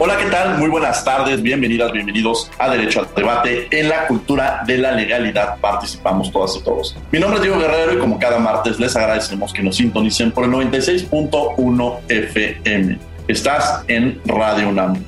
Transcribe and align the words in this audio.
Hola, 0.00 0.16
¿qué 0.16 0.26
tal? 0.26 0.58
Muy 0.58 0.68
buenas 0.68 1.04
tardes, 1.04 1.42
bienvenidas, 1.42 1.90
bienvenidos 1.90 2.48
a 2.56 2.70
Derecho 2.70 3.00
al 3.00 3.08
Debate. 3.16 3.66
En 3.72 3.88
la 3.88 4.06
cultura 4.06 4.62
de 4.64 4.78
la 4.78 4.92
legalidad 4.92 5.58
participamos 5.58 6.30
todas 6.30 6.54
y 6.54 6.62
todos. 6.62 6.96
Mi 7.10 7.18
nombre 7.18 7.38
es 7.38 7.42
Diego 7.42 7.58
Guerrero 7.58 7.94
y 7.94 7.98
como 7.98 8.16
cada 8.16 8.38
martes 8.38 8.78
les 8.78 8.94
agradecemos 8.94 9.52
que 9.52 9.60
nos 9.60 9.74
sintonicen 9.74 10.30
por 10.30 10.44
el 10.44 10.52
96.1 10.52 11.98
FM. 12.08 12.96
Estás 13.26 13.82
en 13.88 14.20
Radio 14.24 14.68
UNAM. 14.68 15.02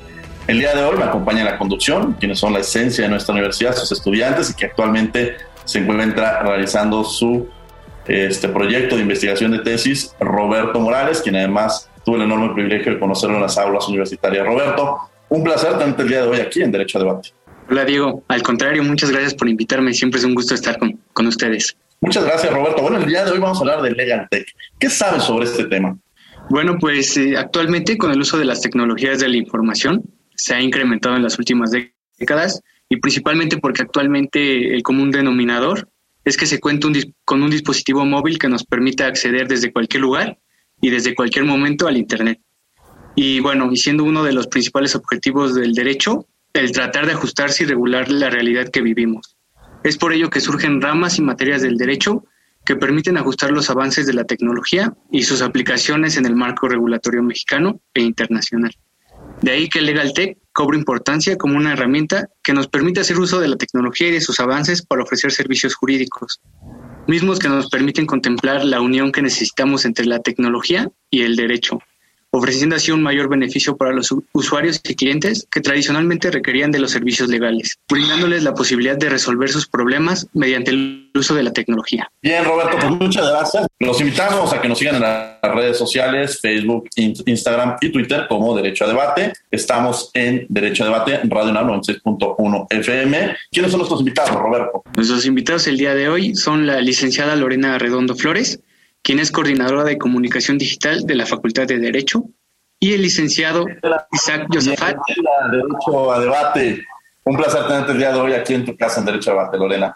El 0.47 0.59
día 0.59 0.75
de 0.75 0.83
hoy 0.83 0.97
me 0.97 1.05
acompaña 1.05 1.39
en 1.39 1.45
la 1.45 1.57
conducción, 1.57 2.17
quienes 2.19 2.39
son 2.39 2.51
la 2.51 2.59
esencia 2.59 3.05
de 3.05 3.09
nuestra 3.09 3.31
universidad, 3.31 3.73
sus 3.73 3.93
estudiantes 3.93 4.49
y 4.49 4.55
que 4.55 4.65
actualmente 4.65 5.37
se 5.63 5.79
encuentra 5.79 6.41
realizando 6.41 7.05
su 7.05 7.47
este 8.07 8.49
proyecto 8.49 8.97
de 8.97 9.03
investigación 9.03 9.51
de 9.51 9.59
tesis, 9.59 10.13
Roberto 10.19 10.81
Morales, 10.81 11.21
quien 11.21 11.37
además 11.37 11.87
Tuve 12.03 12.17
el 12.17 12.23
enorme 12.23 12.53
privilegio 12.53 12.93
de 12.93 12.99
conocerlo 12.99 13.35
en 13.35 13.43
las 13.43 13.57
aulas 13.57 13.87
universitarias. 13.87 14.45
Roberto, 14.45 14.99
un 15.29 15.43
placer 15.43 15.77
tenerte 15.77 16.01
el 16.01 16.07
día 16.09 16.21
de 16.23 16.27
hoy 16.27 16.39
aquí 16.39 16.61
en 16.61 16.71
Derecho 16.71 16.97
a 16.97 17.01
Debate. 17.01 17.29
Hola 17.69 17.85
Diego, 17.85 18.23
al 18.27 18.41
contrario, 18.41 18.83
muchas 18.83 19.11
gracias 19.11 19.33
por 19.33 19.47
invitarme, 19.47 19.93
siempre 19.93 20.19
es 20.19 20.25
un 20.25 20.35
gusto 20.35 20.53
estar 20.53 20.77
con, 20.77 20.99
con 21.13 21.27
ustedes. 21.27 21.77
Muchas 22.01 22.25
gracias 22.25 22.51
Roberto. 22.51 22.81
Bueno, 22.81 22.97
el 22.97 23.05
día 23.05 23.23
de 23.23 23.31
hoy 23.31 23.39
vamos 23.39 23.59
a 23.59 23.61
hablar 23.61 23.81
de 23.81 23.91
Legal 23.91 24.27
Tech. 24.29 24.45
¿Qué 24.79 24.89
sabes 24.89 25.23
sobre 25.23 25.45
este 25.45 25.65
tema? 25.65 25.97
Bueno, 26.49 26.77
pues 26.79 27.15
eh, 27.15 27.37
actualmente 27.37 27.97
con 27.97 28.11
el 28.11 28.19
uso 28.19 28.37
de 28.37 28.45
las 28.45 28.59
tecnologías 28.61 29.19
de 29.19 29.29
la 29.29 29.37
información 29.37 30.03
se 30.35 30.55
ha 30.55 30.61
incrementado 30.61 31.15
en 31.15 31.23
las 31.23 31.37
últimas 31.37 31.71
décadas 32.17 32.61
y 32.89 32.97
principalmente 32.97 33.57
porque 33.57 33.83
actualmente 33.83 34.73
el 34.75 34.83
común 34.83 35.11
denominador 35.11 35.87
es 36.25 36.35
que 36.35 36.47
se 36.47 36.59
cuenta 36.59 36.87
con 37.23 37.41
un 37.41 37.51
dispositivo 37.51 38.03
móvil 38.05 38.37
que 38.37 38.49
nos 38.49 38.63
permite 38.63 39.03
acceder 39.03 39.47
desde 39.47 39.71
cualquier 39.71 40.01
lugar 40.01 40.37
y 40.81 40.89
desde 40.89 41.15
cualquier 41.15 41.45
momento 41.45 41.87
al 41.87 41.97
Internet. 41.97 42.39
Y 43.15 43.39
bueno, 43.39 43.71
y 43.71 43.77
siendo 43.77 44.03
uno 44.03 44.23
de 44.23 44.33
los 44.33 44.47
principales 44.47 44.95
objetivos 44.95 45.53
del 45.55 45.73
derecho, 45.73 46.27
el 46.53 46.71
tratar 46.71 47.05
de 47.05 47.13
ajustarse 47.13 47.63
y 47.63 47.67
regular 47.67 48.09
la 48.09 48.29
realidad 48.29 48.69
que 48.69 48.81
vivimos. 48.81 49.37
Es 49.83 49.97
por 49.97 50.13
ello 50.13 50.29
que 50.29 50.41
surgen 50.41 50.81
ramas 50.81 51.17
y 51.17 51.21
materias 51.21 51.61
del 51.61 51.77
derecho 51.77 52.23
que 52.65 52.75
permiten 52.75 53.17
ajustar 53.17 53.51
los 53.51 53.69
avances 53.69 54.05
de 54.05 54.13
la 54.13 54.25
tecnología 54.25 54.93
y 55.11 55.23
sus 55.23 55.41
aplicaciones 55.41 56.17
en 56.17 56.25
el 56.25 56.35
marco 56.35 56.67
regulatorio 56.67 57.23
mexicano 57.23 57.81
e 57.93 58.01
internacional. 58.01 58.75
De 59.41 59.51
ahí 59.51 59.69
que 59.69 59.79
el 59.79 59.85
LegalTech 59.87 60.37
cobra 60.51 60.77
importancia 60.77 61.37
como 61.37 61.57
una 61.57 61.73
herramienta 61.73 62.29
que 62.43 62.53
nos 62.53 62.67
permite 62.67 62.99
hacer 62.99 63.17
uso 63.17 63.39
de 63.39 63.47
la 63.47 63.55
tecnología 63.55 64.09
y 64.09 64.11
de 64.11 64.21
sus 64.21 64.39
avances 64.39 64.85
para 64.85 65.03
ofrecer 65.03 65.31
servicios 65.31 65.73
jurídicos, 65.73 66.41
mismos 67.07 67.39
que 67.39 67.49
nos 67.49 67.69
permiten 67.69 68.05
contemplar 68.05 68.65
la 68.65 68.81
unión 68.81 69.11
que 69.11 69.21
necesitamos 69.21 69.85
entre 69.85 70.05
la 70.05 70.19
tecnología 70.19 70.89
y 71.09 71.21
el 71.21 71.35
derecho, 71.35 71.79
ofreciendo 72.31 72.75
así 72.75 72.91
un 72.91 73.03
mayor 73.03 73.29
beneficio 73.29 73.75
para 73.75 73.91
los 73.91 74.13
usuarios 74.31 74.79
y 74.83 74.95
clientes 74.95 75.47
que 75.51 75.61
tradicionalmente 75.61 76.31
requerían 76.31 76.71
de 76.71 76.79
los 76.79 76.91
servicios 76.91 77.29
legales, 77.29 77.77
brindándoles 77.89 78.43
la 78.43 78.53
posibilidad 78.53 78.97
de 78.97 79.09
resolver 79.09 79.49
sus 79.49 79.67
problemas 79.67 80.27
mediante 80.33 80.71
el 80.71 81.11
uso 81.13 81.35
de 81.35 81.43
la 81.43 81.51
tecnología. 81.51 82.09
Bien, 82.21 82.45
Roberto, 82.45 82.77
pues 82.79 82.91
muchas 82.91 83.29
gracias. 83.29 83.67
Los 83.79 83.99
invitamos 83.99 84.53
a 84.53 84.61
que 84.61 84.69
nos 84.69 84.79
sigan 84.79 84.95
en 84.95 85.01
las 85.01 85.41
redes 85.41 85.77
sociales, 85.77 86.39
Facebook, 86.41 86.87
Instagram 86.95 87.75
y 87.81 87.91
Twitter 87.91 88.25
como 88.29 88.55
Derecho 88.55 88.85
a 88.85 88.87
Debate. 88.87 89.33
Estamos 89.51 90.09
en 90.13 90.45
Derecho 90.49 90.83
a 90.83 90.87
Debate, 90.87 91.19
Radio 91.25 91.51
96.1 91.51 92.67
FM. 92.69 93.35
¿Quiénes 93.51 93.71
son 93.71 93.79
nuestros 93.79 93.99
invitados, 93.99 94.31
Roberto? 94.31 94.83
Nuestros 94.95 95.25
invitados 95.25 95.67
el 95.67 95.77
día 95.77 95.93
de 95.93 96.07
hoy 96.07 96.35
son 96.35 96.65
la 96.65 96.79
licenciada 96.79 97.35
Lorena 97.35 97.77
Redondo 97.77 98.15
Flores, 98.15 98.61
quien 99.01 99.19
es 99.19 99.31
coordinadora 99.31 99.83
de 99.83 99.97
comunicación 99.97 100.57
digital 100.57 101.05
de 101.05 101.15
la 101.15 101.25
Facultad 101.25 101.67
de 101.67 101.79
Derecho, 101.79 102.23
y 102.79 102.93
el 102.93 103.03
licenciado 103.03 103.65
Isaac 104.11 104.47
Yosafat. 104.49 104.97
Derecho 105.51 106.11
a 106.11 106.19
debate. 106.19 106.83
Un 107.23 107.37
placer 107.37 107.67
tenerte 107.67 107.91
el 107.91 107.99
día 107.99 108.11
de 108.11 108.19
hoy 108.19 108.33
aquí 108.33 108.55
en 108.55 108.65
tu 108.65 108.75
casa 108.75 108.99
en 108.99 109.05
Derecho 109.05 109.29
a 109.29 109.33
Debate, 109.35 109.57
Lorena. 109.57 109.95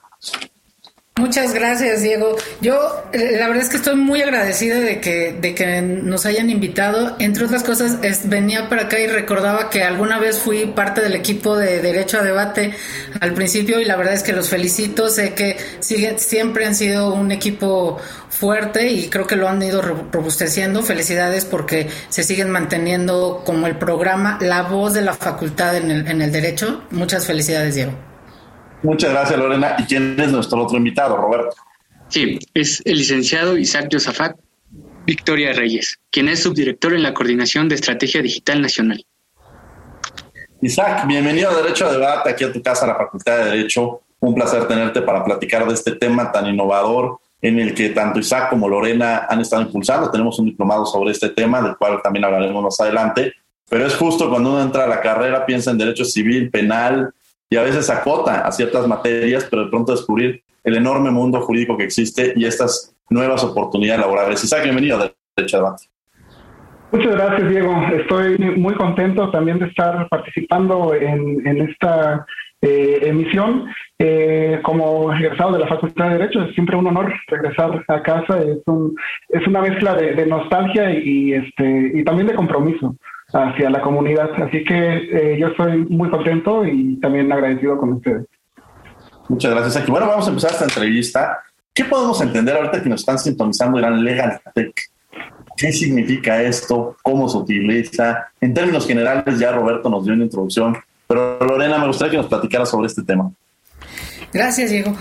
Muchas 1.17 1.53
gracias, 1.53 2.01
Diego. 2.01 2.35
Yo 2.59 3.05
eh, 3.13 3.37
la 3.39 3.47
verdad 3.47 3.63
es 3.63 3.69
que 3.69 3.77
estoy 3.77 3.95
muy 3.95 4.21
agradecida 4.21 4.81
de 4.81 4.99
que, 4.99 5.31
de 5.39 5.55
que 5.55 5.81
nos 5.81 6.25
hayan 6.25 6.49
invitado. 6.49 7.15
Entre 7.19 7.45
otras 7.45 7.63
cosas, 7.63 7.99
venía 8.25 8.67
para 8.67 8.83
acá 8.83 8.99
y 8.99 9.07
recordaba 9.07 9.69
que 9.69 9.81
alguna 9.81 10.19
vez 10.19 10.39
fui 10.39 10.65
parte 10.65 10.99
del 10.99 11.15
equipo 11.15 11.55
de 11.55 11.81
Derecho 11.81 12.19
a 12.19 12.21
Debate 12.21 12.73
al 13.21 13.33
principio 13.33 13.79
y 13.79 13.85
la 13.85 13.95
verdad 13.95 14.13
es 14.13 14.23
que 14.23 14.33
los 14.33 14.49
felicito. 14.49 15.09
Sé 15.09 15.33
que 15.33 15.55
sigue, 15.79 16.19
siempre 16.19 16.65
han 16.65 16.75
sido 16.75 17.13
un 17.13 17.31
equipo 17.31 17.97
fuerte 18.29 18.89
y 18.89 19.07
creo 19.07 19.25
que 19.25 19.37
lo 19.37 19.47
han 19.47 19.63
ido 19.63 19.81
robusteciendo. 19.81 20.83
Felicidades 20.83 21.45
porque 21.45 21.87
se 22.09 22.25
siguen 22.25 22.49
manteniendo 22.49 23.41
como 23.45 23.67
el 23.67 23.77
programa, 23.77 24.37
la 24.41 24.63
voz 24.63 24.93
de 24.93 25.01
la 25.01 25.13
facultad 25.13 25.77
en 25.77 25.91
el, 25.91 26.07
en 26.09 26.21
el 26.21 26.33
derecho. 26.33 26.83
Muchas 26.91 27.25
felicidades, 27.25 27.75
Diego. 27.75 28.04
Muchas 28.85 29.09
gracias, 29.09 29.39
Lorena. 29.39 29.75
¿Y 29.79 29.83
quién 29.83 30.15
es 30.19 30.31
nuestro 30.31 30.61
otro 30.61 30.77
invitado, 30.77 31.17
Roberto? 31.17 31.55
Sí, 32.07 32.37
es 32.53 32.83
el 32.85 32.99
licenciado 32.99 33.57
Isaac 33.57 33.87
Yosafat 33.89 34.37
Victoria 35.07 35.53
Reyes, 35.53 35.99
quien 36.11 36.29
es 36.29 36.43
subdirector 36.43 36.93
en 36.93 37.01
la 37.01 37.13
Coordinación 37.13 37.67
de 37.67 37.75
Estrategia 37.75 38.21
Digital 38.21 38.61
Nacional. 38.61 39.03
Isaac, 40.61 41.07
bienvenido 41.07 41.49
a 41.49 41.55
Derecho 41.55 41.87
a 41.87 41.91
Debate, 41.91 42.29
aquí 42.29 42.43
a 42.43 42.53
tu 42.53 42.61
casa, 42.61 42.85
a 42.85 42.89
la 42.89 42.95
Facultad 42.95 43.37
de 43.39 43.45
Derecho. 43.45 44.01
Un 44.19 44.35
placer 44.35 44.67
tenerte 44.67 45.01
para 45.01 45.23
platicar 45.23 45.67
de 45.67 45.73
este 45.73 45.93
tema 45.95 46.31
tan 46.31 46.45
innovador 46.45 47.19
en 47.41 47.59
el 47.59 47.73
que 47.73 47.89
tanto 47.89 48.19
Isaac 48.19 48.51
como 48.51 48.69
Lorena 48.69 49.25
han 49.27 49.41
estado 49.41 49.63
impulsando. 49.63 50.11
Tenemos 50.11 50.37
un 50.37 50.45
diplomado 50.45 50.85
sobre 50.85 51.11
este 51.11 51.29
tema, 51.29 51.59
del 51.59 51.75
cual 51.75 52.01
también 52.03 52.25
hablaremos 52.25 52.63
más 52.63 52.79
adelante. 52.79 53.33
Pero 53.67 53.87
es 53.87 53.95
justo 53.95 54.29
cuando 54.29 54.51
uno 54.51 54.61
entra 54.61 54.83
a 54.83 54.87
la 54.87 55.01
carrera, 55.01 55.43
piensa 55.43 55.71
en 55.71 55.79
derecho 55.79 56.05
civil, 56.05 56.51
penal, 56.51 57.13
y 57.49 57.57
a 57.57 57.63
veces 57.63 57.89
acota 57.89 58.41
a 58.41 58.51
ciertas 58.51 58.87
materias, 58.87 59.47
pero 59.49 59.65
de 59.65 59.69
pronto 59.69 59.91
descubrir 59.91 60.43
el 60.63 60.75
enorme 60.75 61.11
mundo 61.11 61.41
jurídico 61.41 61.77
que 61.77 61.83
existe 61.83 62.33
y 62.35 62.45
estas 62.45 62.95
nuevas 63.09 63.43
oportunidades 63.43 64.01
laborales. 64.01 64.43
Isaac, 64.43 64.63
bienvenido 64.63 64.97
a 64.97 65.11
Derecho 65.35 65.57
Debate. 65.57 65.83
Muchas 66.91 67.11
gracias, 67.11 67.49
Diego. 67.49 67.75
Estoy 67.93 68.37
muy 68.37 68.73
contento 68.75 69.29
también 69.29 69.59
de 69.59 69.67
estar 69.67 70.07
participando 70.09 70.93
en, 70.93 71.61
esta 71.69 72.25
eh, 72.61 72.99
emisión. 73.03 73.65
Eh, 73.99 74.59
como 74.63 75.13
egresado 75.13 75.53
de 75.53 75.59
la 75.59 75.67
Facultad 75.67 76.09
de 76.09 76.17
Derecho, 76.17 76.41
es 76.41 76.53
siempre 76.53 76.75
un 76.75 76.87
honor 76.87 77.13
regresar 77.27 77.83
a 77.87 78.01
casa. 78.01 78.39
Es, 78.39 78.59
un, 78.65 78.95
es 79.29 79.45
una 79.45 79.61
mezcla 79.61 79.95
de, 79.95 80.25
nostalgia 80.25 80.89
este, 80.89 81.91
y 81.93 82.03
también 82.03 82.27
de 82.27 82.35
compromiso 82.35 82.95
hacia 83.35 83.69
la 83.69 83.81
comunidad. 83.81 84.29
Así 84.41 84.63
que 84.63 84.75
eh, 84.75 85.37
yo 85.39 85.47
estoy 85.47 85.85
muy 85.85 86.09
contento 86.09 86.65
y 86.65 86.95
también 86.97 87.31
agradecido 87.31 87.77
con 87.77 87.93
ustedes. 87.93 88.25
Muchas 89.27 89.51
gracias, 89.51 89.77
aquí. 89.77 89.91
Bueno, 89.91 90.07
vamos 90.07 90.25
a 90.27 90.29
empezar 90.29 90.51
esta 90.51 90.65
entrevista. 90.65 91.39
¿Qué 91.73 91.83
podemos 91.83 92.21
entender 92.21 92.55
ahorita 92.55 92.81
que 92.81 92.89
nos 92.89 93.01
están 93.01 93.19
sintonizando 93.19 93.77
Irán 93.79 94.03
Legal 94.03 94.39
Tech? 94.53 94.73
¿Qué 95.57 95.71
significa 95.71 96.41
esto? 96.41 96.95
¿Cómo 97.01 97.27
se 97.27 97.37
utiliza? 97.37 98.27
En 98.39 98.53
términos 98.53 98.87
generales, 98.87 99.39
ya 99.39 99.51
Roberto 99.51 99.89
nos 99.89 100.05
dio 100.05 100.13
una 100.13 100.23
introducción, 100.23 100.77
pero 101.07 101.39
Lorena, 101.39 101.77
me 101.77 101.87
gustaría 101.87 102.11
que 102.11 102.17
nos 102.17 102.27
platicara 102.27 102.65
sobre 102.65 102.87
este 102.87 103.03
tema. 103.03 103.31
Gracias, 104.31 104.69
Diego. 104.69 104.95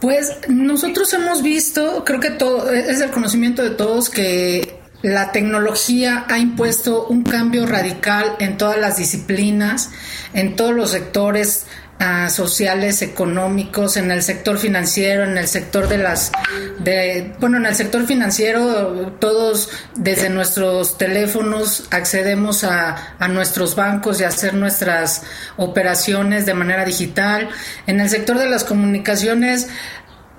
Pues 0.00 0.38
nosotros 0.48 1.12
hemos 1.12 1.42
visto, 1.42 2.04
creo 2.04 2.20
que 2.20 2.30
todo 2.30 2.70
es 2.70 3.00
el 3.00 3.10
conocimiento 3.10 3.62
de 3.62 3.70
todos 3.70 4.08
que 4.10 4.77
la 5.02 5.30
tecnología 5.30 6.24
ha 6.28 6.38
impuesto 6.38 7.06
un 7.06 7.22
cambio 7.22 7.66
radical 7.66 8.34
en 8.40 8.56
todas 8.56 8.78
las 8.78 8.96
disciplinas, 8.96 9.90
en 10.34 10.56
todos 10.56 10.74
los 10.74 10.90
sectores 10.90 11.66
ah, 12.00 12.28
sociales, 12.30 13.00
económicos, 13.02 13.96
en 13.96 14.10
el 14.10 14.22
sector 14.22 14.58
financiero, 14.58 15.22
en 15.22 15.38
el 15.38 15.46
sector 15.46 15.88
de 15.88 15.98
las, 15.98 16.32
de, 16.80 17.32
bueno, 17.38 17.58
en 17.58 17.66
el 17.66 17.76
sector 17.76 18.06
financiero 18.06 19.12
todos 19.20 19.70
desde 19.94 20.30
nuestros 20.30 20.98
teléfonos 20.98 21.86
accedemos 21.92 22.64
a, 22.64 23.14
a 23.20 23.28
nuestros 23.28 23.76
bancos 23.76 24.20
y 24.20 24.24
hacer 24.24 24.54
nuestras 24.54 25.22
operaciones 25.56 26.44
de 26.44 26.54
manera 26.54 26.84
digital. 26.84 27.48
En 27.86 28.00
el 28.00 28.10
sector 28.10 28.36
de 28.36 28.50
las 28.50 28.64
comunicaciones, 28.64 29.68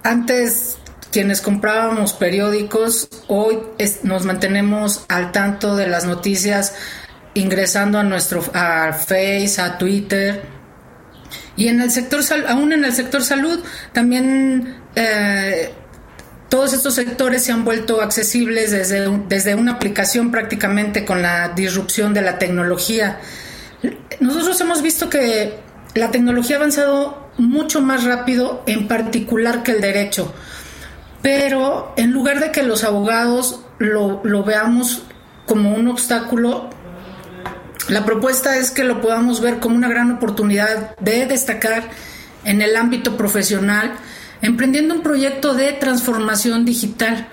antes 0.03 0.78
quienes 1.11 1.41
comprábamos 1.41 2.13
periódicos, 2.13 3.09
hoy 3.27 3.59
nos 4.03 4.25
mantenemos 4.25 5.05
al 5.07 5.31
tanto 5.31 5.75
de 5.75 5.87
las 5.87 6.05
noticias 6.05 6.75
ingresando 7.33 7.99
a 7.99 8.03
nuestro 8.03 8.43
a 8.53 8.93
Face, 8.93 9.55
a 9.59 9.77
Twitter. 9.77 10.43
Y 11.55 11.67
en 11.67 11.81
el 11.81 11.91
sector 11.91 12.21
aún 12.47 12.73
en 12.73 12.85
el 12.85 12.93
sector 12.93 13.23
salud 13.23 13.59
también 13.91 14.77
eh, 14.95 15.71
todos 16.49 16.73
estos 16.73 16.95
sectores 16.95 17.43
se 17.43 17.51
han 17.51 17.63
vuelto 17.63 18.01
accesibles 18.01 18.71
desde, 18.71 19.07
desde 19.27 19.55
una 19.55 19.73
aplicación 19.73 20.31
prácticamente 20.31 21.05
con 21.05 21.21
la 21.21 21.49
disrupción 21.49 22.13
de 22.13 22.21
la 22.21 22.39
tecnología. 22.39 23.19
Nosotros 24.19 24.59
hemos 24.61 24.81
visto 24.81 25.09
que 25.09 25.59
la 25.93 26.11
tecnología 26.11 26.55
ha 26.55 26.59
avanzado 26.59 27.29
mucho 27.37 27.81
más 27.81 28.03
rápido, 28.03 28.63
en 28.65 28.87
particular 28.87 29.63
que 29.63 29.71
el 29.71 29.81
derecho. 29.81 30.33
Pero 31.21 31.93
en 31.97 32.11
lugar 32.11 32.39
de 32.39 32.51
que 32.51 32.63
los 32.63 32.83
abogados 32.83 33.61
lo, 33.77 34.43
veamos 34.43 35.03
como 35.45 35.73
un 35.73 35.87
obstáculo, 35.87 36.69
la 37.89 38.05
propuesta 38.05 38.57
es 38.57 38.71
que 38.71 38.83
lo 38.83 39.01
podamos 39.01 39.41
ver 39.41 39.59
como 39.59 39.75
una 39.75 39.89
gran 39.89 40.11
oportunidad 40.11 40.95
de 40.99 41.25
destacar 41.25 41.89
en 42.45 42.61
el 42.61 42.75
ámbito 42.75 43.17
profesional, 43.17 43.93
emprendiendo 44.41 44.95
un 44.95 45.01
proyecto 45.01 45.53
de 45.53 45.73
transformación 45.73 46.63
digital, 46.63 47.27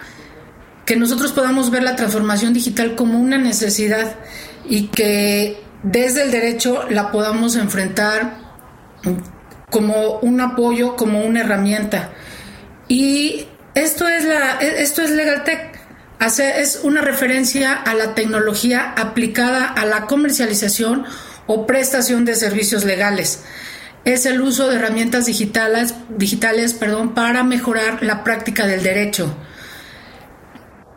que 0.84 0.96
nosotros 0.96 1.32
podamos 1.32 1.70
ver 1.70 1.82
la 1.82 1.96
transformación 1.96 2.52
digital 2.52 2.94
como 2.96 3.18
una 3.20 3.38
necesidad 3.38 4.16
y 4.68 4.88
que 4.88 5.62
desde 5.82 6.22
el 6.22 6.30
derecho 6.30 6.84
la 6.90 7.12
podamos 7.12 7.56
enfrentar 7.56 8.38
como 9.70 10.18
un 10.20 10.40
apoyo, 10.40 10.96
como 10.96 11.24
una 11.24 11.40
herramienta. 11.40 12.10
Y 12.88 13.46
esto 13.76 14.08
es, 14.08 14.24
la, 14.24 14.58
esto 14.58 15.02
es 15.02 15.10
LegalTech. 15.10 15.76
Es 16.18 16.80
una 16.82 17.02
referencia 17.02 17.74
a 17.74 17.94
la 17.94 18.14
tecnología 18.14 18.94
aplicada 18.96 19.66
a 19.66 19.84
la 19.84 20.06
comercialización 20.06 21.04
o 21.46 21.66
prestación 21.66 22.24
de 22.24 22.34
servicios 22.34 22.84
legales. 22.84 23.44
Es 24.06 24.24
el 24.24 24.40
uso 24.40 24.68
de 24.68 24.76
herramientas 24.76 25.26
digitales, 25.26 25.94
digitales 26.08 26.72
perdón, 26.72 27.14
para 27.14 27.44
mejorar 27.44 28.02
la 28.02 28.24
práctica 28.24 28.66
del 28.66 28.82
derecho. 28.82 29.36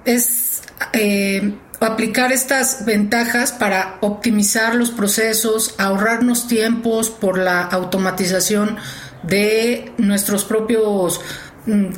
Es 0.06 0.62
eh, 0.94 1.54
aplicar 1.82 2.32
estas 2.32 2.86
ventajas 2.86 3.52
para 3.52 3.98
optimizar 4.00 4.74
los 4.76 4.92
procesos, 4.92 5.76
ahorrarnos 5.78 6.48
tiempos 6.48 7.10
por 7.10 7.38
la 7.38 7.64
automatización 7.64 8.78
de 9.24 9.92
nuestros 9.98 10.46
propios 10.46 11.20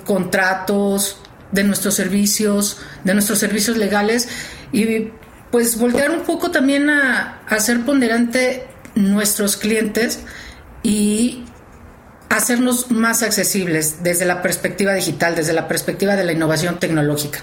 contratos, 0.05 1.21
de 1.51 1.63
nuestros 1.63 1.95
servicios, 1.95 2.81
de 3.03 3.13
nuestros 3.13 3.39
servicios 3.39 3.77
legales 3.77 4.29
y 4.71 5.09
pues 5.51 5.79
voltear 5.79 6.11
un 6.11 6.21
poco 6.21 6.51
también 6.51 6.89
a, 6.89 7.41
hacer 7.47 7.81
ponderante 7.81 8.67
nuestros 8.95 9.57
clientes 9.57 10.25
y 10.83 11.43
hacernos 12.29 12.89
más 12.91 13.23
accesibles 13.23 14.01
desde 14.03 14.25
la 14.25 14.41
perspectiva 14.41 14.93
digital, 14.93 15.35
desde 15.35 15.53
la 15.53 15.67
perspectiva 15.67 16.15
de 16.15 16.23
la 16.23 16.31
innovación 16.31 16.79
tecnológica. 16.79 17.39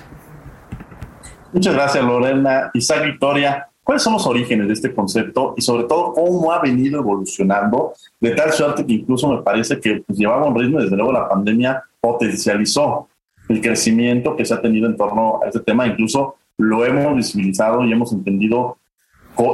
Muchas 1.52 1.74
gracias 1.74 2.04
Lorena. 2.04 2.70
Isaac 2.72 3.04
Victoria, 3.04 3.68
¿cuáles 3.82 4.02
son 4.02 4.14
los 4.14 4.26
orígenes 4.26 4.68
de 4.68 4.72
este 4.72 4.94
concepto 4.94 5.54
y 5.56 5.62
sobre 5.62 5.84
todo 5.84 6.14
cómo 6.14 6.50
ha 6.52 6.60
venido 6.60 7.00
evolucionando 7.00 7.92
de 8.20 8.30
tal 8.30 8.52
suerte 8.52 8.86
que 8.86 8.94
incluso 8.94 9.28
me 9.28 9.42
parece 9.42 9.78
que 9.78 10.02
pues, 10.06 10.18
llevaba 10.18 10.46
un 10.46 10.58
ritmo 10.58 10.80
desde 10.80 10.96
luego 10.96 11.12
la 11.12 11.28
pandemia 11.28 11.84
potencializó 12.00 13.08
el 13.48 13.60
crecimiento 13.60 14.36
que 14.36 14.44
se 14.44 14.54
ha 14.54 14.60
tenido 14.60 14.86
en 14.86 14.96
torno 14.96 15.40
a 15.42 15.48
este 15.48 15.60
tema. 15.60 15.86
Incluso 15.86 16.36
lo 16.58 16.84
hemos 16.84 17.16
visibilizado 17.16 17.84
y 17.84 17.92
hemos 17.92 18.12
entendido 18.12 18.78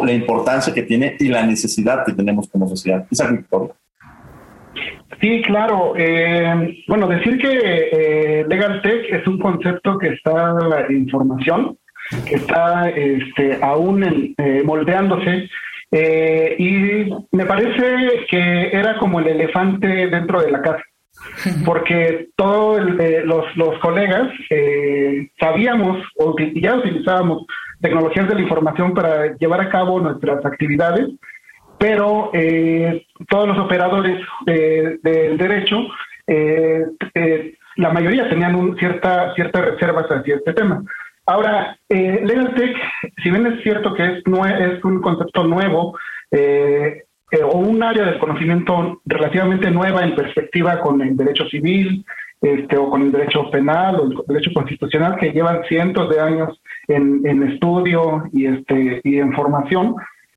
la 0.04 0.12
importancia 0.12 0.72
que 0.72 0.82
tiene 0.82 1.16
y 1.18 1.28
la 1.28 1.44
necesidad 1.46 2.04
que 2.04 2.12
tenemos 2.12 2.48
como 2.48 2.68
sociedad. 2.68 3.06
Esa 3.10 3.30
Victoria. 3.30 3.74
Sí, 5.20 5.42
claro. 5.42 5.94
Eh, 5.96 6.82
bueno, 6.88 7.06
decir 7.06 7.38
que 7.38 7.48
eh, 7.92 8.46
Legal 8.48 8.82
Tech 8.82 9.06
es 9.10 9.26
un 9.26 9.38
concepto 9.38 9.98
que 9.98 10.08
está 10.08 10.56
en 10.88 11.08
formación, 11.08 11.78
que 12.26 12.36
está 12.36 12.88
este, 12.88 13.58
aún 13.62 14.34
eh, 14.36 14.62
moldeándose. 14.64 15.48
y 16.58 17.10
me 17.30 17.46
parece 17.46 18.26
que 18.28 18.70
era 18.72 18.98
como 18.98 19.20
el 19.20 19.28
elefante 19.28 19.86
dentro 20.08 20.42
de 20.42 20.50
la 20.50 20.60
casa 20.60 20.82
porque 21.64 22.28
todos 22.36 22.80
eh, 23.00 23.22
los, 23.24 23.44
los, 23.56 23.78
colegas 23.78 24.28
eh, 24.50 25.30
sabíamos 25.38 26.04
o 26.16 26.34
ya 26.54 26.76
utilizábamos 26.76 27.44
tecnologías 27.80 28.28
de 28.28 28.34
la 28.34 28.40
información 28.40 28.94
para 28.94 29.36
llevar 29.36 29.60
a 29.60 29.68
cabo 29.68 30.00
nuestras 30.00 30.44
actividades, 30.44 31.08
pero 31.78 32.30
eh, 32.32 33.06
todos 33.28 33.48
los 33.48 33.58
operadores 33.58 34.20
del 34.46 35.36
derecho, 35.36 35.80
la 37.76 37.92
mayoría 37.92 38.28
tenían 38.28 38.54
un 38.54 38.78
cierta, 38.78 39.34
ciertas 39.34 39.64
reservas 39.64 40.06
hacia 40.06 40.36
este 40.36 40.54
tema. 40.54 40.82
Ahora, 41.26 41.76
LegalTech, 41.88 42.76
si 43.22 43.30
bien 43.30 43.46
es 43.46 43.62
cierto 43.62 43.94
que 43.94 44.04
es, 44.04 44.18
es 44.18 44.84
un 44.84 45.00
concepto 45.00 45.44
nuevo, 45.44 45.96
eh, 46.30 47.04
o 47.42 47.58
un 47.58 47.82
área 47.82 48.04
del 48.04 48.18
conocimiento 48.18 49.00
relativamente 49.04 49.70
nueva 49.70 50.04
en 50.04 50.14
perspectiva 50.14 50.80
con 50.80 51.00
el 51.00 51.16
derecho 51.16 51.48
civil 51.48 52.04
este, 52.40 52.76
o 52.76 52.90
con 52.90 53.02
el 53.02 53.12
derecho 53.12 53.50
penal 53.50 53.96
o 53.96 54.04
el 54.04 54.16
derecho 54.28 54.50
constitucional 54.52 55.16
que 55.16 55.32
llevan 55.32 55.64
cientos 55.64 56.10
de 56.10 56.20
años 56.20 56.60
en, 56.88 57.42
estudio 57.50 58.24
y, 58.32 58.46
este, 58.46 59.00
y 59.02 59.18
en 59.18 59.32
formación. 59.32 59.96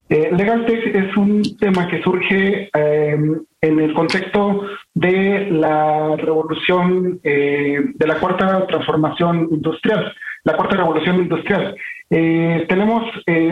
Eh, 0.10 0.30
LegalTech 0.32 0.96
es 0.96 1.18
un 1.18 1.44
tema 1.60 1.86
que 1.90 2.02
surge 2.02 2.70
em, 2.74 3.42
en 3.60 3.80
el 3.82 3.94
contexto 3.94 4.62
de 4.94 5.50
la 5.52 6.16
revolución, 6.16 7.20
eh, 7.24 7.78
de 7.94 8.08
la 8.08 8.16
cuarta 8.20 8.66
transformación 8.68 9.50
industrial, 9.52 10.14
la 10.46 10.56
cuarta 10.56 10.78
revolución 10.78 11.18
industrial. 11.18 11.76
tenemos 12.10 13.04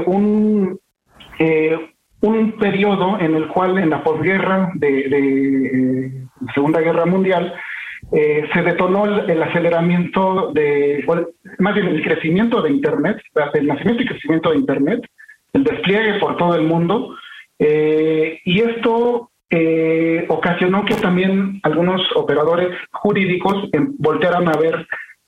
un, 0.05 0.79
un 2.25 2.53
periodo 2.53 3.19
en 3.19 3.35
el 3.35 3.47
cual 3.47 3.77
en 3.77 3.89
la 3.89 4.03
posguerra 4.03 4.71
de, 4.75 4.99
eh, 4.99 6.11
Segunda 6.53 6.81
Guerra 6.81 7.05
Mundial 7.05 7.53
eh, 8.11 8.47
se 8.53 8.61
detonó 8.61 9.05
el, 9.05 9.41
aceleramiento 9.41 10.51
de, 10.53 11.05
más 11.59 11.75
bien 11.75 11.87
el 11.87 12.03
crecimiento 12.03 12.61
de 12.61 12.71
Internet, 12.71 13.17
el 13.53 13.67
nacimiento 13.67 14.03
y 14.03 14.07
crecimiento 14.07 14.51
de 14.51 14.57
Internet, 14.57 15.01
el 15.53 15.63
despliegue 15.63 16.19
por 16.19 16.37
todo 16.37 16.55
el 16.55 16.63
mundo, 16.63 17.15
eh, 17.59 18.39
y 18.43 18.61
esto 18.61 19.31
ocasionó 20.27 20.83
que 20.83 20.95
también 20.95 21.61
algunos 21.63 22.01
operadores 22.15 22.75
jurídicos 22.91 23.69
voltearan 23.99 24.49
a 24.49 24.59
ver 24.59 24.85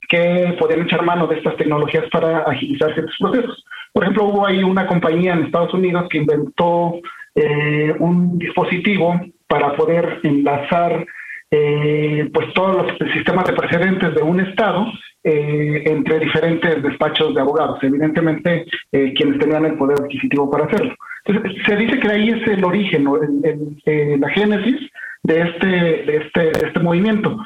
que 0.08 0.56
podían 0.58 0.82
echar 0.82 1.04
mano 1.04 1.26
de 1.26 1.36
estas 1.36 1.56
tecnologías 1.56 2.04
para 2.10 2.38
agilizar 2.38 2.92
ciertos 2.94 3.14
procesos. 3.18 3.64
Por 3.92 4.04
ejemplo, 4.04 4.24
hubo 4.24 4.46
ahí 4.46 4.62
una 4.62 4.86
compañía 4.86 5.34
en 5.34 5.44
Estados 5.44 5.74
Unidos 5.74 6.06
que 6.08 6.18
inventó 6.18 6.94
eh, 7.34 7.94
un 7.98 8.38
dispositivo 8.38 9.20
para 9.46 9.76
poder 9.76 10.20
enlazar 10.22 11.06
eh, 11.50 12.28
pues 12.32 12.52
todos 12.54 12.86
los 12.86 13.12
sistemas 13.12 13.46
de 13.46 13.52
precedentes 13.52 14.14
de 14.14 14.22
un 14.22 14.40
estado 14.40 14.86
eh, 15.24 15.82
entre 15.86 16.20
diferentes 16.20 16.82
despachos 16.82 17.34
de 17.34 17.40
abogados, 17.40 17.78
evidentemente 17.82 18.66
quienes 18.90 19.38
tenían 19.38 19.66
el 19.66 19.74
poder 19.76 20.00
adquisitivo 20.00 20.50
para 20.50 20.64
hacerlo. 20.64 20.94
Entonces, 21.24 21.62
se 21.66 21.76
dice 21.76 21.98
que 21.98 22.08
ahí 22.08 22.30
es 22.30 22.46
el 22.48 22.64
origen, 22.64 23.04
la 23.04 24.28
génesis 24.30 24.90
de 25.22 25.40
este, 25.42 26.16
este, 26.16 26.40
de 26.40 26.66
este 26.68 26.80
movimiento. 26.80 27.38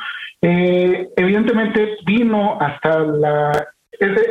Evidentemente 0.43 1.97
vino 2.05 2.59
hasta 2.61 2.99
la 2.99 3.53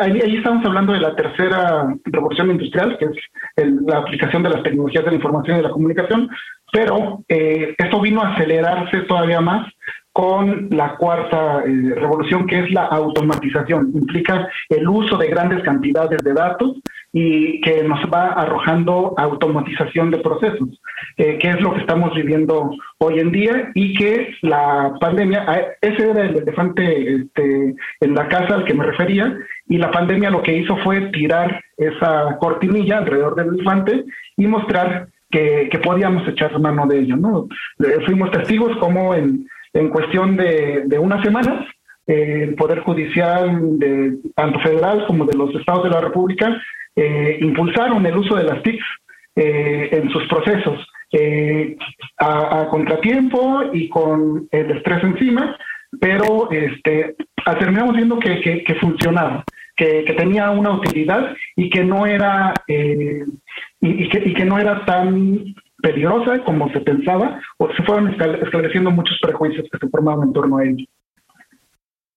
ahí, 0.01 0.36
estamos 0.36 0.65
hablando 0.65 0.94
de 0.94 1.00
la 1.00 1.15
tercera 1.15 1.94
revolución 2.06 2.51
industrial, 2.51 2.98
que 2.98 3.06
es 3.06 3.65
la 3.86 4.00
aplicación 4.00 4.44
de 4.44 4.50
las 4.50 4.63
tecnologías 4.63 5.03
de 5.06 5.12
la 5.12 5.15
información 5.15 5.56
y 5.56 5.62
de 5.62 5.68
la 5.68 5.74
comunicación, 5.74 6.30
pero 6.72 7.24
eh, 7.27 7.75
esto 7.77 8.01
vino 8.01 8.22
a 8.22 8.34
acelerarse 8.34 9.01
todavía 9.01 9.41
más 9.41 9.72
con 10.13 10.68
la 10.72 10.98
cuarta 10.98 11.63
eh, 11.65 11.94
revolución, 11.96 12.46
que 12.46 12.60
es 12.60 12.72
la 12.72 12.86
automatización. 12.86 13.91
Implica 13.94 14.50
el 14.70 14.88
uso 14.88 15.18
de 15.18 15.27
grandes 15.27 15.63
cantidades 15.63 16.22
de 16.22 16.34
datos 16.34 16.77
y 17.13 17.60
que 17.62 17.84
nos 17.84 18.00
va 18.12 18.30
arrojando 18.30 19.13
automatización 19.18 20.12
de 20.12 20.20
procesos, 20.20 20.70
eh, 21.18 21.38
que 21.38 21.50
es 21.50 21.62
lo 21.62 21.74
que 21.74 21.82
estamos 21.82 22.15
viviendo 22.15 22.72
hoy 23.00 23.20
en 23.20 23.32
día 23.32 23.72
y 23.74 23.94
que 23.94 24.34
la 24.41 24.94
pandemia, 25.00 25.75
ese 25.82 26.10
era 26.10 26.24
el 26.24 26.38
elefante 26.38 27.15
este, 27.15 27.75
en 28.00 28.15
la 28.15 28.27
casa 28.30 28.56
al 28.56 28.65
que 28.65 28.74
me 28.74 28.86
refería, 28.86 29.38
y 29.68 29.77
la 29.77 29.91
pandemia 29.91 30.30
lo 30.30 30.41
que 30.41 30.58
hizo 30.58 30.77
fue 30.77 31.01
tirar 31.12 31.62
esa 31.77 32.38
cortinilla 32.39 33.00
alrededor 33.00 33.36
del 33.36 33.56
elefante 33.56 34.06
y 34.38 34.48
mostrar 34.48 35.08
que, 35.30 35.70
podíamos 35.84 36.27
echar 36.27 36.58
mano 36.60 36.86
de 36.88 37.00
ello. 37.00 37.18
¿no? 37.18 37.48
Eh, 37.80 38.00
fuimos 38.06 38.32
testigos 38.32 38.77
como 38.77 39.15
en, 39.15 39.48
en 39.74 39.89
cuestión 39.89 40.38
de, 40.38 40.84
de 40.86 41.00
unas 41.00 41.24
semanas 41.24 41.65
el 42.12 42.56
Poder 42.56 42.80
Judicial, 42.82 43.80
de, 43.80 44.18
tanto 44.36 44.60
federal 44.60 45.06
como 45.08 45.25
de 45.25 45.38
los 45.38 45.56
estados 45.56 45.84
de 45.86 45.89
la 45.91 46.01
República, 46.01 46.62
eh, 46.96 47.38
impulsaron 47.41 48.06
el 48.06 48.18
uso 48.18 48.36
de 48.36 48.44
las 48.44 48.62
TICs 48.63 48.86
eh, 49.36 49.89
en 49.94 50.10
sus 50.10 50.27
procesos 50.27 50.86
eh, 51.13 51.77
a, 52.18 52.68
contratiempo 52.70 53.63
y 53.72 53.88
con 53.88 54.48
el 54.51 54.72
estrés 54.72 55.03
encima, 55.03 55.56
pero 56.01 56.51
este, 56.51 57.15
terminamos 57.60 57.96
viendo 57.96 58.20
que, 58.20 58.75
funcionaba, 58.82 59.46
que, 59.77 60.13
tenía 60.18 60.51
una 60.51 60.72
utilidad 60.72 61.34
y 61.56 61.70
que 61.70 61.84
no 61.84 62.06
era 62.06 62.53
que, 62.68 63.24
y 63.80 64.34
que 64.34 64.46
no 64.46 64.60
era 64.60 64.84
tan 64.84 65.46
peligrosa 65.82 66.44
como 66.44 66.70
se 66.72 66.82
pensaba, 66.82 67.39
o 67.58 67.72
se 67.74 67.84
fueron 67.84 68.10
esclareciendo 68.10 68.91
muchos 68.91 69.18
prejuicios 69.22 69.65
que 69.72 69.77
se 69.77 69.89
formaban 69.89 70.27
en 70.27 70.34
torno 70.34 70.58
a 70.58 70.65
ello. 70.65 70.86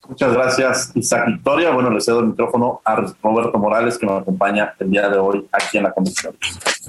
Muchas 0.09 0.33
gracias, 0.33 0.93
Isaac 0.95 1.27
Victoria. 1.29 1.71
Bueno, 1.71 1.91
le 1.91 2.01
cedo 2.01 2.21
el 2.21 2.27
micrófono 2.27 2.81
a 2.85 2.97
Roberto 3.23 3.59
Morales, 3.59 3.99
que 3.99 4.07
nos 4.07 4.23
acompaña 4.23 4.75
el 4.79 4.91
día 4.91 5.09
de 5.09 5.19
hoy 5.19 5.47
aquí 5.53 5.79
en 5.79 5.85
la 5.85 5.93
comisión. 5.93 6.37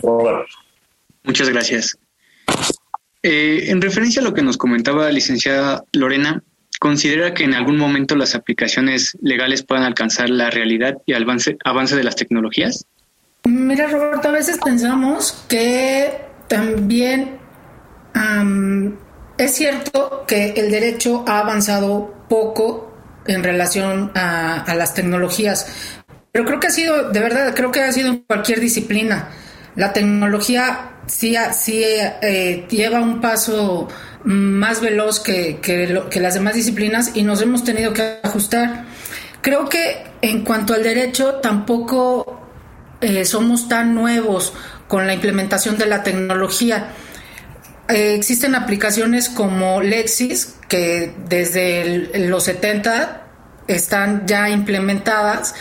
Roberto. 0.01 0.51
Muchas 1.23 1.49
gracias. 1.49 1.97
Eh, 3.23 3.71
en 3.71 3.81
referencia 3.81 4.21
a 4.21 4.25
lo 4.25 4.33
que 4.33 4.43
nos 4.43 4.57
comentaba 4.57 5.05
la 5.05 5.11
licenciada 5.11 5.83
Lorena, 5.93 6.43
¿considera 6.79 7.33
que 7.33 7.43
en 7.43 7.55
algún 7.55 7.77
momento 7.77 8.15
las 8.15 8.35
aplicaciones 8.35 9.17
legales 9.21 9.63
puedan 9.63 9.83
alcanzar 9.83 10.29
la 10.29 10.51
realidad 10.51 10.97
y 11.05 11.13
avance, 11.13 11.57
avance 11.63 11.95
de 11.95 12.03
las 12.03 12.15
tecnologías? 12.15 12.85
Mira, 13.45 13.87
Roberto, 13.87 14.27
a 14.27 14.31
veces 14.31 14.59
pensamos 14.63 15.45
que 15.47 16.11
también 16.47 17.39
es 19.37 19.51
cierto 19.55 20.23
que 20.27 20.51
el 20.51 20.71
derecho 20.71 21.23
ha 21.27 21.39
avanzado 21.39 22.13
poco 22.29 22.94
en 23.27 23.43
relación 23.43 24.11
a, 24.15 24.73
las 24.75 24.93
tecnologías. 24.93 25.67
Pero 26.31 26.45
creo 26.45 26.59
que 26.59 26.67
ha 26.67 26.71
sido, 26.71 27.11
de 27.11 27.19
verdad, 27.19 27.53
creo 27.55 27.71
que 27.71 27.81
ha 27.81 27.91
sido 27.91 28.09
en 28.09 28.17
cualquier 28.19 28.59
disciplina. 28.59 29.29
La 29.75 29.93
tecnología 29.93 30.91
sí, 31.07 31.35
sí 31.53 31.83
eh, 31.83 32.65
lleva 32.69 33.01
un 33.01 33.21
paso 33.21 33.87
más 34.25 34.81
veloz 34.81 35.19
que, 35.19 35.59
que, 35.61 36.19
las 36.19 36.33
demás 36.33 36.55
disciplinas 36.55 37.11
y 37.15 37.23
nos 37.23 37.41
hemos 37.41 37.63
tenido 37.63 37.93
que 37.93 38.19
ajustar. 38.23 38.85
Creo 39.41 39.69
que 39.69 40.03
en 40.21 40.43
cuanto 40.43 40.73
al 40.73 40.83
derecho 40.83 41.35
tampoco 41.35 42.41
eh, 43.01 43.23
somos 43.25 43.67
tan 43.67 43.93
nuevos 43.93 44.53
con 44.87 45.05
la 45.05 45.13
implementación 45.13 45.77
de 45.77 45.85
la 45.85 46.03
tecnología. 46.03 46.91
Eh, 47.87 48.15
existen 48.15 48.55
aplicaciones 48.55 49.29
como 49.29 49.81
Lexis, 49.81 50.55
que 50.67 51.13
desde 51.29 52.27
los 52.27 52.43
70 52.43 53.27
están 53.67 54.25
ya 54.25 54.49
implementadas, 54.49 55.53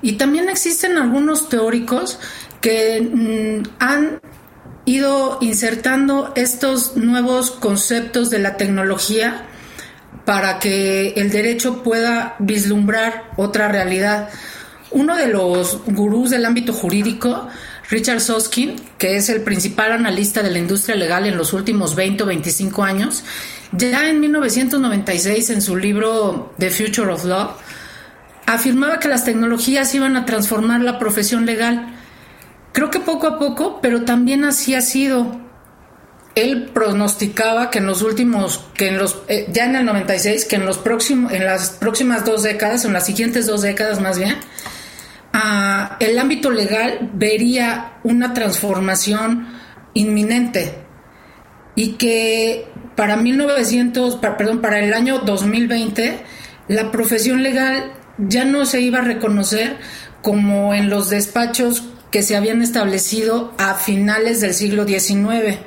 y 0.00 0.12
también 0.12 0.48
existen 0.48 0.96
algunos 0.96 1.48
teóricos 1.48 2.18
que 2.60 3.00
mm, 3.00 3.68
han 3.80 4.20
ido 4.84 5.38
insertando 5.40 6.32
estos 6.34 6.96
nuevos 6.96 7.50
conceptos 7.50 8.30
de 8.30 8.38
la 8.38 8.56
tecnología 8.56 9.46
para 10.24 10.58
que 10.58 11.10
el 11.16 11.30
derecho 11.30 11.82
pueda 11.82 12.36
vislumbrar 12.38 13.30
otra 13.36 13.68
realidad. 13.68 14.28
Uno 14.90 15.16
de 15.16 15.28
los 15.28 15.80
gurús 15.86 16.30
del 16.30 16.44
ámbito 16.44 16.72
jurídico 16.72 17.48
Richard 17.92 18.20
Soskin, 18.20 18.76
que 18.96 19.16
es 19.16 19.28
el 19.28 19.42
principal 19.42 19.92
analista 19.92 20.42
de 20.42 20.50
la 20.50 20.58
industria 20.58 20.96
legal 20.96 21.26
en 21.26 21.36
los 21.36 21.52
últimos 21.52 21.94
20 21.94 22.22
o 22.22 22.26
25 22.26 22.82
años, 22.82 23.22
ya 23.72 24.08
en 24.08 24.18
1996 24.18 25.50
en 25.50 25.60
su 25.60 25.76
libro 25.76 26.54
The 26.58 26.70
Future 26.70 27.12
of 27.12 27.26
Law, 27.26 27.54
afirmaba 28.46 28.98
que 28.98 29.08
las 29.08 29.26
tecnologías 29.26 29.94
iban 29.94 30.16
a 30.16 30.24
transformar 30.24 30.80
la 30.80 30.98
profesión 30.98 31.44
legal. 31.44 31.94
Creo 32.72 32.90
que 32.90 32.98
poco 32.98 33.26
a 33.26 33.38
poco, 33.38 33.80
pero 33.82 34.04
también 34.04 34.44
así 34.44 34.74
ha 34.74 34.80
sido. 34.80 35.38
Él 36.34 36.70
pronosticaba 36.72 37.68
que 37.68 37.80
en 37.80 37.86
los 37.86 38.00
últimos, 38.00 38.64
que 38.72 38.88
en 38.88 38.96
los, 38.96 39.18
eh, 39.28 39.48
ya 39.52 39.66
en 39.66 39.76
el 39.76 39.84
96, 39.84 40.46
que 40.46 40.56
en 40.56 40.64
los 40.64 40.78
próximos, 40.78 41.30
en 41.30 41.44
las 41.44 41.68
próximas 41.72 42.24
dos 42.24 42.42
décadas, 42.42 42.86
en 42.86 42.94
las 42.94 43.04
siguientes 43.04 43.46
dos 43.46 43.60
décadas 43.60 44.00
más 44.00 44.18
bien, 44.18 44.38
el 45.98 46.18
ámbito 46.18 46.50
legal 46.50 47.10
vería 47.14 47.94
una 48.04 48.34
transformación 48.34 49.48
inminente 49.94 50.74
y 51.74 51.92
que 51.92 52.66
para 52.96 53.16
1900, 53.16 54.16
perdón, 54.16 54.60
para 54.60 54.80
el 54.80 54.92
año 54.92 55.20
2020 55.20 56.20
la 56.68 56.90
profesión 56.90 57.42
legal 57.42 57.92
ya 58.18 58.44
no 58.44 58.66
se 58.66 58.80
iba 58.80 58.98
a 58.98 59.02
reconocer 59.02 59.78
como 60.20 60.74
en 60.74 60.90
los 60.90 61.08
despachos 61.08 61.84
que 62.10 62.22
se 62.22 62.36
habían 62.36 62.60
establecido 62.60 63.54
a 63.58 63.74
finales 63.74 64.40
del 64.42 64.52
siglo 64.52 64.86
XIX. 64.86 65.58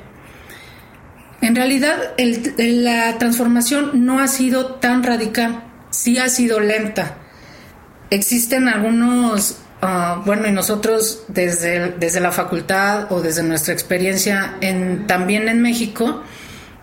En 1.42 1.54
realidad, 1.54 2.14
la 2.56 3.18
transformación 3.18 4.06
no 4.06 4.20
ha 4.20 4.28
sido 4.28 4.76
tan 4.76 5.02
radical, 5.02 5.64
sí 5.90 6.18
ha 6.18 6.28
sido 6.28 6.60
lenta 6.60 7.18
existen 8.10 8.68
algunos, 8.68 9.58
ah, 9.82 10.22
bueno, 10.24 10.46
y 10.46 10.52
nosotros 10.52 11.24
desde, 11.28 11.90
desde 11.92 12.20
la 12.20 12.32
facultad 12.32 13.10
o 13.12 13.20
desde 13.20 13.42
nuestra 13.42 13.72
experiencia 13.72 14.56
en, 14.60 15.06
también 15.06 15.48
en 15.48 15.62
México, 15.62 16.22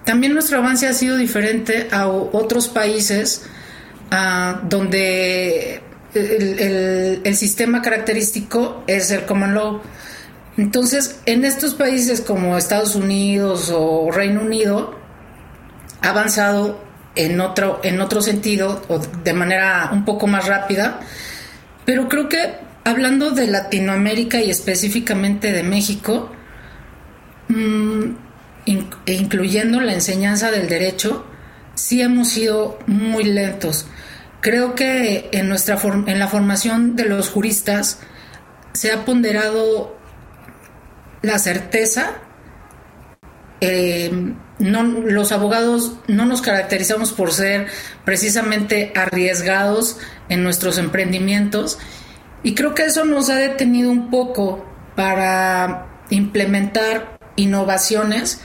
también 0.05 0.33
nuestro 0.33 0.57
avance 0.57 0.87
ha 0.87 0.93
sido 0.93 1.17
diferente 1.17 1.87
a 1.91 2.07
otros 2.07 2.67
países 2.67 3.43
ah, 4.11 4.61
donde 4.63 5.81
el, 6.13 7.21
el, 7.23 7.35
sistema 7.35 7.81
característico 7.81 8.83
es 8.87 9.11
el 9.11 9.25
common 9.25 9.55
law. 9.55 9.81
Entonces, 10.57 11.19
en 11.25 11.45
estos 11.45 11.73
países 11.73 12.21
como 12.21 12.57
Estados 12.57 12.95
Unidos 12.95 13.71
o 13.73 14.11
Reino 14.11 14.41
Unido, 14.41 14.95
ha 16.01 16.09
avanzado 16.09 16.79
en 17.15 17.39
otro, 17.41 17.79
en 17.83 18.01
otro 18.01 18.21
sentido 18.21 18.81
o 18.87 18.99
de 18.99 19.33
manera 19.33 19.89
un 19.91 20.05
poco 20.05 20.27
más 20.27 20.47
rápida, 20.47 20.99
pero 21.85 22.07
creo 22.09 22.29
que 22.29 22.55
hablando 22.83 23.31
de 23.31 23.47
Latinoamérica 23.47 24.41
y 24.41 24.49
específicamente 24.49 25.51
de 25.51 25.63
México, 25.63 26.31
mm, 27.49 28.03
e 29.05 29.13
incluyendo 29.13 29.81
la 29.81 29.93
enseñanza 29.93 30.51
del 30.51 30.69
derecho, 30.69 31.25
sí 31.75 32.01
hemos 32.01 32.29
sido 32.29 32.79
muy 32.87 33.25
lentos. 33.25 33.87
Creo 34.41 34.75
que 34.75 35.29
en, 35.31 35.49
nuestra 35.49 35.77
en 35.83 36.19
la 36.19 36.27
formación 36.27 36.95
de 36.95 37.05
los 37.05 37.29
juristas 37.29 37.99
se 38.73 38.91
ha 38.91 39.05
ponderado 39.05 39.97
la 41.21 41.39
certeza, 41.39 42.17
eh, 43.61 44.11
los 44.63 45.31
abogados 45.31 45.93
no 46.07 46.25
nos 46.25 46.41
caracterizamos 46.41 47.11
por 47.11 47.33
ser 47.33 47.67
precisamente 48.05 48.93
arriesgados 48.95 49.97
en 50.29 50.43
nuestros 50.43 50.77
emprendimientos 50.77 51.77
y 52.43 52.55
creo 52.55 52.73
que 52.73 52.85
eso 52.85 53.05
nos 53.05 53.29
ha 53.29 53.35
detenido 53.35 53.91
un 53.91 54.09
poco 54.09 54.65
para 54.95 56.05
implementar 56.09 57.17
innovaciones 57.35 58.41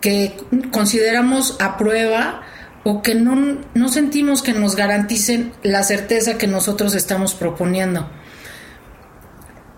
que 0.00 0.36
consideramos 0.70 1.56
a 1.60 1.76
prueba 1.76 2.42
o 2.84 3.02
que 3.02 3.14
no, 3.14 3.58
no 3.74 3.88
sentimos 3.88 4.42
que 4.42 4.54
nos 4.54 4.76
garanticen 4.76 5.52
la 5.62 5.82
certeza 5.82 6.38
que 6.38 6.46
nosotros 6.46 6.94
estamos 6.94 7.34
proponiendo. 7.34 8.08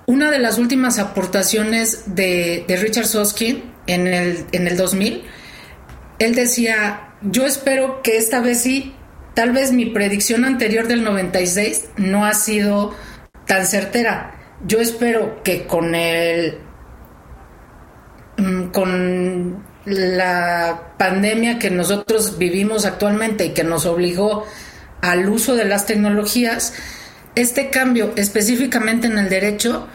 Una 0.06 0.30
de 0.30 0.38
las 0.38 0.58
últimas 0.58 0.98
aportaciones 0.98 2.14
de, 2.14 2.64
de 2.68 2.76
Richard 2.76 3.06
Soskin 3.06 3.64
en 3.86 4.06
el, 4.06 4.46
en 4.52 4.66
el 4.66 4.76
2000 4.76 5.24
él 6.20 6.34
decía, 6.34 7.14
yo 7.22 7.46
espero 7.46 8.02
que 8.02 8.18
esta 8.18 8.40
vez 8.40 8.60
sí, 8.60 8.94
tal 9.34 9.52
vez 9.52 9.72
mi 9.72 9.86
predicción 9.86 10.44
anterior 10.44 10.86
del 10.86 11.02
96 11.02 11.88
no 11.96 12.26
ha 12.26 12.34
sido 12.34 12.94
tan 13.46 13.66
certera. 13.66 14.34
Yo 14.66 14.80
espero 14.80 15.42
que 15.42 15.66
con 15.66 15.94
el 15.94 16.58
mm, 18.36 18.64
con 18.66 19.64
la 19.86 20.92
pandemia 20.98 21.58
que 21.58 21.70
nosotros 21.70 22.36
vivimos 22.36 22.84
actualmente 22.84 23.46
y 23.46 23.54
que 23.54 23.64
nos 23.64 23.86
obligó 23.86 24.44
al 25.00 25.26
uso 25.26 25.56
de 25.56 25.64
las 25.64 25.86
tecnologías, 25.86 26.74
este 27.34 27.70
cambio 27.70 28.12
específicamente 28.16 29.06
en 29.06 29.16
el 29.16 29.30
derecho 29.30 29.88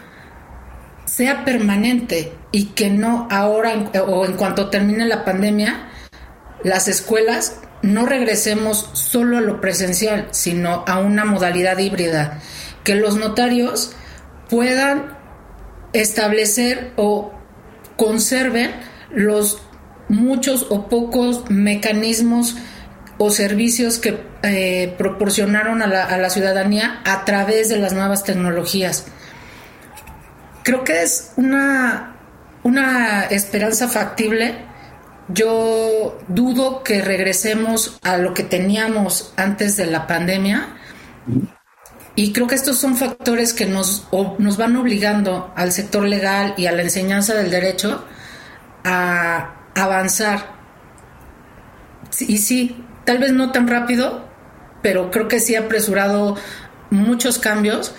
sea 1.04 1.44
permanente 1.44 2.32
y 2.50 2.66
que 2.66 2.90
no 2.90 3.28
ahora 3.30 3.74
o 4.06 4.26
en 4.26 4.32
cuanto 4.32 4.70
termine 4.70 5.06
la 5.06 5.24
pandemia, 5.24 5.92
las 6.62 6.88
escuelas 6.88 7.58
no 7.82 8.06
regresemos 8.06 8.90
solo 8.92 9.38
a 9.38 9.40
lo 9.40 9.60
presencial, 9.60 10.28
sino 10.30 10.84
a 10.86 10.98
una 10.98 11.24
modalidad 11.24 11.78
híbrida, 11.78 12.40
que 12.84 12.94
los 12.94 13.16
notarios 13.16 13.92
puedan 14.48 15.16
establecer 15.92 16.92
o 16.96 17.32
conserven 17.96 18.72
los 19.10 19.62
muchos 20.08 20.66
o 20.70 20.88
pocos 20.88 21.50
mecanismos 21.50 22.56
o 23.18 23.30
servicios 23.30 23.98
que 23.98 24.20
eh, 24.42 24.94
proporcionaron 24.98 25.82
a 25.82 25.86
la, 25.86 26.04
a 26.04 26.18
la 26.18 26.30
ciudadanía 26.30 27.00
a 27.04 27.24
través 27.24 27.68
de 27.68 27.78
las 27.78 27.92
nuevas 27.92 28.24
tecnologías. 28.24 29.06
Creo 30.62 30.84
que 30.84 31.02
es 31.02 31.32
una, 31.36 32.16
una 32.62 33.24
esperanza 33.24 33.88
factible. 33.88 34.54
Yo 35.28 36.18
dudo 36.28 36.82
que 36.84 37.02
regresemos 37.02 37.98
a 38.02 38.16
lo 38.16 38.32
que 38.32 38.44
teníamos 38.44 39.32
antes 39.36 39.76
de 39.76 39.86
la 39.86 40.06
pandemia. 40.06 40.68
Y 42.14 42.32
creo 42.32 42.46
que 42.46 42.54
estos 42.54 42.78
son 42.78 42.96
factores 42.96 43.52
que 43.52 43.66
nos, 43.66 44.08
nos 44.38 44.56
van 44.56 44.76
obligando 44.76 45.52
al 45.56 45.72
sector 45.72 46.04
legal 46.04 46.54
y 46.56 46.66
a 46.66 46.72
la 46.72 46.82
enseñanza 46.82 47.34
del 47.34 47.50
derecho 47.50 48.04
a 48.84 49.56
avanzar. 49.74 50.54
Y 52.20 52.38
sí, 52.38 52.84
tal 53.04 53.18
vez 53.18 53.32
no 53.32 53.52
tan 53.52 53.68
rápido, 53.68 54.28
pero 54.80 55.10
creo 55.10 55.28
que 55.28 55.40
sí 55.40 55.56
ha 55.56 55.60
apresurado 55.60 56.36
muchos 56.90 57.38
cambios 57.38 57.94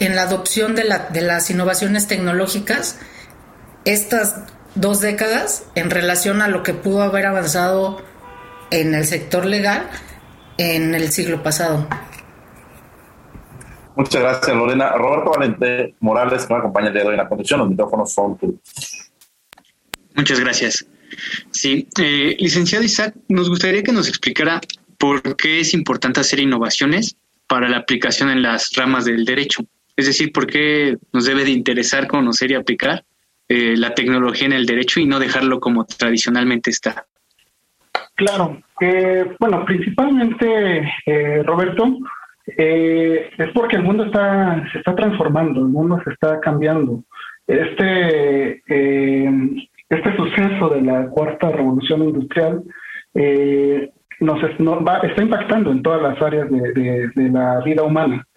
en 0.00 0.14
la 0.14 0.22
adopción 0.22 0.74
de, 0.74 0.84
la, 0.84 1.08
de 1.10 1.22
las 1.22 1.48
innovaciones 1.50 2.06
tecnológicas 2.06 2.98
estas 3.84 4.42
dos 4.74 5.00
décadas 5.00 5.64
en 5.74 5.90
relación 5.90 6.42
a 6.42 6.48
lo 6.48 6.62
que 6.62 6.74
pudo 6.74 7.02
haber 7.02 7.26
avanzado 7.26 8.02
en 8.70 8.94
el 8.94 9.04
sector 9.04 9.46
legal 9.46 9.88
en 10.58 10.94
el 10.94 11.10
siglo 11.10 11.42
pasado. 11.42 11.88
Muchas 13.96 14.22
gracias, 14.22 14.56
Lorena. 14.56 14.92
Roberto 14.92 15.30
Valente 15.30 15.94
Morales, 16.00 16.46
que 16.46 16.52
me 16.52 16.60
acompaña 16.60 16.88
el 16.88 16.92
día 16.92 17.02
de 17.02 17.08
hoy 17.08 17.14
en 17.14 17.18
la 17.18 17.28
conducción. 17.28 17.60
Los 17.60 17.70
micrófonos 17.70 18.12
son 18.12 18.38
tuyos. 18.38 18.60
Muchas 20.14 20.38
gracias. 20.40 20.86
Sí, 21.50 21.88
eh, 22.00 22.36
licenciado 22.38 22.84
Isaac, 22.84 23.14
nos 23.28 23.48
gustaría 23.48 23.82
que 23.82 23.92
nos 23.92 24.08
explicara 24.08 24.60
por 24.98 25.36
qué 25.36 25.60
es 25.60 25.74
importante 25.74 26.20
hacer 26.20 26.40
innovaciones 26.40 27.16
para 27.46 27.68
la 27.68 27.78
aplicación 27.78 28.30
en 28.30 28.42
las 28.42 28.72
ramas 28.74 29.04
del 29.04 29.24
derecho. 29.24 29.64
Es 29.96 30.06
decir, 30.06 30.32
por 30.32 30.46
qué 30.46 30.96
nos 31.12 31.24
debe 31.24 31.44
de 31.44 31.50
interesar 31.50 32.06
conocer 32.06 32.52
y 32.52 32.54
aplicar 32.54 33.04
eh, 33.48 33.76
la 33.76 33.94
tecnología 33.94 34.46
en 34.46 34.52
el 34.52 34.66
derecho 34.66 35.00
y 35.00 35.06
no 35.06 35.18
dejarlo 35.18 35.60
como 35.60 35.84
tradicionalmente 35.84 36.70
está. 36.70 37.06
Claro, 38.14 38.60
eh, 38.80 39.36
bueno, 39.38 39.64
principalmente, 39.64 40.90
eh, 41.06 41.42
Roberto, 41.44 41.98
eh, 42.56 43.30
es 43.36 43.50
porque 43.52 43.76
el 43.76 43.84
mundo 43.84 44.04
está, 44.04 44.64
se 44.72 44.78
está 44.78 44.94
transformando, 44.94 45.60
el 45.60 45.68
mundo 45.68 46.00
se 46.04 46.10
está 46.10 46.40
cambiando. 46.40 47.04
Este, 47.46 48.62
eh, 48.68 49.30
este 49.88 50.16
suceso 50.16 50.68
de 50.70 50.82
la 50.82 51.08
cuarta 51.08 51.50
revolución 51.50 52.04
industrial 52.04 52.62
eh, 53.14 53.90
nos, 54.20 54.40
va, 54.42 54.98
está 54.98 55.22
impactando 55.22 55.70
en 55.70 55.82
todas 55.82 56.02
las 56.02 56.20
áreas 56.20 56.50
de 56.50 57.30
la 57.30 57.60
vida 57.60 57.82
humana. 57.82 58.27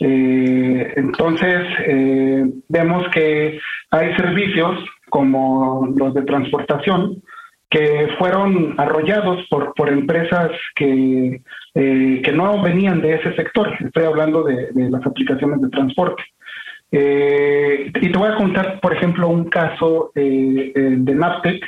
Eh, 0.00 0.94
entonces, 0.96 1.62
eh, 1.86 2.44
vemos 2.68 3.06
que 3.12 3.60
hay 3.90 4.16
servicios 4.16 4.78
como 5.10 5.92
los 5.94 6.14
de 6.14 6.22
transportación 6.22 7.22
que 7.68 8.08
fueron 8.18 8.74
arrollados 8.78 9.46
por, 9.48 9.74
por 9.74 9.90
empresas 9.90 10.50
que, 10.74 11.42
eh, 11.74 12.22
que 12.24 12.32
no 12.32 12.62
venían 12.62 13.00
de 13.00 13.14
ese 13.14 13.34
sector. 13.36 13.68
Estoy 13.78 14.04
hablando 14.04 14.42
de, 14.42 14.70
las 14.74 15.06
aplicaciones 15.06 15.60
de 15.60 15.68
transporte. 15.68 16.22
Y 16.92 18.10
te 18.10 18.18
voy 18.18 18.28
a 18.28 18.34
contar, 18.34 18.80
por 18.80 18.96
ejemplo, 18.96 19.28
un 19.28 19.44
caso 19.48 20.10
de 20.16 21.14
Naptec, 21.14 21.64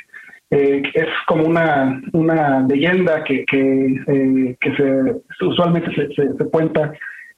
es 0.50 1.08
como 1.28 1.44
una, 1.44 2.02
una 2.12 2.66
leyenda 2.66 3.22
que, 3.22 3.44
que, 3.44 4.56
que 4.60 4.76
se, 4.76 5.44
usualmente 5.46 5.94
se 5.94 6.50
cuenta 6.50 6.92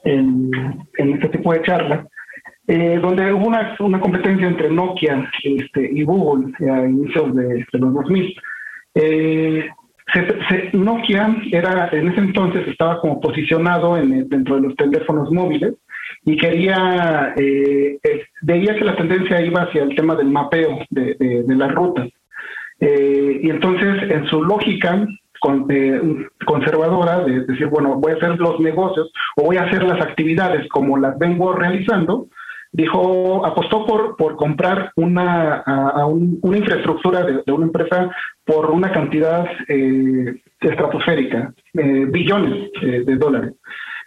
en, 0.05 0.51
en, 0.99 1.13
este 1.15 1.29
tipo 1.29 1.53
de 1.53 1.63
charlas, 1.63 2.07
donde 2.67 3.33
hubo 3.33 3.47
una, 3.47 3.77
una, 3.79 4.01
competencia 4.01 4.47
entre 4.47 4.71
Nokia 4.71 5.31
este, 5.43 5.91
y 5.93 6.03
Google 6.03 6.53
a 6.71 6.87
inicios 6.87 7.35
de, 7.35 7.67
de 7.71 7.79
los 7.79 7.93
2000. 7.95 8.35
Nokia 10.73 11.37
era 11.51 11.89
en 11.93 12.09
ese 12.09 12.21
entonces 12.21 12.69
estaba 12.69 13.01
como 13.01 13.21
posicionado 13.21 13.97
en, 13.97 14.29
dentro 14.29 14.57
de 14.57 14.63
los 14.63 14.77
teléfonos 14.77 15.31
móviles 15.31 15.75
y 16.25 16.37
quería, 16.37 17.35
eh, 17.37 17.99
eh, 18.03 18.25
veía 18.43 18.75
que 18.75 18.85
la 18.85 18.97
tendencia 18.97 19.41
iba 19.41 19.63
hacia 19.63 19.83
el 19.83 19.95
tema 19.95 20.15
del 20.15 20.29
mapeo 20.29 20.81
de, 20.91 21.15
de, 21.19 21.43
de 21.43 21.55
las 21.55 21.73
rutas. 21.75 22.09
Eh, 22.81 23.41
y 23.43 23.51
entonces, 23.51 24.11
en 24.11 24.27
su 24.27 24.43
lógica 24.43 25.07
con, 25.45 25.67
eh, 25.69 26.01
conservadora 26.47 27.21
de 27.21 27.41
decir, 27.45 27.67
bueno, 27.67 27.97
voy 28.01 28.13
a 28.13 28.17
hacer 28.17 28.41
los 28.41 28.59
negocios 28.61 29.13
o 29.37 29.45
voy 29.45 29.59
a 29.59 29.65
hacer 29.65 29.83
las 29.83 30.01
actividades 30.01 30.67
como 30.69 30.97
las 30.97 31.19
vengo 31.19 31.53
realizando, 31.53 32.29
dijo, 32.73 33.45
apostó 33.45 33.85
por, 33.85 34.17
por 34.17 34.37
comprar 34.37 34.91
una, 34.97 35.63
a, 35.67 35.89
a 36.01 36.07
un, 36.07 36.39
una 36.41 36.57
infraestructura 36.57 37.25
de, 37.25 37.43
de, 37.45 37.53
una 37.53 37.67
empresa 37.67 38.11
por 38.43 38.71
una 38.71 38.91
cantidad 38.91 39.45
eh, 39.69 40.41
estratosférica, 40.61 41.53
eh, 41.75 42.07
billones 42.09 42.71
de 42.81 43.17
dólares 43.17 43.53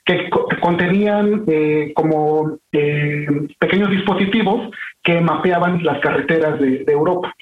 que, 0.08 0.30
contenían 0.62 1.44
eh, 1.48 1.92
como 1.94 2.58
eh, 2.72 3.28
pequeños 3.60 3.92
dispositivos 3.92 4.72
que 5.04 5.20
mapeaban 5.22 5.84
las 5.84 6.00
carreteras 6.00 6.60
de, 6.60 6.86
de 6.86 6.94
Europa, 6.94 7.36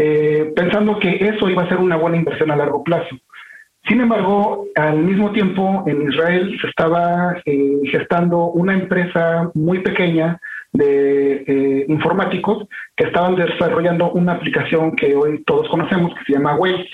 eh, 0.00 0.52
pensando 0.54 0.96
que 1.00 1.16
eso 1.16 1.50
iba 1.50 1.64
a 1.64 1.68
ser 1.68 1.78
una 1.78 1.96
buena 1.96 2.16
inversión 2.16 2.52
a 2.52 2.56
largo 2.56 2.84
plazo. 2.84 3.16
Sin 3.88 4.00
embargo, 4.00 4.66
al 4.76 4.98
mismo 4.98 5.32
tiempo 5.32 5.82
en 5.88 6.08
Israel 6.08 6.56
se 6.60 6.68
estaba 6.68 7.36
eh, 7.44 7.80
gestando 7.90 8.44
una 8.46 8.74
empresa 8.74 9.50
muy 9.54 9.80
pequeña 9.80 10.38
de 10.72 11.44
eh, 11.48 11.86
informáticos 11.88 12.68
que 12.94 13.06
estaban 13.06 13.34
desarrollando 13.34 14.12
una 14.12 14.34
aplicación 14.34 14.94
que 14.94 15.16
hoy 15.16 15.42
todos 15.44 15.68
conocemos 15.68 16.14
que 16.14 16.24
se 16.26 16.32
llama 16.34 16.54
Waze, 16.54 16.90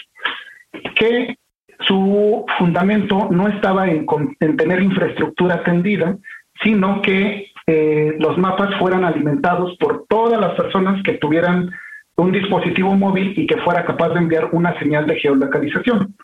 que 0.94 1.36
su 1.80 2.46
fundamento 2.56 3.28
no 3.30 3.48
estaba 3.48 3.86
en, 3.86 4.06
en 4.40 4.56
tener 4.56 4.82
infraestructura 4.82 5.56
atendida, 5.56 6.16
sino 6.62 7.02
que 7.02 7.48
eh, 7.66 8.16
los 8.18 8.38
mapas 8.38 8.74
fueran 8.78 9.04
alimentados 9.04 9.76
por 9.78 10.06
todas 10.08 10.40
las 10.40 10.54
personas 10.54 11.02
que 11.02 11.14
tuvieran 11.14 11.70
un 12.16 12.32
dispositivo 12.32 12.94
móvil 12.94 13.34
y 13.36 13.46
que 13.46 13.58
fuera 13.58 13.84
capaz 13.84 14.10
de 14.10 14.20
enviar 14.20 14.48
una 14.52 14.78
señal 14.78 15.06
de 15.06 15.18
geolocalización. 15.18 16.14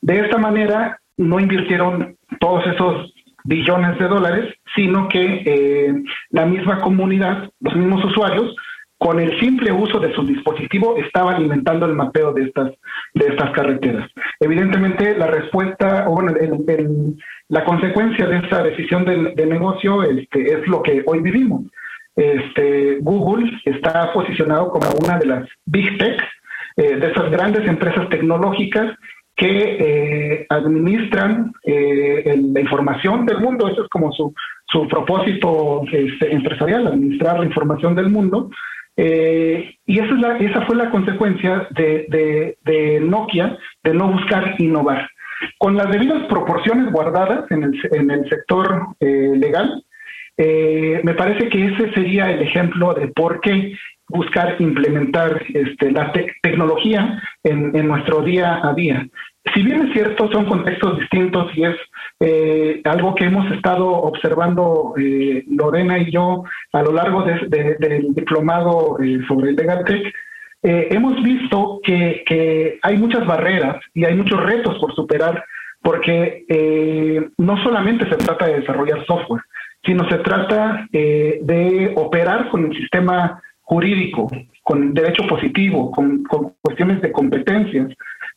De 0.00 0.20
esta 0.20 0.38
manera, 0.38 0.98
no 1.16 1.40
invirtieron 1.40 2.16
todos 2.40 2.66
esos 2.66 3.12
billones 3.44 3.98
de 3.98 4.08
dólares, 4.08 4.54
sino 4.74 5.08
que 5.08 5.42
eh, 5.44 5.94
la 6.30 6.46
misma 6.46 6.80
comunidad, 6.80 7.50
los 7.60 7.76
mismos 7.76 8.04
usuarios, 8.04 8.54
con 8.98 9.20
el 9.20 9.38
simple 9.38 9.70
uso 9.70 9.98
de 9.98 10.14
su 10.14 10.24
dispositivo 10.24 10.96
estaba 10.96 11.34
alimentando 11.34 11.84
el 11.84 11.94
mapeo 11.94 12.32
de 12.32 12.44
estas 12.44 12.72
de 13.12 13.26
estas 13.26 13.50
carreteras. 13.50 14.10
Evidentemente, 14.40 15.16
la 15.16 15.26
respuesta, 15.26 16.08
o 16.08 16.12
bueno, 16.12 16.32
la 17.48 17.64
consecuencia 17.64 18.26
de 18.26 18.38
esta 18.38 18.62
decisión 18.62 19.04
de, 19.04 19.34
de 19.34 19.46
negocio 19.46 20.02
este, 20.02 20.54
es 20.54 20.66
lo 20.66 20.82
que 20.82 21.02
hoy 21.06 21.20
vivimos. 21.20 21.62
Este, 22.16 22.98
Google 23.00 23.50
está 23.64 24.12
posicionado 24.12 24.70
como 24.70 24.86
una 25.02 25.18
de 25.18 25.26
las 25.26 25.48
big 25.66 25.98
tech, 25.98 26.22
eh, 26.76 26.96
de 26.96 27.12
esas 27.12 27.30
grandes 27.30 27.68
empresas 27.68 28.08
tecnológicas 28.08 28.96
que 29.36 29.76
eh, 29.78 30.46
administran 30.48 31.52
eh, 31.64 32.36
la 32.52 32.60
información 32.60 33.26
del 33.26 33.38
mundo. 33.38 33.68
Eso 33.68 33.84
es 33.84 33.88
como 33.90 34.12
su, 34.12 34.34
su 34.66 34.88
propósito 34.88 35.82
este, 35.92 36.32
empresarial, 36.32 36.88
administrar 36.88 37.38
la 37.38 37.46
información 37.46 37.94
del 37.94 38.10
mundo. 38.10 38.50
Y 38.96 39.98
esa, 39.98 40.36
es 40.36 40.50
esa 40.50 40.62
fue 40.66 40.76
la 40.76 40.90
consecuencia 40.90 41.68
de, 41.70 42.06
de, 42.08 42.58
de, 42.64 43.00
Nokia 43.00 43.56
de 43.82 43.94
no 43.94 44.12
buscar 44.12 44.54
innovar. 44.58 45.08
Con 45.58 45.76
las 45.76 45.90
debidas 45.90 46.24
proporciones 46.26 46.92
guardadas 46.92 47.50
en 47.50 47.64
el, 47.64 47.80
en 47.90 48.10
el 48.10 48.28
sector 48.28 48.86
legal, 49.00 49.84
eh, 50.36 51.00
me 51.04 51.14
parece 51.14 51.48
que 51.48 51.66
ese 51.66 51.92
sería 51.92 52.30
el 52.30 52.42
ejemplo 52.42 52.94
de 52.94 53.08
por 53.08 53.40
qué 53.40 53.74
buscar 54.08 54.56
implementar 54.58 55.42
este, 55.52 55.90
la 55.90 56.12
tecnología 56.42 57.22
en, 57.42 57.86
nuestro 57.86 58.22
día 58.22 58.60
a 58.62 58.74
día. 58.74 59.06
Si 59.54 59.62
bien 59.62 59.86
es 59.86 59.92
cierto, 59.92 60.30
son 60.30 60.46
contextos 60.46 60.98
distintos 60.98 61.50
y 61.56 61.64
es 61.64 61.76
eh, 62.20 62.80
algo 62.84 63.14
que 63.14 63.24
hemos 63.24 63.50
estado 63.52 63.88
observando 63.88 64.94
eh, 64.98 65.44
Lorena 65.48 65.98
y 65.98 66.10
yo 66.10 66.44
a 66.72 66.82
lo 66.82 66.92
largo 66.92 67.22
del 67.22 68.14
diplomado 68.14 68.98
eh, 69.02 69.20
sobre 69.28 69.50
el 69.50 69.56
Legal 69.56 69.84
Tech, 69.84 70.12
hemos 70.66 71.22
visto 71.22 71.80
que, 71.84 72.24
que, 72.26 72.78
hay 72.80 72.96
muchas 72.96 73.26
barreras 73.26 73.84
y 73.92 74.06
hay 74.06 74.14
muchos 74.14 74.42
retos 74.42 74.78
por 74.78 74.94
superar 74.94 75.44
porque 75.82 76.46
no 77.36 77.62
solamente 77.62 78.08
se 78.08 78.16
trata 78.16 78.46
de 78.46 78.60
desarrollar 78.60 79.04
software, 79.04 79.42
sino 79.84 80.08
se 80.08 80.18
trata 80.18 80.86
de 80.90 81.92
operar 81.96 82.48
con 82.48 82.66
el 82.66 82.76
sistema 82.76 83.40
jurídico, 83.64 84.30
con 84.62 84.94
derecho 84.94 85.26
positivo, 85.26 85.90
con, 85.90 86.24
cuestiones 86.62 87.00
de 87.02 87.12
competencias 87.12 87.88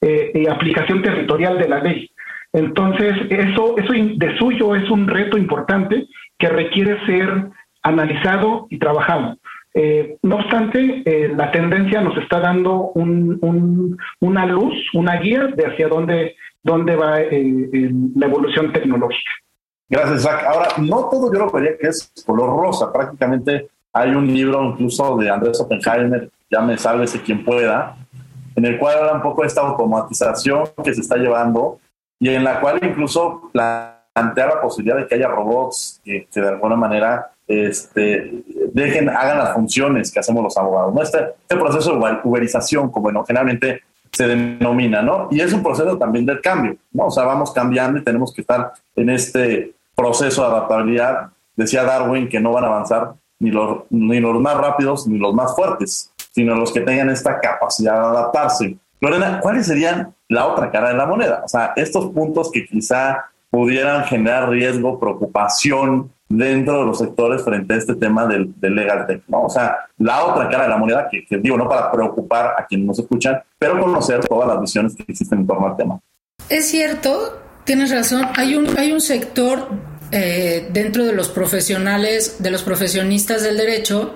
eh, 0.02 0.32
y 0.34 0.48
aplicación 0.48 1.02
territorial 1.02 1.58
de 1.58 1.70
la 1.70 1.80
ley. 1.80 2.10
Entonces, 2.54 3.14
eso, 3.30 3.78
eso 3.78 3.94
de 3.94 4.38
suyo 4.38 4.76
es 4.76 4.90
un 4.90 5.08
reto 5.08 5.38
importante 5.38 6.08
que 6.38 6.50
requiere 6.50 7.06
ser 7.06 7.50
analizado 7.84 8.68
y 8.70 8.80
trabajado. 8.80 9.38
Eh, 9.74 10.18
no 10.24 10.38
obstante, 10.38 11.04
eh, 11.06 11.32
la 11.36 11.52
tendencia 11.52 12.02
nos 12.02 12.18
está 12.18 12.40
dando 12.40 12.92
una 12.94 14.46
luz, 14.46 14.74
una 14.94 15.18
guía 15.18 15.48
de 15.48 15.66
hacia 15.66 15.88
dónde, 15.88 16.36
dónde 16.64 16.96
va 16.96 17.20
la 17.20 18.26
evolución 18.26 18.72
tecnológica. 18.72 19.32
Gracias, 19.90 20.24
Zach. 20.24 20.44
Ahora, 20.44 20.70
no 20.78 21.06
todo 21.10 21.32
yo 21.32 21.40
lo 21.40 21.52
vería 21.52 21.78
que 21.78 21.88
es 21.88 22.12
color 22.26 22.50
rosa. 22.50 22.92
Prácticamente 22.92 23.70
hay 23.94 24.12
un 24.12 24.28
libro 24.28 24.64
incluso 24.64 25.16
de 25.18 25.30
Andrés 25.30 25.60
Oppenheimer, 25.60 26.30
ya 26.52 26.62
me 26.62 26.78
sálvese 26.78 27.22
quien 27.22 27.44
pueda, 27.44 27.96
en 28.56 28.66
el 28.66 28.78
cual 28.78 28.98
habla 28.98 29.14
un 29.14 29.22
poco 29.22 29.42
de 29.42 29.48
esta 29.48 29.62
automatización 29.62 30.66
que 30.84 30.94
se 30.94 31.02
está 31.02 31.16
llevando 31.18 31.80
y 32.20 32.30
en 32.30 32.44
la 32.44 32.60
cual 32.60 32.80
incluso 32.82 33.50
plantea 33.52 34.48
la 34.48 34.62
posibilidad 34.62 34.98
de 34.98 35.08
que 35.08 35.16
haya 35.16 35.28
robots 35.28 36.02
que, 36.04 36.28
de 36.34 36.48
alguna 36.48 36.76
manera 36.76 37.32
este, 37.48 38.44
dejen, 38.74 39.10
hagan 39.10 39.38
las 39.38 39.54
funciones 39.54 40.12
que 40.12 40.20
hacemos 40.20 40.44
los 40.44 40.58
abogados. 40.58 40.94
¿no? 40.94 41.02
Este, 41.02 41.20
este 41.42 41.56
proceso 41.56 41.98
de 41.98 42.20
uberización, 42.24 42.92
como 42.92 43.24
generalmente 43.24 43.84
se 44.12 44.28
denomina, 44.28 45.02
¿no? 45.02 45.28
Y 45.32 45.42
es 45.42 45.54
un 45.54 45.62
proceso 45.62 45.98
también 45.98 46.26
del 46.26 46.42
cambio, 46.42 46.76
¿no? 46.92 47.06
O 47.06 47.12
sea, 47.12 47.24
vamos 47.24 47.52
cambiando 47.52 48.00
y 48.00 48.04
tenemos 48.04 48.34
que 48.34 48.42
estar 48.42 48.74
en 48.96 49.10
este 49.10 49.74
proceso 49.98 50.44
de 50.44 50.48
adaptabilidad. 50.48 51.32
Decía 51.56 51.84
Darwin 51.84 52.30
que 52.30 52.40
no 52.40 52.52
van 52.52 52.64
a 52.64 52.68
avanzar 52.68 53.16
ni 53.40 53.52
los, 53.52 53.84
ni 53.90 54.20
los 54.20 54.40
más 54.40 54.56
rápidos 54.56 55.08
ni 55.08 55.18
los 55.18 55.34
más 55.34 55.56
fuertes, 55.56 56.14
sino 56.32 56.56
los 56.56 56.72
que 56.72 56.82
tengan 56.82 57.10
esta 57.10 57.40
capacidad 57.40 57.94
de 57.94 58.00
adaptarse. 58.00 58.78
Lorena, 59.02 59.40
¿cuáles 59.42 59.66
serían 59.66 60.16
la 60.30 60.46
otra 60.46 60.72
cara 60.72 60.90
de 60.90 60.96
la 60.96 61.06
moneda? 61.06 61.42
O 61.44 61.48
sea, 61.48 61.74
estos 61.76 62.12
puntos 62.12 62.52
que 62.52 62.66
quizá 62.66 63.26
pudieran 63.50 64.04
generar 64.06 64.50
riesgo, 64.50 65.00
preocupación 65.00 66.12
dentro 66.30 66.80
de 66.80 66.86
los 66.86 66.98
sectores 66.98 67.44
frente 67.44 67.74
a 67.74 67.78
este 67.78 67.96
tema 67.96 68.26
del, 68.26 68.54
legal 68.62 69.08
tech, 69.08 69.24
¿no? 69.28 69.44
O 69.44 69.50
sea, 69.50 69.78
la 69.98 70.26
otra 70.26 70.50
cara 70.50 70.64
de 70.64 70.70
la 70.70 70.78
moneda, 70.78 71.08
que, 71.10 71.26
digo, 71.38 71.58
no 71.58 71.70
para 71.70 71.92
preocupar 71.92 72.56
a 72.58 72.66
quienes 72.66 72.88
nos 72.88 73.00
escuchan, 73.00 73.42
pero 73.58 73.80
conocer 73.80 74.20
todas 74.28 74.48
las 74.48 74.60
visiones 74.60 74.96
que 74.96 75.04
existen 75.08 75.40
en 75.40 75.48
torno 75.48 75.68
al 75.68 75.78
tema. 75.78 76.00
Es 76.50 76.70
cierto, 76.70 77.40
tienes 77.68 77.92
razón, 77.92 78.26
hay 78.36 78.56
un, 78.56 78.80
hay 78.80 78.94
un 78.94 79.02
sector 79.02 79.70
eh, 80.12 80.70
dentro 80.72 81.06
de 81.06 81.12
los 81.12 81.28
profesionales, 81.28 82.38
de 82.40 82.50
los 82.50 82.64
profesionistas 82.64 83.44
del 83.44 83.58
derecho, 83.58 84.16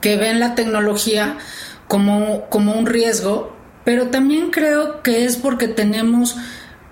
que 0.00 0.16
ven 0.16 0.40
la 0.40 0.56
tecnología 0.56 1.38
como, 1.86 2.50
como 2.50 2.72
un 2.72 2.86
riesgo, 2.86 3.56
pero 3.84 4.08
también 4.08 4.50
creo 4.50 5.02
que 5.04 5.24
es 5.24 5.36
porque 5.36 5.68
tenemos 5.68 6.36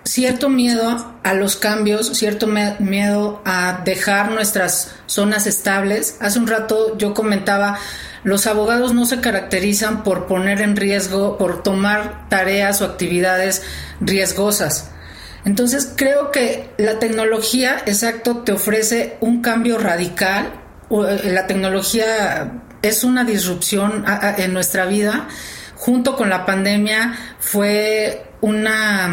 cierto 0.05 0.49
miedo 0.49 1.15
a 1.25 1.35
los 1.35 1.57
cambios, 1.57 2.17
cierto 2.17 2.47
miedo 2.47 3.43
a 3.45 3.83
dejar 3.85 4.31
nuestras 4.31 4.95
zonas 5.07 5.49
estables. 5.49 6.17
Hace 6.21 6.39
un 6.39 6.47
rato 6.47 6.97
yo 6.97 7.13
comentaba, 7.13 7.77
los 8.23 8.47
abogados 8.47 8.95
no 8.95 9.05
se 9.05 9.21
caracterizan 9.21 10.05
por 10.05 10.29
poner 10.29 10.61
en 10.61 10.77
riesgo, 10.77 11.37
por 11.39 11.65
tomar 11.65 12.29
tareas 12.29 12.83
o 12.83 12.85
actividades 12.85 13.65
riesgosas. 14.01 14.93
Entonces 15.47 15.93
creo 15.95 16.33
que 16.33 16.71
la 16.77 16.99
tecnología, 16.99 17.77
exacto, 17.87 18.39
te 18.39 18.51
ofrece 18.51 19.17
un 19.21 19.43
cambio 19.43 19.79
radical. 19.79 20.53
Eh, 20.91 21.31
la 21.31 21.47
tecnología 21.47 22.65
es 22.83 23.05
una 23.05 23.23
disrupción 23.23 24.05
en 24.39 24.53
nuestra 24.53 24.87
vida. 24.87 25.29
Junto 25.77 26.17
con 26.17 26.31
la 26.31 26.45
pandemia 26.45 27.15
fue 27.39 28.25
una, 28.41 29.09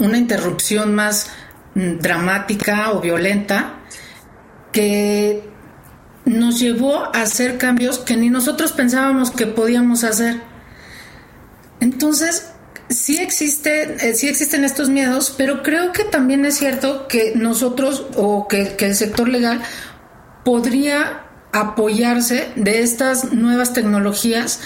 una 0.00 0.18
interrupción 0.18 0.96
más 0.96 1.30
mm, 1.76 1.98
dramática 2.00 2.90
o 2.90 3.00
violenta 3.00 3.74
que 4.72 5.48
nos 6.24 6.58
llevó 6.58 7.04
a 7.14 7.22
hacer 7.22 7.58
cambios 7.58 8.00
que 8.00 8.16
ni 8.16 8.28
nosotros 8.28 8.72
pensábamos 8.72 9.30
que 9.30 9.46
podíamos 9.46 10.02
hacer. 10.02 10.40
Entonces, 11.78 12.50
sí 12.88 13.18
existen, 13.18 13.98
eh, 14.00 14.14
sí 14.14 14.28
existen 14.28 14.64
estos 14.64 14.88
miedos, 14.88 15.34
pero 15.36 15.62
creo 15.62 15.92
que 15.92 16.04
también 16.04 16.44
es 16.44 16.56
cierto 16.56 17.08
que 17.08 17.32
nosotros 17.34 18.06
o 18.16 18.48
que, 18.48 18.76
el 18.78 18.94
sector 18.94 19.28
legal 19.28 19.60
podría 20.44 21.24
apoyarse 21.52 22.48
de 22.56 22.82
estas 22.82 23.32
nuevas 23.32 23.72
tecnologías, 23.72 24.60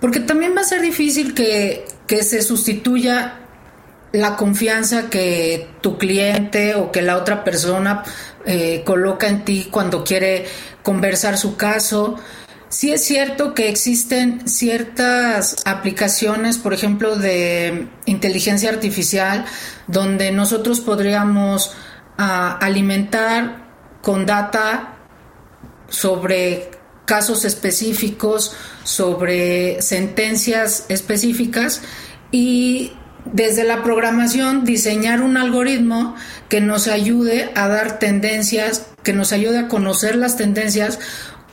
porque 0.00 0.20
también 0.20 0.54
va 0.56 0.60
a 0.60 0.64
ser 0.64 0.80
difícil 0.80 1.34
que, 1.34 1.84
se 2.08 2.42
sustituya 2.42 3.40
la 4.12 4.36
confianza 4.36 5.10
que 5.10 5.68
tu 5.80 5.98
cliente 5.98 6.76
o 6.76 6.92
que 6.92 7.02
la 7.02 7.16
otra 7.16 7.42
persona 7.42 8.04
eh, 8.46 8.82
coloca 8.86 9.26
en 9.26 9.44
ti 9.44 9.68
cuando 9.70 10.04
quiere 10.04 10.46
conversar 10.82 11.36
su 11.36 11.56
caso. 11.56 12.16
Sí 12.76 12.92
es 12.92 13.06
cierto 13.06 13.54
que 13.54 13.70
existen 13.70 14.46
ciertas 14.46 15.56
aplicaciones, 15.64 16.58
por 16.58 16.74
ejemplo, 16.74 17.16
de 17.16 17.88
inteligencia 18.04 18.68
artificial, 18.68 19.46
donde 19.86 20.30
nosotros 20.30 20.80
podríamos 20.80 21.72
ah, 22.18 22.58
alimentar 22.60 23.64
con 24.02 24.26
data 24.26 24.98
sobre 25.88 26.70
casos 27.06 27.46
específicos, 27.46 28.54
sobre 28.84 29.80
sentencias 29.80 30.84
específicas 30.90 31.80
y 32.30 32.92
desde 33.24 33.64
la 33.64 33.82
programación 33.82 34.66
diseñar 34.66 35.22
un 35.22 35.38
algoritmo 35.38 36.14
que 36.50 36.60
nos 36.60 36.88
ayude 36.88 37.50
a 37.54 37.68
dar 37.68 37.98
tendencias, 37.98 38.88
que 39.02 39.14
nos 39.14 39.32
ayude 39.32 39.60
a 39.60 39.68
conocer 39.68 40.16
las 40.16 40.36
tendencias 40.36 40.98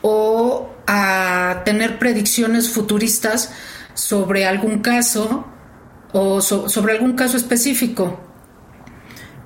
o 0.03 0.69
a 0.85 1.61
tener 1.65 1.97
predicciones 1.97 2.69
futuristas 2.69 3.51
sobre 3.95 4.45
algún 4.45 4.79
caso 4.79 5.47
o 6.11 6.41
sobre 6.41 6.93
algún 6.93 7.13
caso 7.13 7.37
específico. 7.37 8.19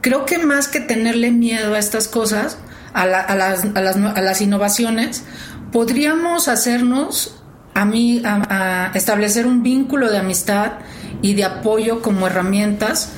Creo 0.02 0.26
que 0.26 0.39
más 0.39 0.67
que 0.67 0.80
tenerle 0.80 1.32
miedo 1.32 1.76
a 1.76 1.80
estas 1.80 2.08
cosas, 2.08 2.58
a, 2.93 3.06
las, 3.06 3.30
a, 3.30 3.36
las, 3.36 3.65
a 3.96 4.22
las, 4.22 4.41
innovaciones, 4.41 5.24
podríamos 5.72 6.48
hacernos 6.48 7.41
a 7.74 7.86
mí 7.86 8.22
a, 8.26 8.91
establecer 8.96 9.46
un 9.46 9.62
vínculo 9.63 10.10
de 10.10 10.17
amistad 10.17 10.74
y 11.22 11.36
de 11.36 11.46
apoyo 11.46 12.02
como 12.02 12.28
herramientas, 12.28 13.12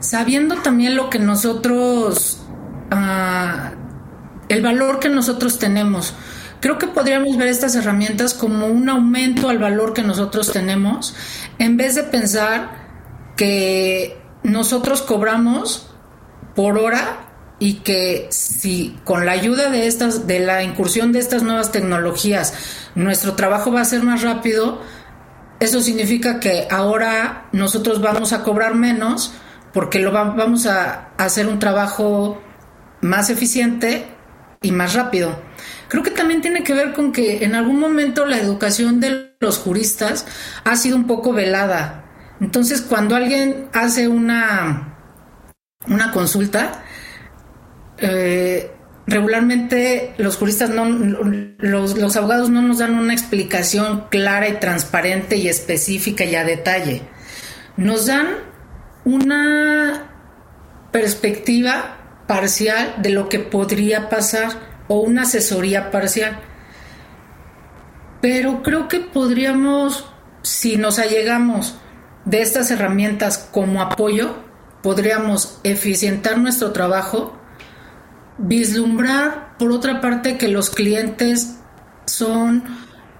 sabiendo 0.00 0.56
también 0.56 0.94
lo 0.94 1.08
que 1.08 1.18
nosotros, 1.18 2.42
ah, 2.90 3.72
el 4.48 4.62
valor 4.62 5.00
que 5.00 5.08
nosotros 5.08 5.58
tenemos 5.58 6.14
Creo 6.62 6.78
que 6.78 6.86
podríamos 6.86 7.36
ver 7.36 7.48
estas 7.48 7.74
herramientas 7.74 8.34
como 8.34 8.68
un 8.68 8.88
aumento 8.88 9.48
al 9.48 9.58
valor 9.58 9.92
que 9.94 10.02
nosotros 10.02 10.52
tenemos, 10.52 11.12
en 11.58 11.76
vez 11.76 11.96
de 11.96 12.04
pensar 12.04 13.34
que 13.36 14.16
nosotros 14.44 15.02
cobramos 15.02 15.90
por 16.54 16.78
hora 16.78 17.26
y 17.58 17.80
que 17.80 18.28
si 18.30 18.96
con 19.02 19.26
la 19.26 19.32
ayuda 19.32 19.70
de 19.70 19.88
estas 19.88 20.28
de 20.28 20.38
la 20.38 20.62
incursión 20.62 21.10
de 21.10 21.18
estas 21.18 21.42
nuevas 21.42 21.72
tecnologías 21.72 22.54
nuestro 22.94 23.34
trabajo 23.34 23.72
va 23.72 23.80
a 23.80 23.84
ser 23.84 24.04
más 24.04 24.22
rápido, 24.22 24.80
eso 25.58 25.80
significa 25.80 26.38
que 26.38 26.68
ahora 26.70 27.48
nosotros 27.50 28.00
vamos 28.00 28.32
a 28.32 28.44
cobrar 28.44 28.76
menos 28.76 29.32
porque 29.72 29.98
lo 29.98 30.12
vamos 30.12 30.66
a 30.66 31.08
hacer 31.18 31.48
un 31.48 31.58
trabajo 31.58 32.40
más 33.00 33.30
eficiente 33.30 34.06
y 34.60 34.70
más 34.70 34.94
rápido. 34.94 35.36
Creo 35.92 36.02
que 36.02 36.10
también 36.10 36.40
tiene 36.40 36.64
que 36.64 36.72
ver 36.72 36.94
con 36.94 37.12
que 37.12 37.44
en 37.44 37.54
algún 37.54 37.78
momento 37.78 38.24
la 38.24 38.38
educación 38.38 38.98
de 38.98 39.34
los 39.40 39.58
juristas 39.58 40.24
ha 40.64 40.74
sido 40.74 40.96
un 40.96 41.06
poco 41.06 41.34
velada. 41.34 42.06
Entonces, 42.40 42.80
cuando 42.80 43.14
alguien 43.14 43.68
hace 43.74 44.08
una, 44.08 44.96
una 45.86 46.10
consulta, 46.10 46.82
eh, 47.98 48.70
regularmente 49.06 50.14
los 50.16 50.38
juristas 50.38 50.70
no, 50.70 50.86
los, 50.86 51.98
los 51.98 52.16
abogados 52.16 52.48
no 52.48 52.62
nos 52.62 52.78
dan 52.78 52.94
una 52.94 53.12
explicación 53.12 54.06
clara 54.08 54.48
y 54.48 54.54
transparente 54.54 55.36
y 55.36 55.46
específica 55.46 56.24
y 56.24 56.36
a 56.36 56.44
detalle. 56.44 57.02
Nos 57.76 58.06
dan 58.06 58.28
una 59.04 60.10
perspectiva 60.90 62.24
parcial 62.26 62.94
de 63.02 63.10
lo 63.10 63.28
que 63.28 63.40
podría 63.40 64.08
pasar 64.08 64.71
o 64.92 65.00
una 65.00 65.22
asesoría 65.22 65.90
parcial. 65.90 66.38
Pero 68.20 68.62
creo 68.62 68.88
que 68.88 69.00
podríamos, 69.00 70.04
si 70.42 70.76
nos 70.76 70.98
allegamos 70.98 71.76
de 72.26 72.42
estas 72.42 72.70
herramientas 72.70 73.38
como 73.38 73.80
apoyo, 73.80 74.36
podríamos 74.82 75.58
eficientar 75.64 76.36
nuestro 76.36 76.72
trabajo, 76.72 77.38
vislumbrar, 78.36 79.56
por 79.58 79.72
otra 79.72 80.02
parte, 80.02 80.36
que 80.36 80.48
los 80.48 80.68
clientes 80.68 81.56
son, 82.04 82.62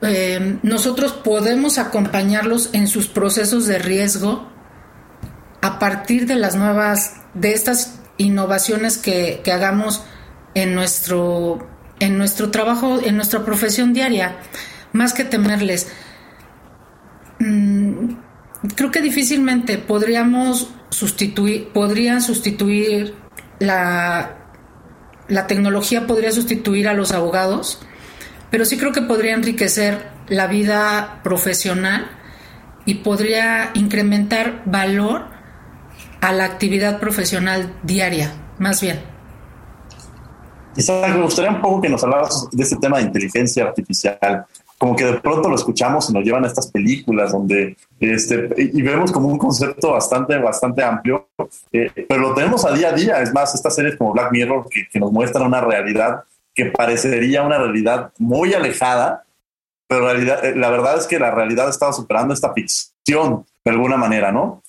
eh, 0.02 0.58
nosotros 0.62 1.12
podemos 1.12 1.78
acompañarlos 1.78 2.68
en 2.74 2.86
sus 2.86 3.08
procesos 3.08 3.66
de 3.66 3.78
riesgo 3.78 4.46
a 5.62 5.78
partir 5.78 6.26
de 6.26 6.36
las 6.36 6.54
nuevas, 6.54 7.14
de 7.32 7.54
estas 7.54 7.98
innovaciones 8.18 8.98
que, 8.98 9.40
que 9.42 9.52
hagamos 9.52 10.02
en 10.54 10.74
nuestro, 10.74 11.68
en 12.00 12.18
nuestro 12.18 12.50
trabajo, 12.50 13.00
en 13.02 13.16
nuestra 13.16 13.44
profesión 13.44 13.92
diaria, 13.92 14.36
más 14.92 15.12
que 15.12 15.24
temerles. 15.24 15.88
Mm, 17.38 18.14
creo 18.74 18.90
que 18.90 19.00
difícilmente 19.00 19.78
podríamos 19.78 20.68
sustituir, 20.90 21.68
podrían 21.72 22.22
sustituir 22.22 23.14
la, 23.58 24.36
la 25.28 25.46
tecnología 25.46 26.06
podría 26.06 26.32
sustituir 26.32 26.88
a 26.88 26.94
los 26.94 27.12
abogados, 27.12 27.80
pero 28.50 28.64
sí 28.64 28.76
creo 28.76 28.92
que 28.92 29.02
podría 29.02 29.34
enriquecer 29.34 30.10
la 30.28 30.46
vida 30.46 31.20
profesional 31.22 32.10
y 32.84 32.96
podría 32.96 33.70
incrementar 33.74 34.62
valor 34.66 35.26
a 36.20 36.32
la 36.32 36.44
actividad 36.44 37.00
profesional 37.00 37.74
diaria, 37.82 38.32
más 38.58 38.80
bien. 38.80 39.00
Isaac, 40.76 41.14
me 41.14 41.22
gustaría 41.22 41.50
un 41.50 41.60
poco 41.60 41.80
que 41.82 41.88
nos 41.88 42.02
hablaras 42.02 42.48
de 42.50 42.62
este 42.62 42.76
tema 42.76 42.98
de 42.98 43.04
inteligencia 43.04 43.64
artificial. 43.64 44.46
Como 44.78 44.96
que 44.96 45.04
de 45.04 45.20
pronto 45.20 45.48
lo 45.48 45.54
escuchamos 45.54 46.10
y 46.10 46.12
nos 46.12 46.24
llevan 46.24 46.44
a 46.44 46.48
estas 46.48 46.68
películas 46.68 47.30
donde 47.30 47.76
este, 48.00 48.48
y 48.56 48.82
vemos 48.82 49.12
como 49.12 49.28
un 49.28 49.38
concepto 49.38 49.92
bastante, 49.92 50.36
bastante 50.38 50.82
amplio, 50.82 51.28
eh, 51.72 51.90
pero 52.08 52.20
lo 52.20 52.34
tenemos 52.34 52.64
a 52.64 52.72
día 52.72 52.88
a 52.88 52.92
día. 52.92 53.22
Es 53.22 53.32
más, 53.32 53.54
estas 53.54 53.74
series 53.74 53.96
como 53.96 54.12
Black 54.12 54.32
Mirror 54.32 54.66
que, 54.68 54.98
nos 54.98 55.12
muestran 55.12 55.46
una 55.46 55.60
realidad 55.60 56.24
que 56.54 56.66
parecería 56.66 57.42
una 57.42 57.58
realidad 57.58 58.12
muy 58.18 58.54
alejada, 58.54 59.24
pero 59.86 60.10
eh, 60.10 60.54
la 60.56 60.70
verdad 60.70 60.98
es 60.98 61.06
que 61.06 61.18
la 61.18 61.30
realidad 61.30 61.68
está 61.68 61.92
superando 61.92 62.34
esta 62.34 62.52
ficción 62.52 63.46
de 63.64 63.70
alguna 63.70 63.96
manera, 63.96 64.32
¿no? 64.32 64.62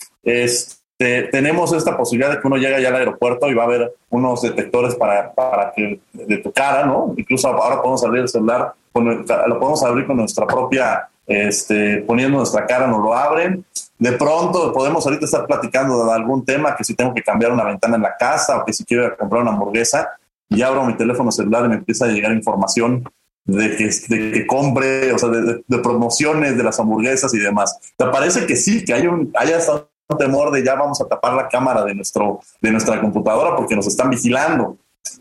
Es, 1.04 1.32
tenemos 1.32 1.74
esta 1.74 1.98
posibilidad 1.98 2.32
de 2.32 2.39
que 2.39 2.48
uno 2.48 2.58
llegue 2.58 2.82
ya 2.82 2.89
al 2.89 2.96
aeropuerto 2.96 3.50
y 3.50 3.54
va 3.54 3.63
a 3.63 3.66
haber 3.66 3.94
unos 4.10 4.42
detectores 4.42 4.96
para, 4.96 5.34
para 5.34 5.72
que 5.72 6.00
de 6.13 6.38
tu 6.38 6.52
cara, 6.52 6.86
¿no? 6.86 7.13
Incluso 7.18 7.48
ahora 7.48 7.82
podemos 7.82 8.04
abrir 8.04 8.22
el 8.22 8.30
celular, 8.30 8.74
lo 8.94 9.60
podemos 9.60 9.84
abrir 9.84 10.06
con 10.06 10.18
nuestra 10.18 10.46
propia, 10.46 11.10
este, 11.26 11.98
poniendo 12.02 12.38
nuestra 12.38 12.66
cara, 12.66 12.88
nos 12.88 13.02
lo 13.02 13.13
abren. 13.13 13.66
De 13.98 14.12
pronto 14.13 14.74
podemos 14.74 15.06
ahorita 15.06 15.26
estar 15.26 15.46
platicando 15.46 16.06
de 16.06 16.12
algún 16.12 16.46
tema, 16.46 16.76
que 16.76 16.84
si 16.84 16.96
tengo 16.96 17.13
que 17.13 17.24
cambiar 17.24 17.52
una 17.52 17.63
ventana 17.63 17.96
en 17.96 18.02
la 18.04 18.16
casa 18.18 18.58
o 18.58 18.66
que 18.66 18.74
si 18.74 18.84
quiero 18.84 19.16
comprar 19.18 19.42
una 19.42 19.52
hamburguesa 19.52 20.10
y 20.50 20.62
abro 20.62 20.86
mi 20.86 20.96
teléfono 20.96 21.32
celular 21.32 21.66
y 21.66 21.70
me 21.70 21.76
empieza 21.76 22.06
a 22.06 22.10
llegar 22.10 22.32
información 22.32 23.04
de 23.46 23.76
que, 23.76 23.89
de 24.08 24.32
que 24.32 24.48
compre, 24.48 25.12
o 25.12 25.18
sea, 25.18 25.30
de, 25.30 25.63
de, 25.68 25.78
promociones 25.80 26.56
de 26.58 26.63
las 26.63 26.80
hamburguesas 26.80 27.34
y 27.34 27.39
demás. 27.39 27.78
¿Te 27.98 28.06
parece 28.06 28.46
que 28.46 28.56
sí, 28.56 28.86
que 28.86 28.94
hay 28.94 29.08
un, 29.08 29.32
haya 29.36 29.58
estado 29.58 29.89
temor 30.18 30.52
de 30.52 30.63
ya 30.63 30.76
vamos 30.76 31.00
a 31.02 31.06
tapar 31.06 31.34
la 31.34 31.48
cámara 31.48 31.84
de, 31.84 31.96
nuestro, 31.96 32.39
de 32.62 32.72
nuestra 32.72 33.00
computadora 33.00 33.56
porque 33.56 33.76
nos 33.76 33.88
están 33.88 34.10
vigilando, 34.10 34.78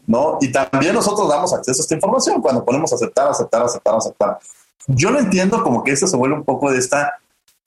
¿no? 0.06 0.38
Y 0.40 0.50
también 0.50 0.94
nosotros 0.94 1.28
damos 1.28 1.52
acceso 1.52 1.80
a 1.80 1.84
esta 1.84 1.94
información 1.94 2.40
cuando 2.40 2.64
ponemos 2.64 2.92
aceptar, 2.92 3.28
aceptar, 3.28 3.62
aceptar, 3.62 3.94
aceptar. 3.94 4.38
Yo 4.86 5.10
lo 5.10 5.20
entiendo 5.20 5.62
como 5.62 5.82
que 5.82 5.92
esto 5.92 6.06
se 6.06 6.16
vuelve 6.16 6.36
un 6.36 6.44
poco 6.44 6.70
de 6.70 6.78
esta 6.78 7.14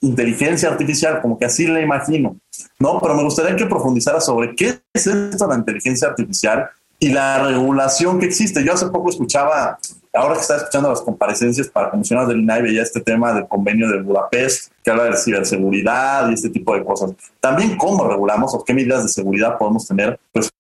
inteligencia 0.01 0.69
artificial, 0.69 1.21
como 1.21 1.37
que 1.37 1.45
así 1.45 1.65
la 1.65 1.81
imagino, 1.81 2.35
¿no? 2.79 2.99
Pero 2.99 3.15
me 3.15 3.23
gustaría 3.23 3.55
que 3.55 3.65
profundizara 3.65 4.19
sobre 4.21 4.55
qué 4.55 4.81
es 4.93 5.07
esto 5.07 5.47
la 5.47 5.55
inteligencia 5.55 6.09
artificial 6.09 6.69
y 6.99 7.09
la 7.09 7.43
regulación 7.43 8.19
que 8.19 8.25
existe. 8.25 8.63
Yo 8.63 8.73
hace 8.73 8.87
poco 8.87 9.09
escuchaba 9.09 9.77
ahora 10.15 10.35
que 10.35 10.41
está 10.41 10.57
escuchando 10.57 10.89
las 10.89 11.01
comparecencias 11.01 11.67
para 11.67 11.89
comisionados 11.89 12.29
del 12.29 12.41
INAI, 12.41 12.61
veía 12.61 12.81
este 12.81 13.01
tema 13.01 13.33
del 13.33 13.47
convenio 13.47 13.89
de 13.89 14.01
Budapest, 14.01 14.71
que 14.83 14.91
habla 14.91 15.05
de 15.05 15.17
ciberseguridad 15.17 16.29
y 16.29 16.33
este 16.33 16.49
tipo 16.49 16.73
de 16.75 16.83
cosas. 16.83 17.13
También 17.39 17.77
cómo 17.77 18.07
regulamos 18.07 18.53
o 18.53 18.63
qué 18.63 18.73
medidas 18.73 19.03
de 19.03 19.09
seguridad 19.09 19.57
podemos 19.57 19.87
tener, 19.87 20.19
pues 20.31 20.51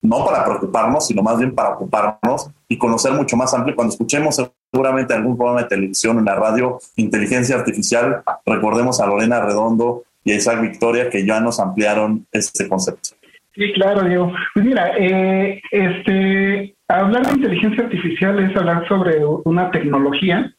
no 0.00 0.24
para 0.24 0.44
preocuparnos, 0.44 1.06
sino 1.06 1.22
más 1.22 1.38
bien 1.38 1.54
para 1.54 1.70
ocuparnos 1.70 2.50
y 2.68 2.78
conocer 2.78 3.12
mucho 3.12 3.36
más 3.36 3.52
amplio. 3.54 3.74
Cuando 3.74 3.92
escuchemos 3.92 4.40
seguramente 4.70 5.14
algún 5.14 5.36
programa 5.36 5.62
de 5.62 5.68
televisión 5.68 6.18
en 6.18 6.24
la 6.24 6.34
radio, 6.34 6.78
inteligencia 6.96 7.56
artificial, 7.56 8.22
recordemos 8.46 9.00
a 9.00 9.06
Lorena 9.06 9.40
Redondo 9.40 10.04
y 10.24 10.32
a 10.32 10.36
Isaac 10.36 10.60
Victoria 10.60 11.10
que 11.10 11.26
ya 11.26 11.40
nos 11.40 11.58
ampliaron 11.58 12.26
este 12.32 12.68
concepto. 12.68 13.17
Sí, 13.58 13.72
claro, 13.72 14.02
Diego. 14.02 14.32
Pues 14.54 14.66
mira, 14.66 14.92
eh, 14.96 15.60
este, 15.72 16.76
hablar 16.86 17.26
de 17.26 17.32
inteligencia 17.32 17.82
artificial 17.82 18.38
es 18.38 18.56
hablar 18.56 18.86
sobre 18.86 19.18
una 19.44 19.68
tecnología 19.72 20.54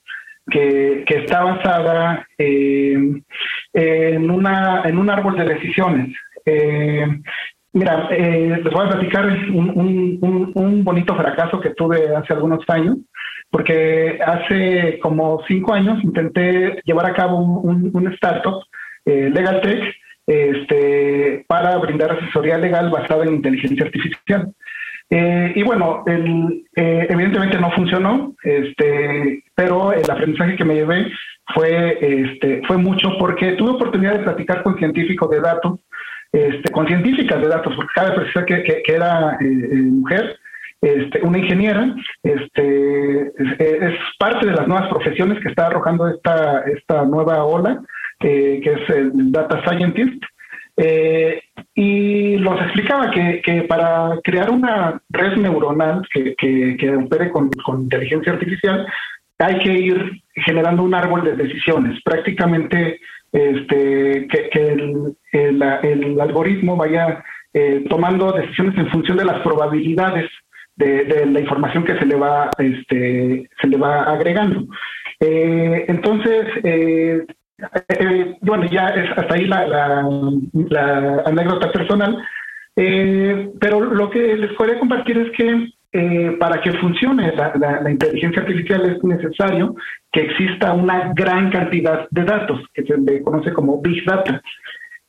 que, 0.52 1.06
que 1.08 1.20
está 1.20 1.46
basada 1.46 2.28
eh, 2.38 2.98
en, 3.72 4.30
una, 4.30 4.84
en 4.84 4.98
un 4.98 5.10
árbol 5.10 5.38
de 5.38 5.46
decisiones. 5.46 6.14
Eh, 6.46 7.08
mira, 7.72 8.10
eh, 8.12 8.60
les 8.62 8.74
voy 8.74 8.86
a 8.86 8.90
platicar 8.90 9.28
un, 9.28 10.20
un, 10.22 10.52
un, 10.54 10.84
bonito 10.84 11.16
fracaso 11.16 11.62
que 11.62 11.70
tuve 11.70 12.14
hace 12.14 12.34
algunos 12.34 12.66
años, 12.68 12.98
porque 13.50 14.20
hace 14.26 15.00
como 15.00 15.42
cinco 15.48 15.74
años 15.74 16.04
intenté 16.04 16.82
llevar 16.84 17.06
a 17.06 17.14
cabo 17.14 17.38
un, 17.38 18.12
startup, 18.16 18.62
eh, 19.06 19.30
LegalTech, 19.34 19.96
este, 20.30 21.44
para 21.48 21.76
brindar 21.78 22.12
asesoría 22.12 22.58
legal 22.60 22.92
basada 22.92 23.26
en 23.26 23.34
inteligencia 23.34 23.86
artificial. 23.86 24.54
Eh, 25.10 25.54
y 25.56 25.64
bueno, 25.64 26.04
el, 26.06 26.66
eh, 26.76 27.08
evidentemente 27.10 27.60
no 27.60 27.72
funcionó, 27.72 28.36
este, 28.44 29.44
pero 29.56 29.92
el 29.92 30.10
aprendizaje 30.10 30.56
que 30.56 30.66
me 30.66 30.76
llevé 30.76 31.12
fue, 31.56 31.98
este, 32.00 32.62
fue 32.68 32.78
mucho 32.78 33.18
porque 33.18 33.54
tuve 33.54 33.72
oportunidad 33.72 34.14
de 34.14 34.24
platicar 34.24 34.62
con 34.62 34.78
científicos 34.78 35.32
de 35.32 35.42
datos, 35.42 35.80
este, 36.32 36.72
con 36.72 36.86
científicas 36.86 37.42
de 37.42 37.48
datos, 37.48 37.76
porque 37.76 37.92
cabe 37.96 38.16
precisar 38.16 38.46
que, 38.46 38.62
que, 38.62 38.84
que 38.84 38.94
era 38.94 39.36
eh, 39.42 39.46
eh 39.46 39.76
mujer, 39.78 40.38
este, 40.82 41.22
una 41.24 41.40
ingeniera, 41.40 41.96
este, 42.22 43.22
es, 43.22 43.60
es, 43.60 43.96
parte 44.20 44.46
de 44.46 44.54
las 44.54 44.68
nuevas 44.68 44.90
profesiones 44.90 45.40
que 45.42 45.50
está 45.50 45.68
arrojando 45.68 46.08
esta, 46.08 46.62
esta 46.62 47.04
nueva 47.04 47.44
ola 47.46 47.82
eh, 48.22 48.60
que 48.64 48.72
es 48.72 48.90
el 48.90 49.32
Data 49.32 49.62
Scientist, 49.64 50.24
eh, 50.78 51.42
y 51.76 52.38
los 52.38 52.60
explicaba 52.62 53.12
que, 53.12 53.42
que, 53.42 53.64
para 53.64 54.18
crear 54.24 54.50
una 54.50 55.02
red 55.10 55.36
neuronal 55.36 56.08
que, 56.12 56.36
que, 56.36 56.78
que 56.78 56.96
opere 56.96 57.32
con, 57.32 57.50
con, 57.66 57.84
inteligencia 57.84 58.34
artificial, 58.34 58.88
hay 59.40 59.60
que 59.60 59.74
ir 59.74 60.22
generando 60.36 60.84
un 60.84 60.94
árbol 60.94 61.24
de 61.24 61.36
decisiones, 61.36 62.02
prácticamente 62.04 63.00
este, 63.32 64.28
que, 64.28 64.50
el, 64.54 65.16
el, 65.34 65.64
el, 65.84 66.22
algoritmo 66.22 66.76
vaya 66.76 67.24
eh, 67.54 67.86
tomando 67.90 68.32
decisiones 68.32 68.78
en 68.78 68.90
función 68.90 69.18
de 69.18 69.26
las 69.26 69.42
probabilidades 69.42 70.30
de, 70.76 71.04
de, 71.04 71.26
la 71.26 71.42
información 71.42 71.84
que 71.84 71.98
se 71.98 72.06
le 72.06 72.16
va, 72.16 72.50
este, 72.58 73.50
se 73.62 73.68
le 73.68 73.78
va 73.78 74.04
agregando. 74.04 74.66
Eh, 75.20 75.86
entonces, 75.90 76.48
eh, 76.64 77.26
eh, 77.90 78.38
bueno, 78.42 78.66
ya 78.66 78.88
es 78.88 79.18
hasta 79.18 79.36
ahí 79.36 79.46
la, 79.46 79.68
la, 79.68 80.10
la 80.54 81.24
anécdota 81.26 81.72
personal, 81.72 82.18
eh, 82.76 83.52
pero 83.60 83.80
lo 83.82 84.10
que 84.10 84.36
les 84.38 84.54
podría 84.54 84.80
compartir 84.80 85.18
es 85.18 85.32
que 85.32 85.74
eh, 85.92 86.38
para 86.40 86.62
que 86.62 86.72
funcione 86.74 87.36
la, 87.36 87.52
la, 87.82 87.90
inteligencia 87.90 88.44
artificial 88.44 88.86
es 88.86 89.04
necesario 89.04 89.76
que 90.12 90.22
exista 90.22 90.72
una 90.74 91.14
gran 91.16 91.50
cantidad 91.50 92.08
de 92.12 92.26
datos, 92.26 92.62
que 92.76 92.84
se 92.84 92.96
le 92.96 93.24
conoce 93.24 93.52
como 93.54 93.82
Big 93.82 94.06
Data. 94.06 94.40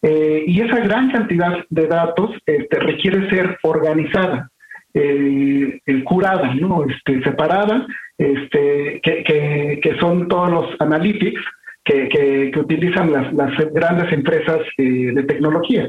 Eh, 0.00 0.44
y 0.46 0.62
esa 0.62 0.80
gran 0.80 1.10
cantidad 1.10 1.66
de 1.68 1.86
datos 1.86 2.30
este, 2.46 2.78
requiere 2.78 3.28
ser 3.28 3.58
organizada, 3.62 4.50
eh, 4.94 5.80
curada, 6.04 6.54
¿no? 6.54 6.86
este, 6.88 7.22
separada, 7.22 7.86
este, 8.16 9.00
que, 9.02 9.22
que, 9.22 9.80
que 9.82 9.98
son 9.98 10.28
todos 10.28 10.50
los 10.50 10.80
analytics 10.80 11.42
que, 11.84 12.08
que, 12.08 12.50
que 12.52 12.60
utilizan 12.60 13.12
las, 13.12 13.32
las, 13.32 13.56
grandes 13.72 14.12
empresas 14.12 14.60
eh, 14.78 15.12
de 15.14 15.22
tecnología. 15.24 15.88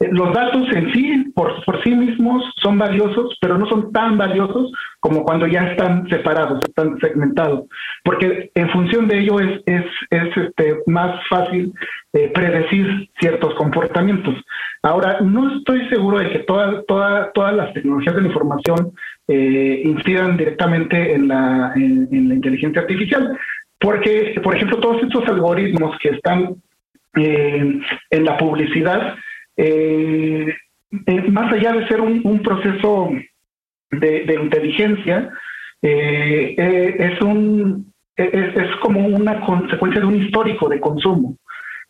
Eh, 0.00 0.08
los 0.12 0.32
datos 0.32 0.68
en 0.72 0.92
sí, 0.92 1.32
por, 1.34 1.64
por 1.64 1.82
sí 1.82 1.90
mismos, 1.94 2.44
son 2.62 2.78
valiosos, 2.78 3.36
pero 3.40 3.58
no 3.58 3.66
son 3.66 3.92
tan 3.92 4.16
valiosos 4.16 4.72
como 5.00 5.24
cuando 5.24 5.46
ya 5.46 5.68
están 5.68 6.08
separados, 6.08 6.60
están 6.64 6.98
segmentados, 7.00 7.66
porque 8.04 8.50
en 8.54 8.68
función 8.70 9.06
de 9.06 9.20
ello 9.20 9.40
es, 9.40 9.60
es, 9.66 9.84
es 10.10 10.36
este, 10.36 10.78
más 10.86 11.20
fácil 11.28 11.72
eh, 12.12 12.30
predecir 12.34 13.08
ciertos 13.20 13.54
comportamientos. 13.54 14.34
Ahora, 14.82 15.20
no 15.20 15.56
estoy 15.56 15.88
seguro 15.88 16.18
de 16.18 16.30
que 16.30 16.38
toda, 16.40 16.82
toda, 16.84 17.30
todas 17.32 17.54
las 17.54 17.72
tecnologías 17.74 18.14
de 18.14 18.22
la 18.22 18.28
información 18.28 18.92
eh, 19.28 19.82
incidan 19.84 20.36
directamente 20.36 21.14
en 21.14 21.28
la, 21.28 21.72
en, 21.76 22.28
la 22.28 22.34
inteligencia 22.34 22.82
artificial, 22.82 23.38
porque, 23.80 24.40
por 24.42 24.56
ejemplo, 24.56 24.78
todos 24.78 25.02
estos 25.02 25.26
algoritmos 25.28 25.96
que 25.98 26.10
están 26.10 26.56
eh, 27.16 27.80
en 28.10 28.24
la 28.24 28.36
publicidad, 28.36 29.16
más 30.90 31.52
allá 31.52 31.72
de 31.72 31.88
ser 31.88 32.00
un, 32.00 32.40
proceso 32.42 33.10
de, 33.90 34.38
inteligencia 34.42 35.30
eh, 35.82 36.54
eh, 36.58 36.96
es, 36.98 37.20
un, 37.20 37.92
es, 38.16 38.56
es, 38.56 38.76
como 38.80 39.06
una 39.06 39.40
consecuencia 39.40 40.00
de 40.00 40.06
un 40.06 40.22
histórico 40.22 40.68
de 40.68 40.80
consumo. 40.80 41.36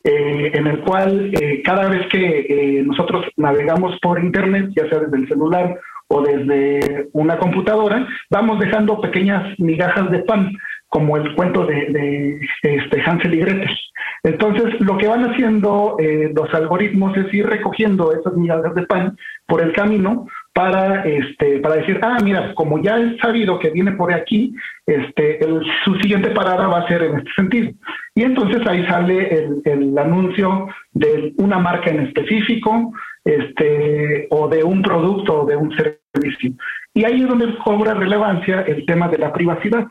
Eh, 0.05 0.53
en 0.55 0.67
el 0.69 0.79
cual 0.81 1.33
cada 1.65 1.89
vez 1.89 2.07
que 2.07 2.83
nosotros 2.87 3.27
navegamos 3.37 3.99
por 4.01 4.23
Internet, 4.23 4.71
ya 4.77 4.89
sea 4.89 5.01
desde 5.01 5.17
el 5.17 5.29
celular 5.29 5.77
o 6.07 6.23
desde 6.23 7.09
una 7.13 7.37
computadora, 7.37 8.07
vamos 8.31 8.61
dejando 8.61 9.01
pequeñas 9.01 9.59
migajas 9.59 10.11
de 10.13 10.21
pan, 10.21 10.53
como 10.89 11.17
el 11.17 11.35
cuento 11.35 11.67
de, 11.67 11.87
de 11.91 12.41
este 12.63 13.01
Hansel 13.03 13.35
y 13.35 13.39
Gretel. 13.39 13.79
Entonces, 14.23 14.81
lo 14.81 14.97
que 14.97 15.07
van 15.07 15.31
haciendo 15.31 15.97
los 16.35 16.53
algoritmos 16.55 17.17
es 17.17 17.33
ir 17.33 17.47
recogiendo 17.47 18.13
esas 18.13 18.35
migajas 18.35 18.75
de 18.75 18.87
pan 18.87 19.17
por 19.47 19.63
el 19.63 19.73
camino 19.73 20.27
para, 20.53 21.05
este, 21.05 21.61
para 21.61 21.77
decir, 21.77 22.01
ah, 22.03 22.19
mira, 22.23 22.55
como 22.55 22.83
ya 22.83 22.99
he 22.99 23.17
sabido 23.19 23.59
que 23.59 23.71
viene 23.71 23.93
por 23.93 24.13
aquí, 24.13 24.55
este, 24.87 25.39
su 25.85 25.95
siguiente 25.97 26.31
parada 26.31 26.67
va 26.67 26.81
a 26.81 26.89
ser 26.89 27.03
en 27.05 27.19
este 27.19 27.31
sentido. 27.37 27.71
Y 28.15 28.23
entonces 28.23 28.67
ahí 28.67 28.85
sale 28.87 29.35
el, 29.35 29.63
el 29.65 29.99
anuncio 29.99 30.69
de 30.93 31.33
una 31.37 31.59
marca 31.59 31.91
en 31.91 32.01
específico, 32.01 32.93
este, 33.25 34.27
o 34.31 34.49
de 34.49 34.65
un 34.65 34.83
producto 34.83 35.43
o 35.43 35.47
de 35.47 35.57
un 35.57 35.71
servicio. 35.77 36.53
Y 36.95 37.05
ahí 37.05 37.23
es 37.23 37.29
donde 37.29 37.55
cobra 37.59 37.95
relevancia 37.95 38.63
el 38.63 38.85
tema 38.87 39.09
de 39.09 39.19
la 39.19 39.33
privacidad 39.33 39.87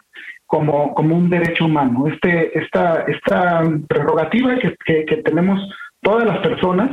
como, 0.47 0.93
como 0.95 1.15
un 1.15 1.29
derecho 1.29 1.65
humano. 1.65 2.07
Este, 2.07 2.57
esta, 2.57 3.03
esta 3.03 3.63
prerrogativa 3.87 4.55
que, 4.57 4.75
que, 4.85 5.05
que 5.05 5.17
tenemos 5.17 5.61
todas 6.01 6.25
las 6.25 6.39
personas 6.39 6.89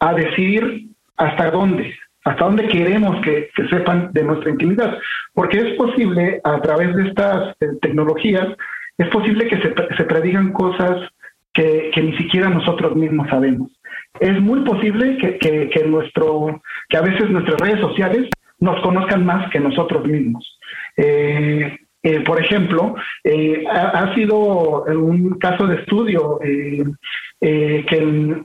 a 0.00 0.12
decidir 0.12 0.88
hasta 1.16 1.50
dónde, 1.50 1.94
hasta 2.24 2.44
dónde 2.44 2.68
queremos 2.68 3.24
que, 3.24 3.48
sepan 3.70 4.12
de 4.12 4.24
nuestra 4.24 4.50
intimidad, 4.50 4.98
porque 5.32 5.58
es 5.58 5.74
posible 5.76 6.40
a 6.44 6.60
través 6.60 6.94
de 6.94 7.08
estas 7.08 7.56
eh, 7.60 7.68
tecnologías, 7.80 8.48
es 8.98 9.08
posible 9.08 9.46
que 9.46 9.56
se, 9.62 9.74
se 9.96 10.04
predigan 10.04 10.52
cosas 10.52 11.08
que, 11.52 11.90
ni 11.96 12.16
siquiera 12.16 12.50
nosotros 12.50 12.94
mismos 12.96 13.28
sabemos. 13.30 13.70
Es 14.20 14.40
muy 14.40 14.60
posible 14.60 15.16
que, 15.18 15.38
que, 15.38 15.84
nuestro, 15.84 16.60
que 16.88 16.96
a 16.96 17.02
veces 17.02 17.30
nuestras 17.30 17.60
redes 17.60 17.80
sociales 17.80 18.28
nos 18.58 18.80
conozcan 18.82 19.24
más 19.24 19.50
que 19.50 19.60
nosotros 19.60 20.06
mismos. 20.06 20.58
Eh, 20.96 21.78
eh, 22.06 22.20
por 22.20 22.42
ejemplo, 22.42 22.94
ha, 23.70 24.14
sido 24.14 24.84
un 24.84 25.38
caso 25.38 25.66
de 25.66 25.76
estudio 25.76 26.38
que 27.40 28.42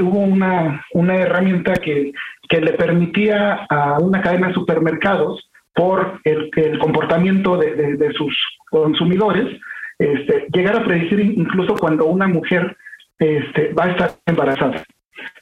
hubo 0.00 0.18
una, 0.18 0.84
una 0.92 1.16
herramienta 1.16 1.74
que 1.74 2.12
que 2.48 2.60
le 2.60 2.72
permitía 2.74 3.66
a 3.68 3.98
una 3.98 4.20
cadena 4.20 4.48
de 4.48 4.54
supermercados, 4.54 5.50
por 5.74 6.20
el, 6.24 6.78
comportamiento 6.78 7.56
de, 7.56 8.12
sus 8.16 8.36
consumidores, 8.70 9.60
este, 9.98 10.46
llegar 10.52 10.76
a 10.76 10.84
predecir 10.84 11.20
incluso 11.20 11.74
cuando 11.74 12.06
una 12.06 12.28
mujer 12.28 12.76
este, 13.18 13.72
va 13.72 13.84
a 13.84 13.90
estar 13.90 14.10
embarazada. 14.26 14.84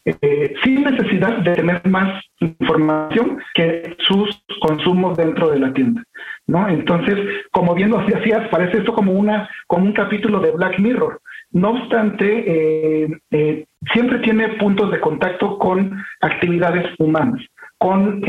Eh, 0.04 0.54
sin 0.62 0.84
necesidad 0.84 1.38
de 1.38 1.54
tener 1.54 1.86
más 1.86 2.24
información 2.40 3.42
que 3.54 3.96
sus 3.98 4.42
consumos 4.60 5.16
dentro 5.16 5.50
de 5.50 5.60
la 5.60 5.72
tienda, 5.72 6.02
¿no? 6.46 6.68
Entonces, 6.68 7.18
como 7.50 7.74
bien 7.74 7.90
lo 7.90 7.98
hacías, 7.98 8.48
parece 8.48 8.78
esto 8.78 8.94
como 8.94 9.12
una 9.12 9.48
como 9.66 9.84
un 9.84 9.92
capítulo 9.92 10.40
de 10.40 10.52
Black 10.52 10.78
Mirror. 10.78 11.20
No 11.52 11.70
obstante, 11.70 13.04
eh, 13.04 13.08
eh, 13.30 13.66
siempre 13.92 14.18
tiene 14.20 14.48
puntos 14.50 14.90
de 14.90 15.00
contacto 15.00 15.58
con 15.58 16.02
actividades 16.20 16.86
humanas, 16.98 17.42
con 17.78 18.22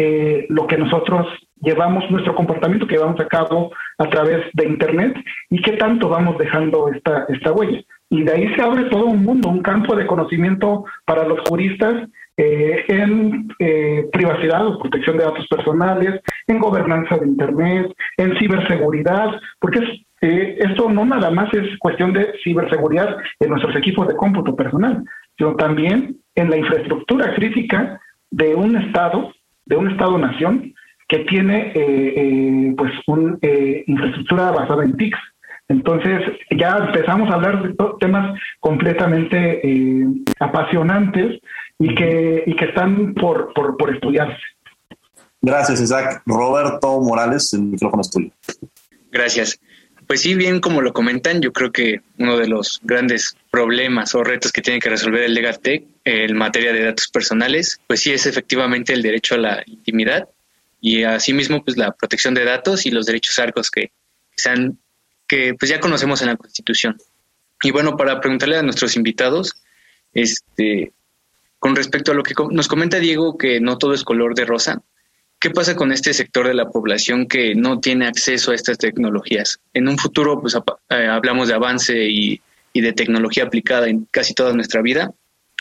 lo 0.50 0.68
que 0.68 0.78
nosotros 0.78 1.28
llevamos, 1.62 2.10
nuestro 2.12 2.36
comportamiento 2.36 2.86
que 2.86 2.96
llevamos 2.96 3.20
a 3.20 3.28
cabo 3.28 3.72
a 3.98 4.10
través 4.10 4.46
de 4.54 4.66
Internet 4.66 5.16
y 5.50 5.62
qué 5.62 5.74
tanto 5.74 6.10
vamos 6.10 6.38
dejando 6.38 6.90
esta, 6.90 7.26
esta 7.30 7.54
huella 7.54 7.82
y 8.14 8.22
de 8.22 8.32
ahí 8.32 8.56
se 8.56 8.62
abre 8.62 8.84
todo 8.86 9.06
un 9.08 9.24
mundo, 9.24 9.50
un 9.50 9.64
campo 9.64 9.96
de 9.96 10.06
conocimiento 10.06 10.86
para 11.04 11.28
los 11.28 11.40
juristas 11.50 12.08
eh, 12.36 12.86
en 12.88 13.48
eh, 13.60 14.08
privacidad 14.12 14.66
o 14.66 14.80
protección 14.80 15.18
de 15.18 15.24
datos 15.24 15.48
personales, 15.48 16.20
en 16.48 16.60
gobernanza 16.60 17.18
de 17.18 17.28
Internet, 17.28 17.94
en 18.18 18.38
ciberseguridad, 18.40 19.40
porque 19.60 19.80
eh, 20.22 20.58
esto 20.60 20.90
no 20.90 21.06
nada 21.06 21.30
más 21.30 21.54
es 21.54 21.78
cuestión 21.78 22.12
de 22.14 22.34
ciberseguridad 22.44 23.18
en 23.40 23.50
nuestros 23.50 23.76
equipos 23.76 24.08
de 24.08 24.16
cómputo 24.16 24.56
personal, 24.56 25.04
sino 25.38 25.56
también 25.56 26.18
en 26.34 26.50
la 26.50 26.58
infraestructura 26.58 27.36
crítica 27.36 28.02
de 28.32 28.56
un 28.56 28.78
Estado, 28.78 29.32
de 29.66 29.76
un 29.76 29.92
Estado-nación 29.92 30.74
que 31.08 31.20
tiene 31.26 32.74
pues 32.76 32.92
una 33.06 33.38
infraestructura 33.86 34.52
basada 34.52 34.84
en 34.84 34.98
TICs. 34.98 35.20
Entonces 35.70 36.22
ya 36.52 36.78
empezamos 36.78 37.30
a 37.30 37.36
hablar 37.36 37.64
de 37.64 37.76
temas 38.00 38.40
completamente 38.60 39.60
eh, 39.68 40.06
apasionantes 40.40 41.40
y 41.80 41.96
que, 41.96 42.44
y 42.46 42.56
que 42.56 42.66
están 42.66 43.14
por, 43.14 43.54
por, 43.54 43.78
por 43.78 43.94
estudiarse. 43.94 44.42
Gracias, 45.42 45.82
Isaac. 45.82 46.22
Roberto 46.26 47.02
Morales, 47.02 47.54
el 47.54 47.64
micrófono 47.64 48.02
es 48.02 48.10
tuyo. 48.10 48.32
Gracias. 49.12 49.60
Pues 50.08 50.22
sí, 50.22 50.36
bien 50.36 50.60
como 50.60 50.82
lo 50.82 50.94
comentan, 50.94 51.42
yo 51.42 51.54
creo 51.54 51.72
que 51.72 52.02
uno 52.18 52.38
de 52.38 52.48
los 52.48 52.80
grandes 52.84 53.36
problemas 53.50 54.16
o 54.16 54.24
retos 54.24 54.52
que 54.52 54.62
tiene 54.62 54.80
que 54.80 54.90
resolver 54.90 55.24
el 55.24 55.34
LegalTech 55.34 55.86
en 56.04 56.38
materia 56.38 56.74
de 56.74 56.84
datos 56.84 57.08
personales, 57.08 57.80
pues 57.88 58.02
sí 58.02 58.12
es 58.12 58.26
efectivamente 58.26 58.94
el 58.94 59.02
derecho 59.02 59.36
a 59.36 59.40
la 59.40 59.64
intimidad 59.66 60.28
y 60.82 61.04
asimismo 61.04 61.64
pues 61.64 61.78
la 61.78 61.92
protección 61.92 62.34
de 62.34 62.44
datos 62.44 62.86
y 62.86 62.92
los 62.92 63.06
derechos 63.06 63.40
arcos 63.40 63.72
que 63.72 63.92
se 64.36 64.50
han 64.50 64.78
que 65.28 65.54
pues 65.58 65.70
ya 65.70 65.80
conocemos 65.80 66.22
en 66.22 66.28
la 66.28 66.36
Constitución. 66.36 66.98
Y 67.64 67.72
bueno, 67.72 67.96
para 67.96 68.20
preguntarle 68.20 68.58
a 68.58 68.64
nuestros 68.64 68.98
invitados, 68.98 69.64
este, 70.14 70.92
con 71.64 71.78
respecto 71.78 72.12
a 72.12 72.14
lo 72.14 72.24
que 72.24 72.34
nos 72.52 72.68
comenta 72.68 73.00
Diego, 73.00 73.38
que 73.38 73.62
no 73.62 73.78
todo 73.78 73.94
es 73.94 74.04
color 74.04 74.36
de 74.36 74.44
rosa, 74.44 74.82
¿qué 75.40 75.50
pasa 75.50 75.78
con 75.78 75.94
este 75.94 76.14
sector 76.14 76.46
de 76.46 76.54
la 76.54 76.70
población 76.70 77.26
que 77.26 77.56
no 77.56 77.80
tiene 77.80 78.06
acceso 78.06 78.52
a 78.52 78.56
estas 78.56 78.78
tecnologías? 78.78 79.62
En 79.74 79.88
un 79.88 79.98
futuro, 79.98 80.42
pues 80.42 80.58
eh, 80.90 81.08
hablamos 81.08 81.48
de 81.48 81.54
avance 81.54 81.96
y, 81.98 82.42
y 82.74 82.82
de 82.82 82.92
tecnología 82.92 83.46
aplicada 83.46 83.88
en 83.88 84.06
casi 84.12 84.34
toda 84.34 84.52
nuestra 84.52 84.82
vida, 84.82 85.14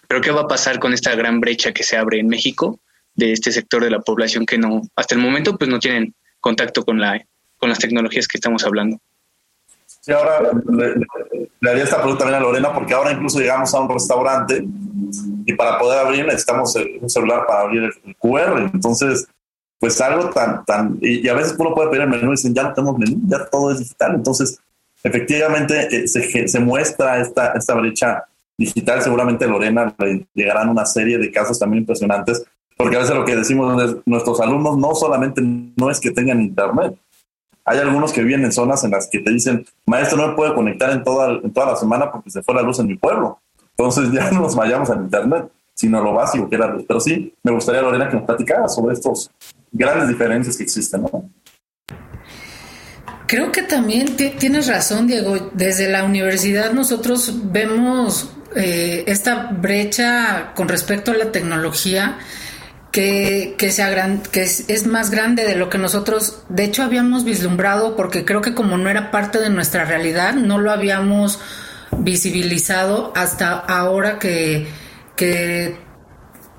pero 0.09 0.21
¿qué 0.21 0.33
va 0.33 0.41
a 0.41 0.49
pasar 0.49 0.81
con 0.81 0.93
esta 0.93 1.15
gran 1.15 1.39
brecha 1.39 1.71
que 1.71 1.85
se 1.85 1.97
abre 1.97 2.19
en 2.19 2.27
México 2.27 2.81
de 3.15 3.31
este 3.31 3.53
sector 3.53 3.85
de 3.85 3.91
la 3.91 4.01
población 4.01 4.45
que 4.45 4.59
no, 4.59 4.83
hasta 4.97 5.15
el 5.15 5.21
momento, 5.21 5.57
pues 5.57 5.71
no 5.71 5.79
tienen 5.79 6.17
contacto 6.41 6.85
con 6.85 6.99
la 6.99 7.25
con 7.59 7.69
las 7.69 7.79
tecnologías 7.79 8.27
que 8.27 8.39
estamos 8.39 8.65
hablando? 8.65 8.99
Sí, 10.03 10.11
ahora 10.11 10.51
le, 11.61 11.71
haría 11.71 11.85
esta 11.85 11.99
pregunta 11.99 12.25
también 12.25 12.43
a 12.43 12.45
Lorena, 12.45 12.75
porque 12.75 12.93
ahora 12.93 13.13
incluso 13.13 13.39
llegamos 13.39 13.73
a 13.73 13.81
un 13.81 13.89
restaurante 13.89 14.67
y 15.47 15.55
para 15.55 15.79
poder 15.79 16.01
abrir 16.01 16.27
necesitamos 16.27 16.75
un 17.01 17.09
celular 17.09 17.47
para 17.47 17.61
abrir 17.61 17.85
el 17.85 18.17
QR. 18.17 18.69
Entonces, 18.75 19.29
pues 19.79 20.01
algo 20.01 20.29
tan, 20.31 20.65
tan, 20.65 20.99
y, 21.01 21.29
a 21.29 21.35
veces 21.35 21.55
uno 21.57 21.73
puede 21.73 21.89
pedir 21.91 22.03
el 22.03 22.09
menú 22.09 22.29
y 22.29 22.31
dicen, 22.33 22.53
ya 22.53 22.65
no 22.65 22.73
tenemos 22.73 22.99
menú, 22.99 23.17
ya 23.29 23.47
todo 23.47 23.71
es 23.71 23.79
digital. 23.79 24.17
Entonces, 24.17 24.59
efectivamente, 25.05 25.97
eh, 25.97 26.09
se, 26.09 26.49
se, 26.49 26.59
muestra 26.59 27.21
esta, 27.21 27.53
esta 27.53 27.75
brecha 27.75 28.25
digital. 28.59 29.03
Seguramente 29.03 29.47
Lorena 29.47 29.95
le 29.99 30.27
llegarán 30.35 30.69
una 30.69 30.85
serie 30.85 31.17
de 31.17 31.31
casos 31.31 31.61
también 31.61 31.83
impresionantes, 31.83 32.45
porque 32.77 32.97
a 32.97 33.01
veces 33.01 33.15
lo 33.15 33.25
que 33.25 33.37
decimos 33.37 33.81
es, 33.85 33.97
nuestros 34.05 34.41
alumnos 34.41 34.77
no 34.79 34.97
solamente 34.97 35.41
no 35.43 35.91
es 35.91 36.01
que 36.01 36.11
tengan 36.11 36.41
internet, 36.41 36.97
hay 37.65 37.79
algunos 37.79 38.13
que 38.13 38.23
viven 38.23 38.45
en 38.45 38.53
zonas 38.53 38.83
en 38.85 38.91
las 38.91 39.09
que 39.11 39.21
te 39.21 39.31
dicen, 39.31 39.65
maestro, 39.87 40.19
no 40.19 40.29
me 40.29 40.35
puedo 40.35 40.55
conectar 40.55 40.91
en 40.91 41.05
toda, 41.05 41.41
en 41.43 41.53
toda 41.53 41.67
la 41.73 41.77
semana 41.77 42.11
porque 42.11 42.31
se 42.31 42.43
fue 42.43 42.55
la 42.55 42.63
luz 42.63 42.79
en 42.81 42.87
mi 42.87 42.97
pueblo. 42.97 43.41
Entonces 43.77 44.11
ya 44.13 44.31
no 44.33 44.41
nos 44.41 44.57
vayamos 44.57 44.91
al 44.91 45.03
Internet, 45.03 45.51
sino 45.75 46.03
lo 46.03 46.13
básico 46.13 46.49
que 46.49 46.57
era 46.57 46.67
luz. 46.67 46.85
Pero 46.87 47.01
sí, 47.01 47.35
me 47.43 47.53
gustaría, 47.53 47.83
Lorena, 47.83 48.09
que 48.09 48.17
nos 48.17 48.25
platicara 48.25 48.69
sobre 48.69 48.95
estos 48.95 49.31
grandes 49.71 50.09
diferencias 50.09 50.57
que 50.57 50.65
existen. 50.65 51.03
¿no? 51.03 51.31
Creo 53.27 53.51
que 53.51 53.63
también 53.63 54.17
tienes 54.17 54.67
razón, 54.67 55.07
Diego. 55.07 55.51
Desde 55.55 55.89
la 55.89 56.05
universidad 56.05 56.73
nosotros 56.73 57.33
vemos 57.51 58.31
eh, 58.55 59.05
esta 59.07 59.51
brecha 59.53 60.53
con 60.55 60.69
respecto 60.69 61.13
a 61.13 61.15
la 61.15 61.33
tecnología 61.33 62.19
que, 62.93 63.55
que, 63.59 63.73
sea 63.73 63.91
gran, 63.91 64.23
que 64.23 64.43
es, 64.43 64.69
es, 64.69 64.87
más 64.87 65.11
grande 65.11 65.45
de 65.45 65.57
lo 65.57 65.71
que 65.71 65.79
nosotros, 65.79 66.45
de 66.49 66.65
hecho, 66.65 66.83
habíamos 66.83 67.25
vislumbrado, 67.25 67.97
porque 67.97 68.25
creo 68.25 68.43
que 68.43 68.55
como 68.55 68.77
no 68.77 68.89
era 68.91 69.11
parte 69.11 69.41
de 69.41 69.51
nuestra 69.51 69.85
realidad, 69.85 70.35
no 70.35 70.59
lo 70.59 70.71
habíamos 70.71 71.41
visibilizado 71.99 73.13
hasta 73.17 73.53
ahora 73.53 74.19
que, 74.19 74.69
que 75.17 75.77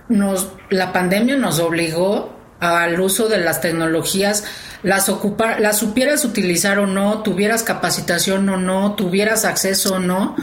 nos, 0.09 0.51
la 0.69 0.91
pandemia 0.91 1.38
nos 1.38 1.59
obligó 1.59 2.34
al 2.59 2.99
uso 2.99 3.27
de 3.27 3.38
las 3.38 3.61
tecnologías, 3.61 4.43
las, 4.84 5.09
ocupar, 5.09 5.59
las 5.59 5.77
supieras 5.77 6.25
utilizar 6.25 6.79
o 6.79 6.88
no, 6.88 7.21
tuvieras 7.21 7.63
capacitación 7.63 8.47
o 8.49 8.57
no, 8.57 8.95
tuvieras 8.95 9.45
acceso 9.45 9.95
o 9.95 9.99
no. 9.99 10.36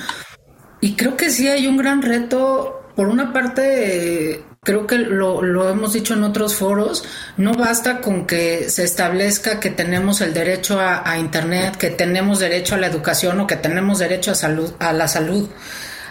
Y 0.80 0.94
creo 0.94 1.16
que 1.16 1.30
sí 1.30 1.48
hay 1.48 1.66
un 1.66 1.76
gran 1.76 2.02
reto, 2.02 2.82
por 2.94 3.08
una 3.08 3.32
parte, 3.32 4.44
creo 4.62 4.86
que 4.86 4.98
lo, 4.98 5.70
hemos 5.70 5.94
dicho 5.94 6.12
en 6.12 6.22
otros 6.22 6.54
foros, 6.54 7.02
no 7.38 7.54
basta 7.54 8.02
con 8.02 8.26
que 8.26 8.68
se 8.68 8.84
establezca 8.84 9.58
que 9.58 9.70
tenemos 9.70 10.20
el 10.20 10.34
derecho 10.34 10.78
a, 10.78 11.18
Internet, 11.18 11.76
que 11.76 11.88
tenemos 11.88 12.40
derecho 12.40 12.74
a 12.74 12.78
la 12.78 12.86
educación 12.86 13.40
o 13.40 13.46
que 13.46 13.56
tenemos 13.56 14.00
derecho 14.00 14.32
a, 14.32 14.34
salud, 14.34 14.74
a 14.78 14.92
la 14.92 15.08
salud. 15.08 15.48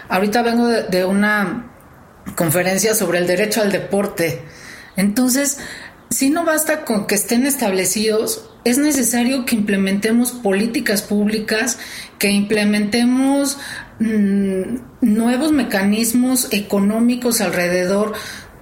Ahorita 0.08 0.42
vengo 0.42 0.66
de, 0.66 1.04
una 1.04 1.70
conferencia 2.34 2.94
sobre 2.94 3.18
el 3.18 3.28
derecho 3.28 3.62
al 3.62 3.70
deporte. 3.70 4.42
Entonces, 4.96 5.58
si 6.10 6.28
no 6.28 6.44
basta 6.44 6.84
con 6.84 7.06
que 7.06 7.14
estén 7.14 7.46
establecidos, 7.46 8.50
es 8.64 8.78
necesario 8.78 9.44
que 9.44 9.54
implementemos 9.54 10.32
políticas 10.32 11.02
públicas, 11.02 11.78
que 12.18 12.30
implementemos 12.30 13.58
mmm, 14.00 14.76
nuevos 15.00 15.52
mecanismos 15.52 16.52
económicos 16.52 17.40
alrededor 17.40 18.12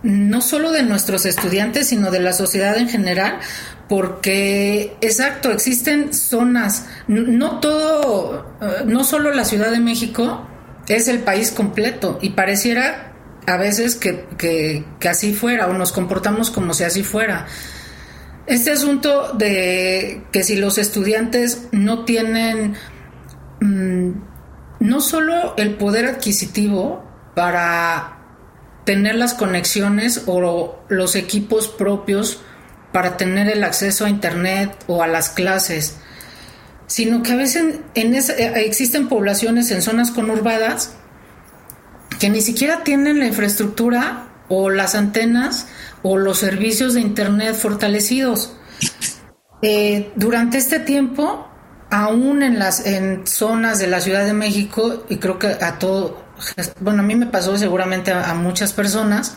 no 0.02 0.40
solo 0.40 0.70
de 0.70 0.82
nuestros 0.82 1.26
estudiantes, 1.26 1.88
sino 1.88 2.10
de 2.10 2.20
la 2.20 2.32
sociedad 2.32 2.76
en 2.76 2.88
general, 2.88 3.38
porque, 3.88 4.96
exacto, 5.00 5.50
existen 5.50 6.12
zonas, 6.12 6.86
no 7.06 7.58
todo, 7.60 8.56
eh, 8.60 8.84
no 8.86 9.04
solo 9.04 9.32
la 9.32 9.44
Ciudad 9.44 9.70
de 9.70 9.80
México 9.80 10.46
es 10.88 11.08
el 11.08 11.20
país 11.20 11.50
completo 11.50 12.18
y 12.22 12.30
pareciera 12.30 13.12
a 13.46 13.56
veces 13.56 13.96
que, 13.96 14.26
que, 14.36 14.84
así 15.08 15.34
fuera 15.34 15.66
o 15.68 15.72
nos 15.72 15.92
comportamos 15.92 16.50
como 16.50 16.74
si 16.74 16.84
así 16.84 17.02
fuera. 17.02 17.46
Este 18.46 18.72
asunto 18.72 19.32
de 19.34 20.22
que 20.32 20.42
si 20.42 20.56
los 20.56 20.78
estudiantes 20.78 21.68
no 21.72 22.04
tienen 22.04 22.74
mmm, 23.60 24.10
no 24.80 25.00
solo 25.00 25.54
el 25.56 25.74
poder 25.74 26.06
adquisitivo 26.06 27.04
para 27.34 28.17
tener 28.88 29.16
las 29.16 29.34
conexiones 29.34 30.22
o 30.24 30.78
los 30.88 31.14
equipos 31.14 31.68
propios 31.68 32.40
para 32.90 33.18
tener 33.18 33.50
el 33.50 33.62
acceso 33.62 34.06
a 34.06 34.08
internet 34.08 34.82
o 34.86 35.02
a 35.02 35.06
las 35.06 35.28
clases, 35.28 35.96
sino 36.86 37.22
que 37.22 37.32
a 37.32 37.36
veces 37.36 37.80
esa, 37.92 38.32
existen 38.32 39.10
poblaciones 39.10 39.70
en 39.72 39.82
zonas 39.82 40.10
conurbadas 40.10 40.94
que 42.18 42.30
ni 42.30 42.40
siquiera 42.40 42.82
tienen 42.82 43.18
la 43.18 43.26
infraestructura 43.26 44.28
o 44.48 44.70
las 44.70 44.94
antenas 44.94 45.66
o 46.02 46.16
los 46.16 46.38
servicios 46.38 46.94
de 46.94 47.02
internet 47.02 47.56
fortalecidos. 47.56 48.56
Eh, 49.60 50.12
durante 50.16 50.56
este 50.56 50.80
tiempo, 50.80 51.46
aún 51.90 52.42
en 52.42 52.58
las 52.58 52.86
en 52.86 53.26
zonas 53.26 53.80
de 53.80 53.86
la 53.86 54.00
Ciudad 54.00 54.24
de 54.24 54.32
México, 54.32 55.04
y 55.10 55.18
creo 55.18 55.38
que 55.38 55.48
a 55.48 55.78
todo, 55.78 56.24
bueno, 56.80 57.00
a 57.00 57.04
mí 57.04 57.14
me 57.14 57.26
pasó 57.26 57.56
seguramente 57.58 58.12
a, 58.12 58.34
muchas 58.34 58.72
personas, 58.72 59.36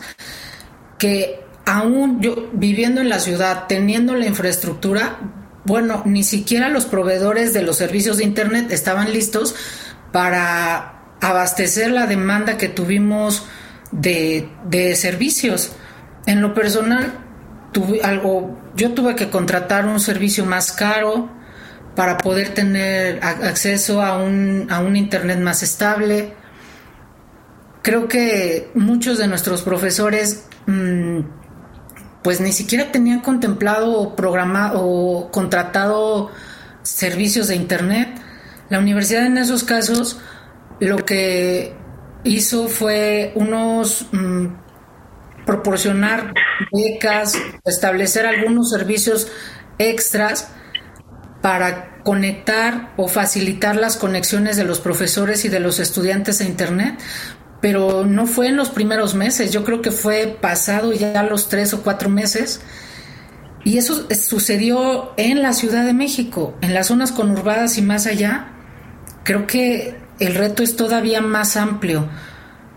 que 0.98 1.40
aún 1.66 2.20
yo 2.20 2.50
viviendo 2.52 3.00
en 3.00 3.08
la 3.08 3.18
ciudad, 3.18 3.64
teniendo 3.68 4.14
la 4.14 4.26
infraestructura, 4.26 5.18
bueno, 5.64 6.02
ni 6.04 6.24
siquiera 6.24 6.68
los 6.68 6.86
proveedores 6.86 7.52
de 7.52 7.62
los 7.62 7.76
servicios 7.76 8.16
de 8.18 8.24
Internet 8.24 8.72
estaban 8.72 9.12
listos 9.12 9.54
para 10.10 11.00
abastecer 11.20 11.90
la 11.90 12.06
demanda 12.06 12.56
que 12.56 12.68
tuvimos 12.68 13.44
de, 13.92 14.48
de 14.64 14.96
servicios. 14.96 15.72
En 16.26 16.40
lo 16.40 16.54
personal, 16.54 17.12
tuve 17.72 18.00
algo, 18.02 18.58
yo 18.76 18.92
tuve 18.92 19.14
que 19.14 19.30
contratar 19.30 19.86
un 19.86 20.00
servicio 20.00 20.44
más 20.44 20.72
caro 20.72 21.30
para 21.94 22.16
poder 22.16 22.54
tener 22.54 23.22
acceso 23.22 24.02
a 24.02 24.16
un, 24.16 24.66
a 24.70 24.80
un 24.80 24.96
Internet 24.96 25.38
más 25.38 25.62
estable 25.62 26.34
creo 27.82 28.08
que 28.08 28.70
muchos 28.74 29.18
de 29.18 29.26
nuestros 29.26 29.62
profesores 29.62 30.46
mmm, 30.66 31.20
pues 32.22 32.40
ni 32.40 32.52
siquiera 32.52 32.92
tenían 32.92 33.20
contemplado 33.20 33.92
o 33.92 34.16
programado 34.16 34.80
o 34.80 35.30
contratado 35.30 36.30
servicios 36.82 37.48
de 37.48 37.56
internet. 37.56 38.08
La 38.70 38.78
universidad 38.78 39.26
en 39.26 39.38
esos 39.38 39.64
casos 39.64 40.20
lo 40.80 41.04
que 41.04 41.74
hizo 42.24 42.68
fue 42.68 43.32
unos 43.34 44.06
mmm, 44.12 44.46
proporcionar 45.44 46.32
becas, 46.72 47.36
establecer 47.64 48.26
algunos 48.26 48.70
servicios 48.70 49.26
extras 49.78 50.48
para 51.40 51.98
conectar 52.04 52.92
o 52.96 53.08
facilitar 53.08 53.76
las 53.76 53.96
conexiones 53.96 54.56
de 54.56 54.64
los 54.64 54.80
profesores 54.80 55.44
y 55.44 55.48
de 55.48 55.60
los 55.60 55.80
estudiantes 55.80 56.40
a 56.40 56.44
Internet, 56.44 56.98
pero 57.62 58.04
no 58.04 58.26
fue 58.26 58.48
en 58.48 58.56
los 58.56 58.70
primeros 58.70 59.14
meses, 59.14 59.52
yo 59.52 59.64
creo 59.64 59.80
que 59.80 59.92
fue 59.92 60.36
pasado 60.38 60.92
ya 60.92 61.22
los 61.22 61.48
tres 61.48 61.72
o 61.72 61.82
cuatro 61.82 62.10
meses. 62.10 62.60
Y 63.64 63.78
eso 63.78 64.08
sucedió 64.10 65.12
en 65.16 65.40
la 65.40 65.52
Ciudad 65.52 65.86
de 65.86 65.94
México, 65.94 66.54
en 66.60 66.74
las 66.74 66.88
zonas 66.88 67.12
conurbadas 67.12 67.78
y 67.78 67.82
más 67.82 68.08
allá. 68.08 68.48
Creo 69.22 69.46
que 69.46 69.96
el 70.18 70.34
reto 70.34 70.64
es 70.64 70.74
todavía 70.74 71.20
más 71.20 71.56
amplio, 71.56 72.08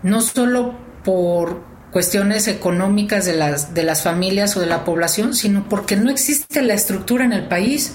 no 0.04 0.20
solo 0.20 0.78
por 1.02 1.64
cuestiones 1.90 2.46
económicas 2.46 3.24
de 3.24 3.34
las, 3.34 3.74
de 3.74 3.82
las 3.82 4.02
familias 4.02 4.56
o 4.56 4.60
de 4.60 4.66
la 4.66 4.84
población, 4.84 5.34
sino 5.34 5.68
porque 5.68 5.96
no 5.96 6.10
existe 6.10 6.62
la 6.62 6.74
estructura 6.74 7.24
en 7.24 7.32
el 7.32 7.48
país. 7.48 7.94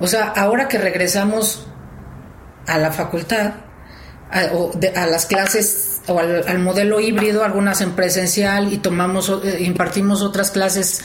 O 0.00 0.08
sea, 0.08 0.24
ahora 0.24 0.66
que 0.66 0.78
regresamos 0.78 1.68
a 2.66 2.78
la 2.78 2.90
facultad, 2.90 3.52
a, 4.32 4.48
de, 4.74 4.88
a 4.88 5.06
las 5.06 5.26
clases 5.26 5.91
o 6.08 6.18
al, 6.18 6.58
modelo 6.58 7.00
híbrido, 7.00 7.44
algunas 7.44 7.80
en 7.80 7.92
presencial 7.92 8.72
y 8.72 8.78
tomamos, 8.78 9.30
eh, 9.44 9.62
impartimos 9.62 10.22
otras 10.22 10.50
clases 10.50 11.04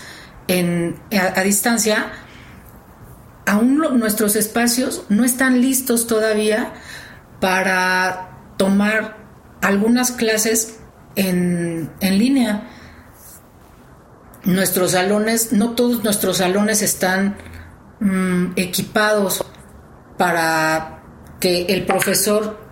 a, 0.49 1.43
distancia, 1.43 2.11
aún 3.45 3.77
nuestros 3.99 4.35
espacios 4.35 5.03
no 5.09 5.25
están 5.25 5.61
listos 5.61 6.07
todavía 6.07 6.73
para 7.41 8.29
tomar 8.57 9.17
algunas 9.61 10.11
clases 10.11 10.79
en, 11.15 11.91
en 11.99 12.17
línea. 12.17 12.69
Nuestros 14.45 14.91
salones, 14.91 15.51
no 15.51 15.71
todos 15.71 16.03
nuestros 16.03 16.37
salones 16.37 16.81
están 16.81 17.35
mmm, 17.99 18.53
equipados 18.55 19.43
para 20.17 21.03
que 21.39 21.65
el 21.65 21.85
profesor 21.85 22.66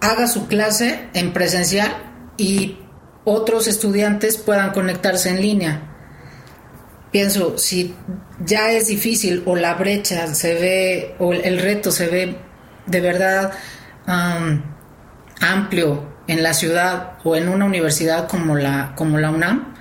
haga 0.00 0.26
su 0.26 0.46
clase 0.46 1.08
en 1.14 1.32
presencial 1.32 1.90
y 2.36 2.78
otros 3.24 3.66
estudiantes 3.68 4.36
puedan 4.36 4.72
conectarse 4.72 5.28
en 5.28 5.40
línea. 5.40 5.82
Pienso, 7.12 7.58
si 7.58 7.94
ya 8.44 8.70
es 8.72 8.86
difícil 8.86 9.42
o 9.46 9.56
la 9.56 9.74
brecha 9.74 10.32
se 10.34 10.54
ve, 10.54 11.16
o 11.18 11.32
el 11.32 11.58
reto 11.58 11.90
se 11.90 12.06
ve 12.06 12.36
de 12.86 13.00
verdad 13.00 13.52
um, 14.06 14.62
amplio 15.40 16.08
en 16.28 16.42
la 16.42 16.54
ciudad 16.54 17.18
o 17.24 17.34
en 17.34 17.48
una 17.48 17.64
universidad 17.64 18.28
como 18.28 18.56
la, 18.56 18.94
como 18.94 19.18
la 19.18 19.30
UNAM, 19.30 19.74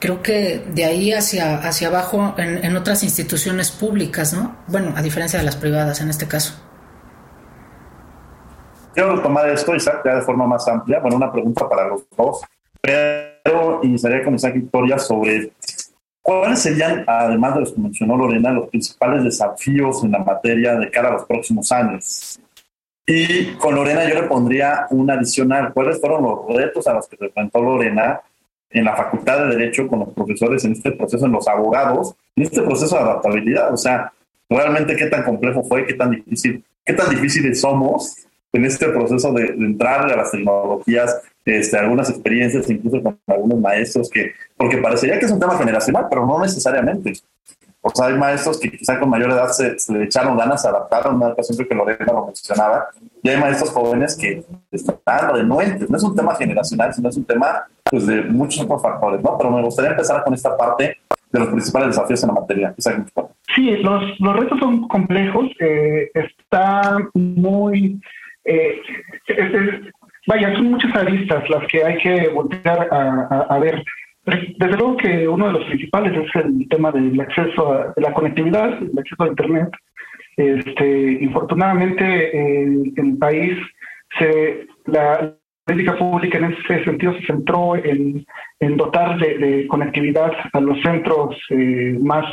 creo 0.00 0.22
que 0.22 0.66
de 0.74 0.84
ahí 0.84 1.12
hacia, 1.12 1.56
hacia 1.56 1.88
abajo 1.88 2.34
en, 2.36 2.62
en 2.62 2.76
otras 2.76 3.02
instituciones 3.02 3.70
públicas, 3.70 4.34
¿no? 4.34 4.58
Bueno, 4.66 4.92
a 4.96 5.02
diferencia 5.02 5.38
de 5.38 5.46
las 5.46 5.56
privadas 5.56 6.02
en 6.02 6.10
este 6.10 6.28
caso. 6.28 6.54
Quiero 8.94 9.20
tomar 9.20 9.48
esto, 9.50 9.74
Isaac, 9.74 10.02
ya 10.04 10.14
de 10.14 10.22
forma 10.22 10.46
más 10.46 10.68
amplia. 10.68 11.00
Bueno, 11.00 11.16
una 11.16 11.32
pregunta 11.32 11.68
para 11.68 11.88
los 11.88 12.04
dos. 12.16 12.42
Pero 12.80 13.80
iniciaría 13.82 14.22
con 14.22 14.36
Isaac 14.36 14.54
Victoria 14.54 14.98
sobre 14.98 15.50
cuáles 16.22 16.60
serían, 16.60 17.04
además 17.06 17.54
de 17.54 17.60
los 17.60 17.72
que 17.72 17.80
mencionó 17.80 18.16
Lorena, 18.16 18.52
los 18.52 18.68
principales 18.68 19.24
desafíos 19.24 20.04
en 20.04 20.12
la 20.12 20.20
materia 20.20 20.76
de 20.76 20.90
cara 20.90 21.08
a 21.08 21.12
los 21.12 21.24
próximos 21.24 21.72
años. 21.72 22.38
Y 23.04 23.54
con 23.54 23.74
Lorena 23.74 24.08
yo 24.08 24.14
le 24.14 24.28
pondría 24.28 24.86
un 24.90 25.10
adicional. 25.10 25.72
¿Cuáles 25.72 26.00
fueron 26.00 26.22
los 26.22 26.46
retos 26.56 26.86
a 26.86 26.94
los 26.94 27.08
que 27.08 27.16
se 27.16 27.24
enfrentó 27.24 27.60
Lorena 27.60 28.20
en 28.70 28.84
la 28.84 28.94
Facultad 28.94 29.40
de 29.40 29.56
Derecho 29.56 29.88
con 29.88 30.00
los 30.00 30.10
profesores 30.10 30.64
en 30.64 30.72
este 30.72 30.92
proceso, 30.92 31.26
en 31.26 31.32
los 31.32 31.48
abogados, 31.48 32.14
en 32.36 32.44
este 32.44 32.62
proceso 32.62 32.94
de 32.94 33.02
adaptabilidad? 33.02 33.74
O 33.74 33.76
sea, 33.76 34.12
realmente 34.48 34.94
qué 34.94 35.06
tan 35.06 35.24
complejo 35.24 35.64
fue, 35.64 35.84
qué 35.84 35.94
tan 35.94 36.12
difícil, 36.12 36.64
qué 36.84 36.92
tan 36.92 37.10
difíciles 37.10 37.60
somos 37.60 38.24
en 38.54 38.64
este 38.64 38.88
proceso 38.88 39.32
de, 39.32 39.46
entrar 39.46 40.10
a 40.10 40.16
las 40.16 40.30
tecnologías, 40.30 41.20
este, 41.44 41.76
algunas 41.76 42.08
experiencias 42.08 42.70
incluso 42.70 43.02
con 43.02 43.18
algunos 43.26 43.58
maestros 43.58 44.08
que, 44.08 44.32
porque 44.56 44.78
parecería 44.78 45.18
que 45.18 45.26
es 45.26 45.32
un 45.32 45.40
tema 45.40 45.58
generacional, 45.58 46.06
pero 46.08 46.24
no 46.24 46.40
necesariamente. 46.40 47.12
O 47.82 47.90
sea, 47.90 48.06
hay 48.06 48.14
maestros 48.14 48.58
que 48.58 48.70
quizá 48.70 48.98
con 48.98 49.10
mayor 49.10 49.32
edad 49.32 49.48
se, 49.48 49.76
le 49.92 50.04
echaron 50.04 50.38
ganas, 50.38 50.62
se 50.62 50.68
adaptaron, 50.68 51.16
una 51.16 51.28
ocasión 51.28 51.66
que 51.68 51.74
Lorena 51.74 52.12
lo 52.12 52.26
mencionaba, 52.26 52.86
y 53.22 53.28
hay 53.28 53.38
maestros 53.38 53.70
jóvenes 53.70 54.16
que 54.16 54.42
están 54.70 55.34
renuentes. 55.34 55.90
No 55.90 55.96
es 55.98 56.02
un 56.02 56.16
tema 56.16 56.34
generacional, 56.36 56.94
sino 56.94 57.10
es 57.10 57.16
un 57.16 57.24
tema 57.24 57.64
pues, 57.90 58.06
de 58.06 58.22
muchos 58.22 58.62
otros 58.62 58.80
factores, 58.80 59.20
¿no? 59.20 59.36
Pero 59.36 59.50
me 59.50 59.62
gustaría 59.62 59.90
empezar 59.90 60.24
con 60.24 60.32
esta 60.32 60.56
parte 60.56 60.96
de 61.30 61.38
los 61.40 61.48
principales 61.48 61.88
desafíos 61.88 62.22
en 62.22 62.28
la 62.28 62.34
materia. 62.40 62.74
Sí, 63.54 63.70
los, 63.82 64.18
los 64.18 64.36
retos 64.36 64.58
son 64.60 64.88
complejos, 64.88 65.50
eh, 65.60 66.10
está 66.14 66.96
muy... 67.12 68.00
Eh, 68.44 68.80
vaya, 70.26 70.54
son 70.54 70.72
muchas 70.72 70.94
aristas 70.94 71.48
las 71.50 71.66
que 71.68 71.84
hay 71.84 71.98
que 71.98 72.28
voltear 72.28 72.88
a, 72.90 73.46
a 73.48 73.58
ver. 73.58 73.82
Desde 74.26 74.76
luego 74.78 74.96
que 74.96 75.28
uno 75.28 75.48
de 75.48 75.52
los 75.52 75.64
principales 75.66 76.12
es 76.16 76.44
el 76.44 76.66
tema 76.68 76.90
del 76.90 77.20
acceso 77.20 77.72
a 77.72 77.92
la 77.96 78.12
conectividad, 78.14 78.82
el 78.82 78.98
acceso 78.98 79.22
a 79.22 79.28
Internet. 79.28 79.68
Este, 80.36 81.12
infortunadamente, 81.20 82.36
en, 82.36 82.92
el 82.96 83.18
país 83.18 83.56
se, 84.18 84.66
la 84.86 85.34
política 85.64 85.96
pública 85.96 86.38
en 86.38 86.52
ese 86.52 86.84
sentido 86.84 87.14
se 87.14 87.26
centró 87.26 87.76
en, 87.76 88.24
dotar 88.76 89.18
de, 89.18 89.66
conectividad 89.68 90.32
a 90.52 90.60
los 90.60 90.80
centros 90.82 91.36
eh, 91.50 91.96
más 92.00 92.24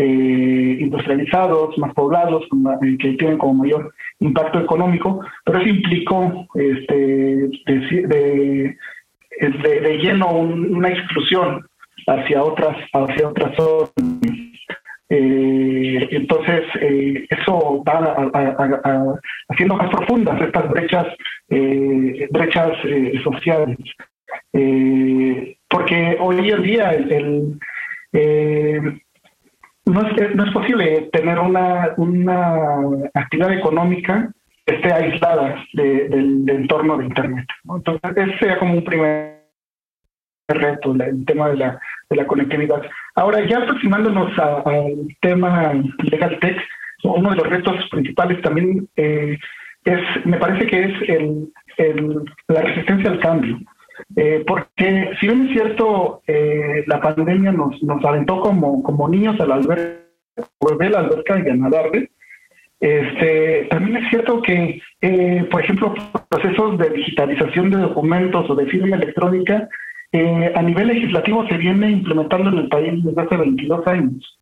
eh, 0.00 0.76
industrializados, 0.78 1.76
más 1.76 1.92
poblados, 1.92 2.44
eh, 2.44 2.96
que 3.00 3.14
tienen 3.14 3.36
como 3.36 3.64
mayor 3.64 3.92
impacto 4.20 4.60
económico, 4.60 5.20
pero 5.44 5.58
eso 5.58 5.68
implicó 5.68 6.46
este, 6.54 7.50
de 8.30 9.98
lleno 10.00 10.30
una 10.38 10.90
exclusión 10.90 11.66
hacia 12.06 12.44
otras 12.44 12.76
hacia 12.92 13.28
otras 13.28 13.56
zonas. 13.56 13.90
Eh, 15.10 16.08
entonces 16.12 16.62
eso 17.30 17.82
va 17.82 18.30
haciendo 19.48 19.74
más 19.74 19.90
profundas 19.90 20.40
estas 20.40 20.68
brechas 20.70 21.06
brechas 22.30 22.72
sociales 23.24 23.78
porque 25.68 26.16
hoy 26.20 26.50
en 26.50 26.62
día 26.62 26.90
el, 26.92 27.58
no, 29.88 30.06
es, 30.06 30.34
no 30.34 30.44
es 30.44 30.52
posible 30.52 31.08
tener 31.12 31.38
una, 31.38 31.94
una 31.96 32.54
actividad 33.14 33.52
económica 33.52 34.30
esté 34.68 34.92
aislada 34.92 35.64
del, 35.72 36.44
entorno 36.48 36.98
de 36.98 37.06
Internet. 37.06 37.46
Entonces, 37.74 38.16
ese 38.16 38.38
sería 38.38 38.58
como 38.58 38.74
un 38.74 38.84
primer 38.84 39.38
reto, 40.48 40.92
el 40.92 41.24
tema 41.24 41.50
de 41.50 41.56
la, 41.56 41.80
de 42.10 42.16
la 42.16 42.26
conectividad. 42.26 42.82
Ahora, 43.14 43.46
ya 43.46 43.58
aproximándonos 43.58 44.38
al 44.38 45.08
tema 45.20 45.72
Legal 46.02 46.38
Tech, 46.40 46.56
uno 47.04 47.30
de 47.30 47.36
los 47.36 47.48
retos 47.48 47.88
principales 47.90 48.40
también 48.42 48.88
eh, 48.96 49.38
es, 49.84 50.26
me 50.26 50.38
parece 50.38 50.66
que 50.66 50.84
es 50.84 51.08
el, 51.08 51.52
el, 51.76 52.24
la 52.48 52.62
resistencia 52.62 53.10
al 53.10 53.20
cambio. 53.20 53.58
Eh, 54.20 54.42
porque 54.44 55.12
si 55.20 55.28
bien 55.28 55.46
es 55.46 55.52
cierto, 55.52 56.22
eh, 56.26 56.82
la 56.88 57.00
pandemia 57.00 57.52
nos, 57.52 57.80
nos 57.84 58.04
aventó 58.04 58.40
como, 58.40 58.82
como 58.82 59.08
niños 59.08 59.38
al 59.38 59.52
alberca, 59.52 60.00
volver 60.60 60.88
a 60.88 60.90
la 60.90 60.98
alberca 61.06 61.38
y 61.38 61.48
a 61.48 61.54
nadarle, 61.54 62.10
este, 62.80 63.68
también 63.70 63.98
es 63.98 64.10
cierto 64.10 64.42
que, 64.42 64.82
eh, 65.02 65.46
por 65.48 65.62
ejemplo, 65.62 65.94
procesos 66.28 66.78
de 66.78 66.90
digitalización 66.90 67.70
de 67.70 67.78
documentos 67.78 68.50
o 68.50 68.56
de 68.56 68.66
firma 68.66 68.96
electrónica 68.96 69.68
eh, 70.10 70.52
a 70.52 70.62
nivel 70.62 70.88
legislativo 70.88 71.46
se 71.46 71.56
viene 71.56 71.88
implementando 71.88 72.50
en 72.50 72.58
el 72.58 72.68
país 72.68 73.04
desde 73.04 73.22
hace 73.22 73.36
22 73.36 73.86
años, 73.86 74.38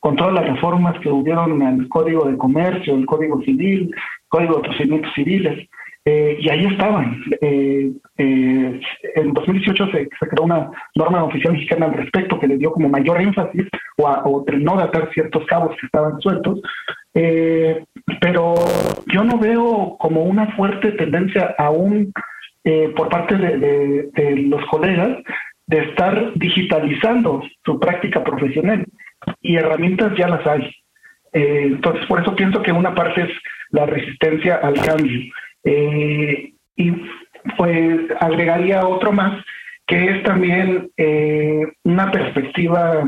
con 0.00 0.16
todas 0.16 0.32
las 0.32 0.46
reformas 0.46 0.98
que 1.00 1.10
hubieron 1.10 1.60
el 1.60 1.86
Código 1.88 2.24
de 2.24 2.38
Comercio, 2.38 2.94
el 2.94 3.04
Código 3.04 3.42
Civil, 3.42 3.94
Código 4.28 4.56
de 4.56 4.68
Procedimientos 4.68 5.12
Civiles. 5.14 5.68
Eh, 6.10 6.38
y 6.40 6.48
ahí 6.48 6.64
estaban. 6.64 7.22
Eh, 7.42 7.92
eh, 8.16 8.80
en 9.16 9.34
2018 9.34 9.90
se, 9.90 10.08
creó 10.08 10.44
una 10.44 10.70
norma 10.94 11.22
oficial 11.24 11.52
mexicana 11.52 11.84
al 11.84 11.92
respecto 11.92 12.40
que 12.40 12.46
le 12.46 12.56
dio 12.56 12.72
como 12.72 12.88
mayor 12.88 13.20
énfasis 13.20 13.66
o, 13.98 14.08
a, 14.08 14.22
o 14.24 14.42
terminó 14.42 14.78
de 14.78 14.84
atar 14.84 15.10
ciertos 15.12 15.44
cabos 15.44 15.76
que 15.78 15.84
estaban 15.84 16.18
sueltos. 16.22 16.62
pero 17.12 18.54
yo 19.12 19.22
no 19.22 19.38
veo 19.38 19.96
como 19.98 20.22
una 20.22 20.46
fuerte 20.56 20.92
tendencia 20.92 21.54
aún 21.58 22.10
por 22.96 23.08
parte 23.10 23.36
de, 23.36 24.08
de, 24.14 24.36
los 24.48 24.64
colegas 24.66 25.10
de 25.66 25.78
estar 25.90 26.32
digitalizando 26.36 27.42
su 27.64 27.78
práctica 27.78 28.24
profesional 28.24 28.86
y 29.42 29.56
herramientas 29.56 30.16
ya 30.16 30.28
las 30.28 30.46
hay. 30.46 30.74
entonces, 31.32 32.06
por 32.06 32.20
eso 32.22 32.34
pienso 32.34 32.62
que 32.62 32.72
una 32.72 32.94
parte 32.94 33.24
es 33.24 33.30
la 33.70 33.84
resistencia 33.84 34.56
al 34.56 34.74
cambio. 34.74 35.20
Eh, 35.70 36.54
y 36.76 36.92
pues 37.58 38.00
agregaría 38.20 38.86
otro 38.86 39.12
más, 39.12 39.44
que 39.86 40.12
es 40.12 40.22
también 40.22 40.90
eh, 40.96 41.66
una 41.84 42.10
perspectiva, 42.10 43.06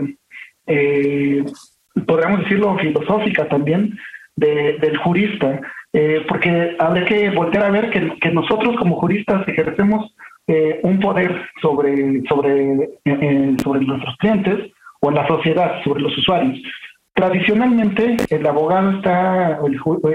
eh, 0.67 1.43
podríamos 2.07 2.41
decirlo, 2.41 2.77
filosófica 2.79 3.49
también, 3.49 3.99
del 4.37 4.97
jurista, 4.99 5.61
porque 6.27 6.75
habría 6.79 7.05
que 7.05 7.29
volver 7.31 7.63
a 7.63 7.71
ver 7.71 7.91
que, 7.91 8.31
nosotros 8.31 8.75
como 8.79 8.97
juristas 8.97 9.47
ejercemos 9.47 10.15
un 10.83 10.99
poder 10.99 11.43
sobre, 11.61 12.23
sobre, 12.27 12.89
sobre 13.63 13.81
nuestros 13.81 14.17
clientes 14.17 14.73
o 15.01 15.11
en 15.11 15.15
la 15.15 15.27
sociedad, 15.27 15.83
sobre 15.85 16.01
los 16.01 16.17
usuarios. 16.17 16.59
Tradicionalmente, 17.13 18.17
el 18.31 18.47
abogado 18.47 18.93
está, 18.93 19.59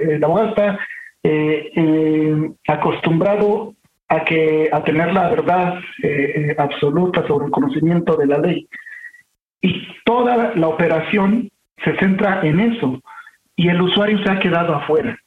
el 0.09 0.23
abogado 0.23 0.49
está 0.49 0.79
eh, 1.27 1.71
eh, 1.75 2.51
acostumbrado 2.67 3.73
a 4.07 4.23
que 4.23 4.69
a 4.71 4.83
tener 4.83 5.11
la 5.11 5.27
verdad 5.29 5.79
eh, 6.03 6.55
absoluta 6.55 7.25
sobre 7.25 7.47
el 7.47 7.51
conocimiento 7.51 8.15
de 8.15 8.27
la 8.27 8.37
ley. 8.37 8.67
Y 9.59 9.87
toda 10.03 10.53
la 10.53 10.67
operación 10.67 11.49
se 11.83 11.97
centra 11.97 12.41
en 12.43 12.59
eso. 12.59 13.01
Y 13.55 13.69
el 13.69 13.81
usuario 13.81 14.23
se 14.23 14.29
ha 14.29 14.37
quedado 14.37 14.75
afuera. 14.75 15.17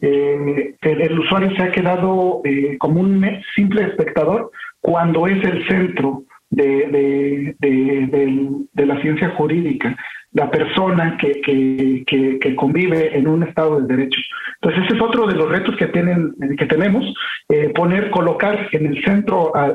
El, 0.00 1.18
usuario 1.18 1.54
se 1.54 1.64
ha 1.64 1.70
quedado 1.70 2.40
como 2.78 3.00
un 3.00 3.22
simple 3.54 3.82
espectador 3.88 4.50
cuando 4.80 5.26
es 5.26 5.44
el 5.44 5.68
centro 5.68 6.22
de, 6.48 7.54
de, 7.58 8.86
la 8.86 9.00
ciencia 9.02 9.28
jurídica, 9.36 9.94
la 10.32 10.50
persona 10.50 11.18
que, 11.18 11.40
que, 12.06 12.56
convive 12.56 13.16
en 13.16 13.28
un 13.28 13.42
estado 13.42 13.80
de 13.80 13.96
derecho. 13.96 14.20
Entonces 14.60 14.84
ese 14.84 14.96
es 14.96 15.02
otro 15.02 15.26
de 15.26 15.34
los 15.34 15.48
retos 15.48 15.76
que, 15.76 15.86
tienen, 15.86 16.34
que 16.56 16.66
tenemos, 16.66 17.04
eh, 17.48 17.70
poner, 17.74 18.10
colocar 18.10 18.68
en 18.72 18.86
el 18.86 19.04
centro 19.04 19.54
a, 19.54 19.68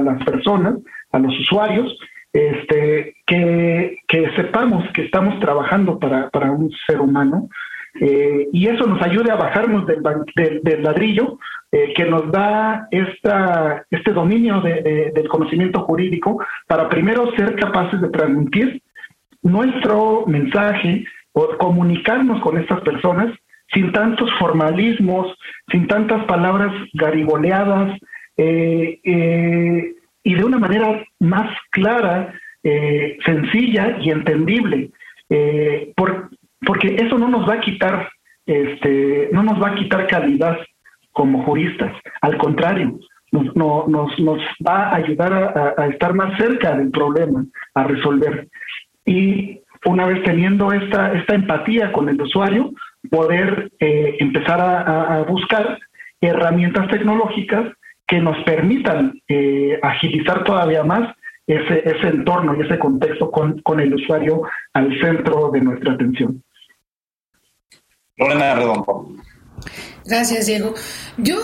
las 0.00 0.24
personas, 0.24 0.74
a 1.12 1.18
los 1.18 1.38
usuarios, 1.40 1.98
este, 2.32 3.16
que, 3.26 3.98
sepamos 4.36 4.84
que 4.92 5.02
estamos 5.02 5.38
trabajando 5.40 5.98
para, 5.98 6.30
para 6.30 6.50
un 6.50 6.70
ser 6.86 7.00
humano 7.00 7.48
eh, 8.00 8.48
y 8.52 8.66
eso 8.66 8.86
nos 8.86 9.00
ayude 9.02 9.30
a 9.30 9.36
bajarnos 9.36 9.86
del, 9.86 10.02
del, 10.62 10.82
ladrillo 10.82 11.38
eh, 11.70 11.92
que 11.94 12.04
nos 12.04 12.30
da 12.32 12.88
esta, 12.90 13.84
este 13.88 14.12
dominio 14.12 14.60
del 14.60 15.28
conocimiento 15.28 15.82
jurídico 15.82 16.44
para 16.66 16.88
primero 16.88 17.30
ser 17.36 17.54
capaces 17.54 18.00
de 18.00 18.08
transmitir 18.08 18.82
nuestro 19.44 20.24
mensaje 20.26 21.04
o 21.32 21.56
comunicarnos 21.58 22.40
con 22.42 22.58
estas 22.58 22.80
personas 22.80 23.32
sin 23.72 23.92
tantos 23.92 24.30
formalismos, 24.38 25.36
sin 25.70 25.86
tantas 25.86 26.24
palabras 26.24 26.72
gariboleadas 26.94 27.98
eh, 28.36 29.00
y 30.22 30.34
de 30.34 30.44
una 30.44 30.58
manera 30.58 31.04
más 31.20 31.56
clara, 31.70 32.34
sencilla 33.24 33.98
y 34.00 34.10
entendible. 34.10 34.90
Por, 35.96 36.30
porque 36.64 36.96
eso 36.96 37.18
no 37.18 37.28
nos 37.28 37.48
va 37.48 37.54
a 37.54 37.60
quitar, 37.60 38.08
este, 38.46 39.28
no 39.32 39.42
nos 39.42 39.62
va 39.62 39.68
a 39.68 39.74
quitar 39.74 40.06
calidad 40.06 40.58
como 41.12 41.44
juristas, 41.44 41.92
al 42.22 42.36
contrario, 42.38 42.98
nos, 43.30 43.54
nos, 43.56 44.40
va 44.66 44.88
a 44.88 44.96
ayudar 44.96 45.74
a, 45.76 45.86
estar 45.86 46.14
más 46.14 46.36
cerca 46.38 46.76
del 46.76 46.90
problema, 46.90 47.44
a 47.74 47.84
resolver. 47.84 48.48
Y 49.04 49.60
una 49.86 50.06
vez 50.06 50.22
teniendo 50.24 50.72
esta, 50.72 51.12
esta 51.12 51.34
empatía 51.34 51.92
con 51.92 52.08
el 52.08 52.20
usuario, 52.20 52.72
poder 53.10 53.70
eh, 53.78 54.16
empezar 54.18 54.60
a, 54.60 55.22
buscar 55.28 55.78
herramientas 56.20 56.88
tecnológicas 56.88 57.72
que 58.06 58.20
nos 58.20 58.42
permitan 58.44 59.20
eh, 59.28 59.78
agilizar 59.82 60.44
todavía 60.44 60.82
más 60.84 61.14
ese, 61.46 61.82
ese 61.84 62.08
entorno 62.08 62.56
y 62.56 62.62
ese 62.62 62.78
contexto 62.78 63.30
con, 63.30 63.60
con 63.60 63.80
el 63.80 63.94
usuario 63.94 64.42
al 64.72 64.98
centro 65.00 65.50
de 65.50 65.60
nuestra 65.60 65.92
atención. 65.92 66.42
Lorena 68.16 68.54
Redondo. 68.54 69.08
Gracias, 70.06 70.46
Diego. 70.46 70.74
Yo 71.16 71.36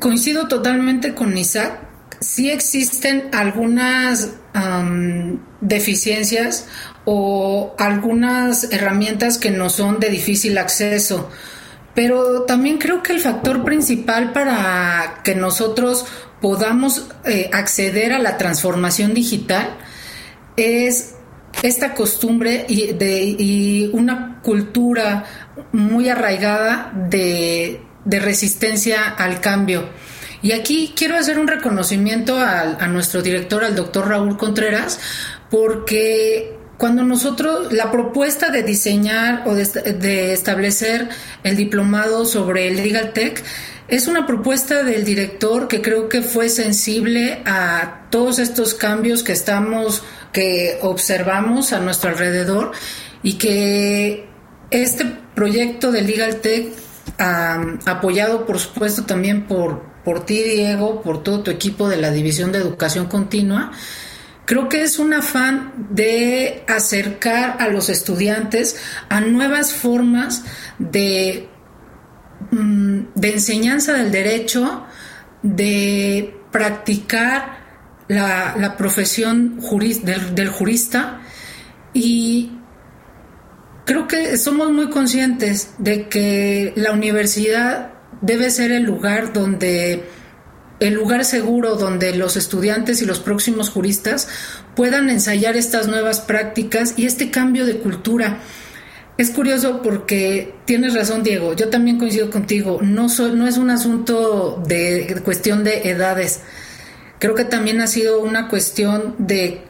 coincido 0.00 0.48
totalmente 0.48 1.14
con 1.14 1.36
Isaac. 1.36 1.93
Sí 2.24 2.50
existen 2.50 3.28
algunas 3.32 4.30
deficiencias 5.60 6.66
o 7.04 7.74
algunas 7.78 8.72
herramientas 8.72 9.36
que 9.36 9.50
no 9.50 9.68
son 9.68 10.00
de 10.00 10.08
difícil 10.08 10.56
acceso. 10.56 11.28
Pero 11.94 12.42
también 12.42 12.78
creo 12.78 13.02
que 13.02 13.12
el 13.12 13.20
factor 13.20 13.62
principal 13.62 14.32
para 14.32 15.20
que 15.22 15.34
nosotros 15.34 16.06
podamos 16.40 17.06
eh, 17.26 17.50
acceder 17.52 18.12
a 18.12 18.18
la 18.18 18.38
transformación 18.38 19.12
digital 19.12 19.76
es 20.56 21.14
esta 21.62 21.94
costumbre 21.94 22.64
y, 22.68 23.90
una 23.92 24.40
cultura 24.42 25.24
muy 25.72 26.08
arraigada 26.08 26.90
de, 26.94 27.80
resistencia 28.06 29.08
al 29.08 29.40
cambio. 29.40 29.88
Y 30.44 30.52
aquí 30.52 30.92
quiero 30.94 31.16
hacer 31.16 31.38
un 31.38 31.48
reconocimiento 31.48 32.38
a 32.38 32.86
nuestro 32.86 33.22
director, 33.22 33.64
al 33.64 33.74
doctor 33.74 34.08
Raúl 34.08 34.36
Contreras, 34.36 35.00
porque 35.50 36.54
cuando 36.76 37.02
nosotros, 37.02 37.72
la 37.72 37.90
propuesta 37.90 38.50
de 38.50 38.62
diseñar 38.62 39.44
o 39.46 39.54
de, 39.54 40.34
establecer 40.34 41.08
el 41.44 41.56
diplomado 41.56 42.26
sobre 42.26 42.68
el 42.68 42.76
Legal 42.76 43.14
Tech 43.14 43.42
es 43.88 44.06
una 44.06 44.26
propuesta 44.26 44.82
del 44.82 45.06
director 45.06 45.66
que 45.66 45.80
creo 45.80 46.10
que 46.10 46.20
fue 46.20 46.50
sensible 46.50 47.40
a 47.46 48.08
todos 48.10 48.38
estos 48.38 48.74
cambios 48.74 49.22
que 49.22 49.32
estamos, 49.32 50.02
que 50.30 50.78
observamos 50.82 51.72
a 51.72 51.80
nuestro 51.80 52.10
alrededor 52.10 52.72
y 53.22 53.38
que 53.38 54.26
este 54.70 55.06
proyecto 55.34 55.90
de 55.90 56.02
Legal 56.02 56.42
Tech, 56.42 56.68
apoyado 57.86 58.44
por 58.44 58.58
supuesto 58.58 59.04
también 59.04 59.46
por, 59.46 59.93
por 60.04 60.26
ti, 60.26 60.42
Diego, 60.42 61.02
por 61.02 61.22
todo 61.22 61.42
tu 61.42 61.50
equipo 61.50 61.88
de 61.88 61.96
la 61.96 62.10
División 62.10 62.52
de 62.52 62.58
Educación 62.58 63.06
Continua, 63.06 63.72
Creo 64.46 64.68
que 64.68 64.82
es 64.82 64.98
un 64.98 65.14
afán 65.14 65.72
de 65.90 66.64
acercar 66.68 67.56
a 67.60 67.68
los 67.68 67.88
estudiantes 67.88 68.76
a 69.08 69.20
nuevas 69.22 69.72
formas 69.72 70.44
de, 70.78 71.48
mm, 72.50 73.00
de 73.14 73.32
enseñanza 73.32 73.94
del 73.94 74.10
derecho, 74.10 74.84
de 75.42 76.36
practicar 76.50 77.58
la, 78.08 78.76
profesión 78.76 79.60
del, 80.02 80.34
del 80.34 80.48
jurista. 80.50 81.22
Y 81.94 82.52
creo 83.86 84.06
que 84.06 84.36
somos 84.36 84.70
muy 84.70 84.90
conscientes 84.90 85.70
de 85.78 86.06
que 86.08 86.74
la 86.76 86.92
universidad 86.92 87.93
debe 88.24 88.50
ser 88.50 88.72
el 88.72 88.84
lugar 88.84 89.32
donde 89.32 90.04
el 90.80 90.94
lugar 90.94 91.24
seguro 91.24 91.76
donde 91.76 92.14
los 92.14 92.36
estudiantes 92.36 93.00
y 93.00 93.06
los 93.06 93.20
próximos 93.20 93.70
juristas 93.70 94.28
puedan 94.74 95.08
ensayar 95.08 95.56
estas 95.56 95.86
nuevas 95.86 96.20
prácticas 96.20 96.94
y 96.96 97.06
este 97.06 97.30
cambio 97.30 97.64
de 97.64 97.78
cultura. 97.78 98.38
Es 99.16 99.30
curioso 99.30 99.80
porque 99.82 100.54
tienes 100.64 100.94
razón, 100.94 101.22
Diego. 101.22 101.54
Yo 101.54 101.68
también 101.68 101.98
coincido 101.98 102.30
contigo. 102.30 102.80
No, 102.82 103.06
no 103.06 103.46
es 103.46 103.56
un 103.58 103.70
asunto 103.70 104.60
de 104.66 105.20
cuestión 105.24 105.62
de 105.62 105.88
edades. 105.88 106.40
Creo 107.20 107.36
que 107.36 107.44
también 107.44 107.80
ha 107.80 107.86
sido 107.86 108.20
una 108.20 108.48
cuestión 108.48 109.14
de 109.18 109.62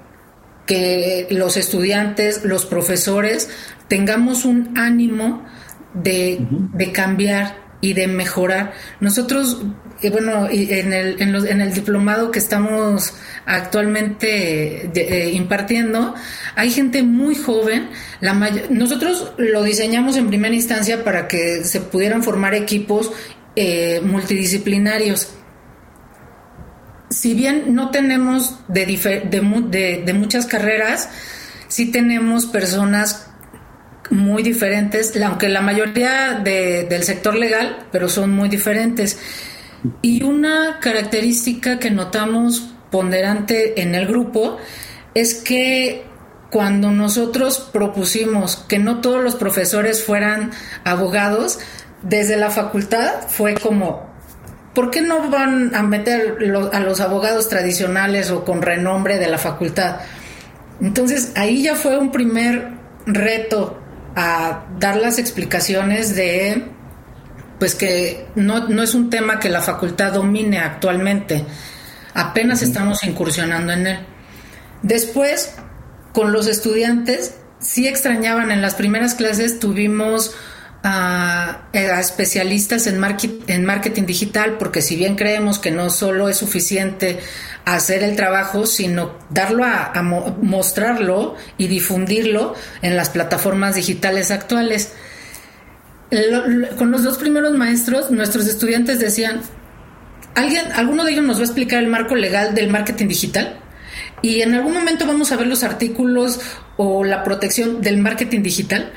que 0.66 1.26
los 1.30 1.58
estudiantes, 1.58 2.44
los 2.44 2.64
profesores, 2.64 3.50
tengamos 3.86 4.46
un 4.46 4.72
ánimo 4.78 5.44
de, 5.92 6.38
de 6.72 6.92
cambiar 6.92 7.63
y 7.84 7.92
de 7.92 8.06
mejorar. 8.06 8.72
Nosotros 9.00 9.58
y 10.00 10.08
bueno, 10.08 10.48
en 10.50 10.92
el, 10.92 11.20
en, 11.20 11.32
los, 11.32 11.44
en 11.44 11.60
el 11.60 11.72
diplomado 11.72 12.30
que 12.30 12.38
estamos 12.38 13.14
actualmente 13.46 14.90
eh, 14.94 15.30
impartiendo, 15.32 16.14
hay 16.56 16.70
gente 16.70 17.02
muy 17.02 17.34
joven. 17.34 17.90
Nosotros 18.70 19.32
lo 19.36 19.62
diseñamos 19.62 20.16
en 20.16 20.28
primera 20.28 20.54
instancia 20.54 21.04
para 21.04 21.28
que 21.28 21.64
se 21.64 21.80
pudieran 21.80 22.22
formar 22.22 22.54
equipos 22.54 23.12
eh, 23.54 24.00
multidisciplinarios. 24.02 25.28
Si 27.10 27.34
bien 27.34 27.74
no 27.74 27.90
tenemos 27.90 28.60
de, 28.68 30.02
de 30.04 30.12
muchas 30.14 30.46
carreras, 30.46 31.08
sí 31.68 31.92
tenemos 31.92 32.46
personas 32.46 33.30
muy 34.10 34.42
diferentes, 34.42 35.14
aunque 35.22 35.48
la 35.48 35.60
mayoría 35.60 36.40
del 36.42 37.02
sector 37.02 37.34
legal, 37.34 37.86
pero 37.90 38.08
son 38.08 38.30
muy 38.30 38.48
diferentes. 38.48 39.18
Y 40.02 40.22
una 40.22 40.78
característica 40.80 41.78
que 41.78 41.90
notamos 41.90 42.74
ponderante 42.90 43.82
en 43.82 43.94
el 43.94 44.06
grupo 44.06 44.58
es 45.14 45.34
que 45.34 46.04
cuando 46.50 46.90
nosotros 46.90 47.58
propusimos 47.72 48.56
que 48.56 48.78
no 48.78 49.00
todos 49.00 49.22
los 49.22 49.34
profesores 49.34 50.04
fueran 50.04 50.52
abogados, 50.84 51.58
desde 52.02 52.36
la 52.36 52.50
facultad 52.50 53.26
fue 53.28 53.54
como, 53.54 54.08
¿por 54.74 54.90
qué 54.90 55.00
no 55.00 55.30
van 55.30 55.74
a 55.74 55.82
meter 55.82 56.38
a 56.72 56.80
los 56.80 57.00
abogados 57.00 57.48
tradicionales 57.48 58.30
o 58.30 58.44
con 58.44 58.62
renombre 58.62 59.18
de 59.18 59.28
la 59.28 59.38
facultad? 59.38 60.00
Entonces 60.80 61.32
ahí 61.34 61.62
ya 61.62 61.74
fue 61.74 61.98
un 61.98 62.12
primer 62.12 62.70
reto 63.06 63.83
a 64.16 64.66
dar 64.78 64.96
las 64.96 65.18
explicaciones 65.18 66.14
de 66.14 66.64
pues 67.58 67.74
que 67.74 68.26
no, 68.34 68.68
no 68.68 68.82
es 68.82 68.94
un 68.94 69.10
tema 69.10 69.38
que 69.38 69.48
la 69.48 69.62
facultad 69.62 70.12
domine 70.12 70.58
actualmente. 70.58 71.44
Apenas 72.12 72.62
estamos 72.62 73.04
incursionando 73.04 73.72
en 73.72 73.86
él. 73.86 73.98
Después, 74.82 75.54
con 76.12 76.32
los 76.32 76.46
estudiantes, 76.46 77.36
sí 77.60 77.86
extrañaban, 77.88 78.50
en 78.50 78.60
las 78.60 78.74
primeras 78.74 79.14
clases 79.14 79.60
tuvimos 79.60 80.34
a, 80.84 81.62
especialistas 81.72 82.86
en, 82.86 82.98
marketing 82.98 84.04
digital, 84.06 84.58
porque 84.58 84.82
si 84.82 84.96
bien 84.96 85.16
creemos 85.16 85.58
que 85.58 85.70
no 85.70 85.90
solo 85.90 86.28
es 86.28 86.36
suficiente 86.36 87.18
hacer 87.64 88.02
el 88.02 88.14
trabajo, 88.14 88.66
sino 88.66 89.18
darlo 89.30 89.64
a 89.64 90.02
mostrarlo 90.02 91.34
y 91.56 91.66
difundirlo 91.68 92.54
en 92.82 92.96
las 92.96 93.08
plataformas 93.08 93.74
digitales 93.74 94.30
actuales 94.30 94.92
con 96.78 96.90
los 96.90 97.02
dos 97.02 97.18
primeros 97.18 97.54
maestros, 97.54 98.10
nuestros 98.10 98.46
estudiantes 98.46 99.00
decían, 99.00 99.40
¿alguien, 100.34 100.70
alguno 100.72 101.04
de 101.04 101.12
ellos 101.12 101.24
nos 101.24 101.38
va 101.38 101.42
a 101.42 101.44
explicar 101.44 101.82
el 101.82 101.88
marco 101.88 102.14
legal 102.14 102.54
del 102.54 102.70
marketing 102.70 103.08
digital? 103.08 103.58
Y 104.22 104.42
en 104.42 104.54
algún 104.54 104.74
momento 104.74 105.06
vamos 105.06 105.32
a 105.32 105.36
ver 105.36 105.46
los 105.46 105.64
artículos 105.64 106.40
o 106.76 107.04
la 107.04 107.24
protección 107.24 107.82
del 107.82 107.98
marketing 107.98 108.42
digital. 108.42 108.92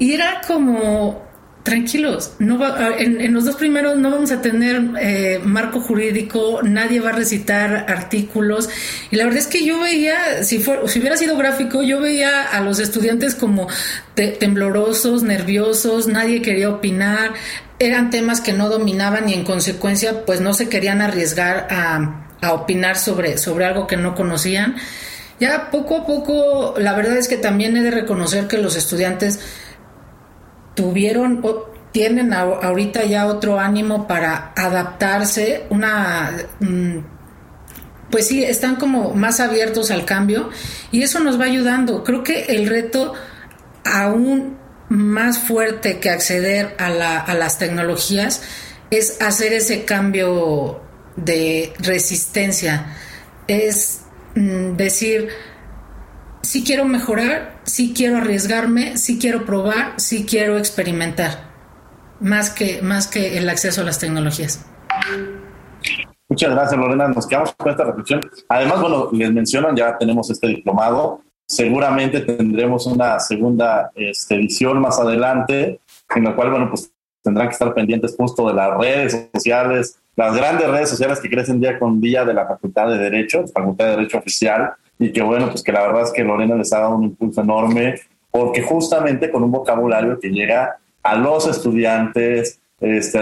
Y 0.00 0.14
era 0.14 0.40
como, 0.46 1.30
tranquilos, 1.62 2.32
no 2.38 2.58
va, 2.58 2.96
en, 2.98 3.34
los 3.34 3.44
dos 3.44 3.56
primeros 3.56 3.98
no 3.98 4.10
vamos 4.10 4.32
a 4.32 4.40
tener 4.40 4.80
eh, 4.98 5.40
marco 5.44 5.80
jurídico, 5.80 6.60
nadie 6.62 7.00
va 7.00 7.10
a 7.10 7.12
recitar 7.12 7.84
artículos. 7.88 8.70
Y 9.10 9.16
la 9.16 9.24
verdad 9.24 9.40
es 9.40 9.46
que 9.46 9.64
yo 9.64 9.78
veía, 9.80 10.42
si, 10.42 10.58
si 10.60 10.98
hubiera 10.98 11.16
sido 11.16 11.36
gráfico, 11.36 11.82
yo 11.82 12.00
veía 12.00 12.44
a 12.44 12.60
los 12.62 12.78
estudiantes 12.78 13.34
como 13.34 13.68
temblorosos, 14.14 15.22
nerviosos, 15.22 16.06
nadie 16.06 16.40
quería 16.40 16.70
opinar, 16.70 17.34
eran 17.78 18.10
temas 18.10 18.40
que 18.40 18.52
no 18.52 18.68
dominaban 18.68 19.28
y 19.28 19.34
en 19.34 19.44
consecuencia 19.44 20.24
pues 20.24 20.40
no 20.40 20.54
se 20.54 20.68
querían 20.68 21.02
arriesgar 21.02 21.68
a, 21.70 22.26
a 22.40 22.52
opinar 22.54 22.96
sobre, 22.96 23.36
sobre 23.36 23.66
algo 23.66 23.86
que 23.86 23.98
no 23.98 24.14
conocían. 24.14 24.76
Ya 25.38 25.70
poco 25.70 25.98
a 25.98 26.06
poco, 26.06 26.74
la 26.78 26.94
verdad 26.94 27.16
es 27.16 27.28
que 27.28 27.36
también 27.36 27.76
he 27.76 27.82
de 27.82 27.90
reconocer 27.90 28.46
que 28.46 28.58
los 28.58 28.76
estudiantes 28.76 29.40
tuvieron 30.80 31.40
o 31.42 31.68
tienen 31.92 32.32
ahorita 32.32 33.04
ya 33.04 33.26
otro 33.26 33.60
ánimo 33.60 34.06
para 34.06 34.54
adaptarse, 34.56 35.66
una 35.68 36.32
mm, 36.60 36.98
pues 38.10 38.28
sí, 38.28 38.42
están 38.42 38.76
como 38.76 39.12
más 39.12 39.40
abiertos 39.40 39.90
al 39.90 40.06
cambio 40.06 40.48
y 40.90 41.02
eso 41.02 41.20
nos 41.20 41.38
va 41.38 41.44
ayudando. 41.44 42.02
Creo 42.02 42.24
que 42.24 42.44
el 42.44 42.66
reto 42.66 43.12
aún 43.84 44.56
más 44.88 45.38
fuerte 45.38 46.00
que 46.00 46.08
acceder 46.08 46.74
a, 46.78 46.86
a 47.18 47.34
las 47.34 47.58
tecnologías 47.58 48.40
es 48.90 49.20
hacer 49.20 49.52
ese 49.52 49.84
cambio 49.84 50.80
de 51.16 51.74
resistencia, 51.78 52.96
es 53.48 54.00
mm, 54.34 54.76
decir, 54.76 55.28
si 56.42 56.64
quiero 56.64 56.84
mejorar, 56.84 57.60
si 57.64 57.92
quiero 57.92 58.18
arriesgarme, 58.18 58.96
si 58.96 59.18
quiero 59.18 59.44
probar, 59.44 59.94
si 59.98 60.24
quiero 60.24 60.58
experimentar, 60.58 61.50
más 62.20 62.50
que, 62.50 62.82
más 62.82 63.06
que 63.06 63.38
el 63.38 63.48
acceso 63.48 63.82
a 63.82 63.84
las 63.84 63.98
tecnologías. 63.98 64.64
Muchas 66.28 66.50
gracias, 66.50 66.80
Lorena. 66.80 67.08
Nos 67.08 67.26
quedamos 67.26 67.52
con 67.56 67.70
esta 67.70 67.84
reflexión. 67.84 68.20
Además, 68.48 68.80
bueno, 68.80 69.08
les 69.12 69.32
mencionan, 69.32 69.74
ya 69.74 69.98
tenemos 69.98 70.30
este 70.30 70.46
diplomado. 70.46 71.22
Seguramente 71.46 72.20
tendremos 72.20 72.86
una 72.86 73.18
segunda 73.18 73.90
este, 73.96 74.36
edición 74.36 74.80
más 74.80 75.00
adelante, 75.00 75.80
en 76.14 76.24
la 76.24 76.36
cual, 76.36 76.50
bueno, 76.50 76.68
pues 76.70 76.92
tendrán 77.22 77.48
que 77.48 77.54
estar 77.54 77.74
pendientes 77.74 78.14
justo 78.16 78.46
de 78.46 78.54
las 78.54 78.78
redes 78.78 79.28
sociales, 79.34 79.98
las 80.14 80.34
grandes 80.34 80.68
redes 80.68 80.88
sociales 80.88 81.18
que 81.20 81.28
crecen 81.28 81.60
día 81.60 81.78
con 81.78 82.00
día 82.00 82.24
de 82.24 82.34
la 82.34 82.46
Facultad 82.46 82.88
de 82.88 82.98
Derecho, 82.98 83.44
Facultad 83.52 83.86
de 83.86 83.90
Derecho 83.92 84.18
Oficial, 84.18 84.72
y 85.00 85.12
que 85.12 85.22
bueno, 85.22 85.48
pues 85.48 85.62
que 85.62 85.72
la 85.72 85.80
verdad 85.80 86.02
es 86.02 86.12
que 86.12 86.22
Lorena 86.22 86.54
les 86.54 86.72
ha 86.74 86.80
dado 86.80 86.96
un 86.96 87.04
impulso 87.04 87.40
enorme, 87.40 87.94
porque 88.30 88.62
justamente 88.62 89.30
con 89.30 89.42
un 89.42 89.50
vocabulario 89.50 90.20
que 90.20 90.28
llega 90.28 90.76
a 91.02 91.16
los 91.16 91.48
estudiantes, 91.48 92.60
este, 92.80 93.18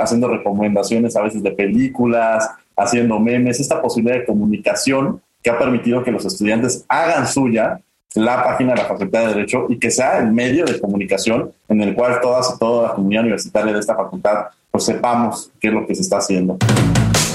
haciendo 0.00 0.28
recomendaciones 0.28 1.16
a 1.16 1.22
veces 1.22 1.42
de 1.42 1.52
películas, 1.52 2.50
haciendo 2.76 3.20
memes, 3.20 3.60
esta 3.60 3.80
posibilidad 3.80 4.18
de 4.18 4.26
comunicación 4.26 5.22
que 5.40 5.50
ha 5.50 5.58
permitido 5.58 6.02
que 6.02 6.10
los 6.10 6.24
estudiantes 6.24 6.84
hagan 6.88 7.28
suya 7.28 7.80
la 8.16 8.42
página 8.42 8.72
de 8.74 8.82
la 8.82 8.88
Facultad 8.88 9.20
de 9.20 9.34
Derecho 9.34 9.66
y 9.68 9.78
que 9.78 9.92
sea 9.92 10.18
el 10.18 10.32
medio 10.32 10.64
de 10.64 10.80
comunicación 10.80 11.52
en 11.68 11.80
el 11.80 11.94
cual 11.94 12.18
todas 12.20 12.54
y 12.54 12.58
toda 12.58 12.88
la 12.88 12.94
comunidad 12.94 13.22
universitaria 13.22 13.72
de 13.72 13.78
esta 13.78 13.94
facultad 13.94 14.46
pues 14.72 14.84
sepamos 14.84 15.52
qué 15.60 15.68
es 15.68 15.74
lo 15.74 15.86
que 15.86 15.94
se 15.94 16.02
está 16.02 16.18
haciendo. 16.18 16.58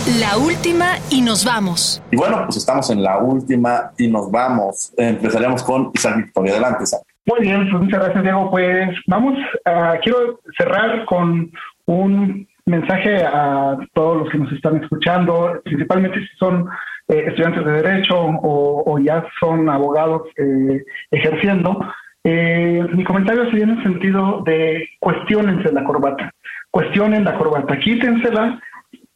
La 0.06 0.38
última 0.38 1.00
y 1.10 1.20
nos 1.20 1.44
vamos. 1.44 2.00
Y 2.12 2.16
bueno, 2.16 2.44
pues 2.46 2.58
estamos 2.58 2.92
en 2.92 3.02
la 3.02 3.18
última 3.18 3.92
y 3.98 4.08
nos 4.08 4.30
vamos. 4.30 4.94
Empezaríamos 4.96 5.64
con 5.64 5.90
Isaac 5.96 6.18
Victoria. 6.18 6.52
Adelante, 6.54 6.84
Isaac. 6.84 7.02
Muy 7.26 7.40
bien, 7.40 7.68
pues 7.72 7.84
muchas 7.84 8.04
gracias, 8.04 8.24
Diego. 8.24 8.52
Pues 8.52 8.96
vamos, 9.08 9.34
a, 9.66 9.98
quiero 10.04 10.40
cerrar 10.56 11.06
con 11.06 11.52
un 11.88 12.48
mensaje 12.68 13.24
a 13.24 13.78
todos 13.96 14.18
los 14.18 14.30
que 14.30 14.38
nos 14.38 14.52
están 14.52 14.84
escuchando, 14.84 15.60
principalmente 15.64 16.20
si 16.20 16.38
son 16.38 16.70
eh, 17.08 17.24
estudiantes 17.26 17.66
de 17.66 17.72
derecho 17.72 18.16
o, 18.20 19.00
ya 19.00 19.26
son 19.40 19.68
abogados 19.70 20.22
eh, 20.38 20.84
ejerciendo. 21.10 21.80
Eh, 22.24 22.86
mi 22.94 23.04
comentario 23.04 23.46
sería 23.46 23.64
en 23.64 23.72
el 23.72 23.84
sentido 23.84 24.44
de 24.46 24.88
cuestionense 25.00 25.72
la 25.72 25.84
corbata, 25.84 26.32
cuestionen 26.70 27.24
la 27.24 27.40
corbata, 27.40 27.80
quítensela, 27.80 28.62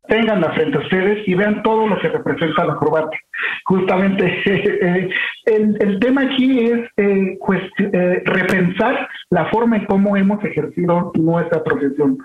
tenganla 0.09 0.51
frente 0.51 0.77
a 0.77 0.81
ustedes 0.81 1.27
y 1.27 1.35
vean 1.35 1.63
todo 1.63 1.87
lo 1.87 1.97
que 1.99 2.09
representa 2.09 2.65
la 2.65 2.75
corbata. 2.75 3.17
Justamente 3.65 4.41
el, 5.45 5.77
el, 5.79 5.99
tema 5.99 6.23
aquí 6.23 6.69
es 6.69 6.89
repensar 8.25 9.07
la 9.29 9.45
forma 9.45 9.77
en 9.77 9.85
cómo 9.85 10.17
hemos 10.17 10.43
ejercido 10.43 11.11
nuestra 11.15 11.63
profesión, 11.63 12.17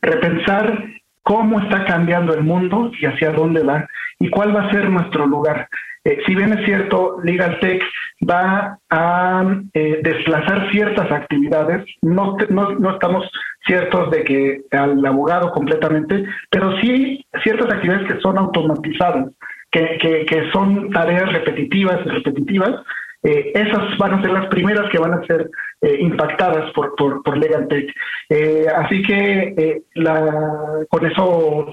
repensar 0.00 0.84
cómo 1.22 1.60
está 1.60 1.84
cambiando 1.84 2.34
el 2.34 2.42
mundo 2.42 2.90
y 3.00 3.06
hacia 3.06 3.32
dónde 3.32 3.62
va 3.62 3.86
y 4.18 4.30
cuál 4.30 4.54
va 4.56 4.62
a 4.62 4.70
ser 4.70 4.88
nuestro 4.88 5.26
lugar. 5.26 5.68
Eh, 6.04 6.18
si 6.26 6.34
bien 6.34 6.52
es 6.52 6.64
cierto, 6.64 7.18
Legal 7.22 7.58
Tech 7.60 7.82
va 8.28 8.78
a 8.90 9.44
eh, 9.72 10.00
desplazar 10.02 10.70
ciertas 10.72 11.10
actividades, 11.10 11.84
no, 12.02 12.36
no, 12.48 12.90
estamos 12.90 13.30
ciertos 13.64 14.10
de 14.10 14.24
que 14.24 14.60
al 14.72 15.04
abogado 15.06 15.52
completamente, 15.52 16.24
pero 16.50 16.76
sí 16.80 17.24
ciertas 17.44 17.72
actividades 17.72 18.08
que 18.12 18.20
son 18.20 18.36
automatizadas, 18.36 19.28
que, 19.70 19.98
que, 20.00 20.26
que 20.26 20.50
son 20.50 20.90
tareas 20.90 21.32
repetitivas 21.32 22.00
y 22.04 22.08
repetitivas, 22.08 22.82
eh, 23.22 23.52
esas 23.54 23.96
van 23.98 24.14
a 24.14 24.22
ser 24.22 24.32
las 24.32 24.46
primeras 24.46 24.90
que 24.90 24.98
van 24.98 25.14
a 25.14 25.24
ser 25.26 25.48
eh, 25.80 25.96
impactadas 26.00 26.72
por, 26.72 26.94
por, 26.96 27.22
por 27.22 27.38
Legal 27.38 27.68
Tech. 27.68 27.88
Eh, 28.28 28.66
así 28.74 29.02
que 29.02 29.82
la, 29.94 30.84
con 30.88 31.06
eso 31.06 31.72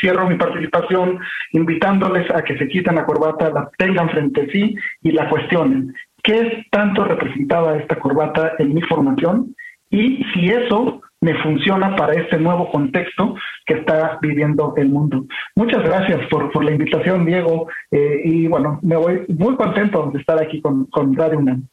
cierro 0.00 0.28
mi 0.28 0.36
participación 0.36 1.18
invitándoles 1.52 2.30
a 2.30 2.42
que 2.42 2.56
se 2.56 2.68
quiten 2.68 2.94
la 2.94 3.06
corbata, 3.06 3.50
la 3.50 3.70
tengan 3.78 4.10
frente 4.10 4.42
a 4.42 4.46
sí 4.46 4.76
y 5.02 5.10
la 5.12 5.28
cuestionen. 5.28 5.92
¿Qué 6.22 6.34
es 6.34 6.70
tanto 6.70 7.04
representada 7.04 7.78
esta 7.78 7.96
corbata 7.96 8.52
en 8.58 8.74
mi 8.74 8.82
formación? 8.82 9.56
Y 9.90 10.22
si 10.32 10.50
eso 10.50 11.02
me 11.20 11.34
funciona 11.42 11.94
para 11.96 12.14
este 12.14 12.38
nuevo 12.38 12.70
contexto 12.70 13.34
que 13.66 13.74
está 13.74 14.18
viviendo 14.22 14.74
el 14.76 14.88
mundo. 14.88 15.24
Muchas 15.54 15.82
gracias 15.82 16.26
por, 16.28 16.50
por 16.50 16.64
la 16.64 16.72
invitación, 16.72 17.26
Diego, 17.26 17.68
eh, 17.90 18.20
y 18.24 18.46
bueno, 18.46 18.78
me 18.82 18.96
voy 18.96 19.24
muy 19.28 19.56
contento 19.56 20.10
de 20.12 20.18
estar 20.18 20.40
aquí 20.42 20.60
con, 20.60 20.86
con 20.86 21.14
Radio 21.14 21.38
UNAM. 21.38 21.68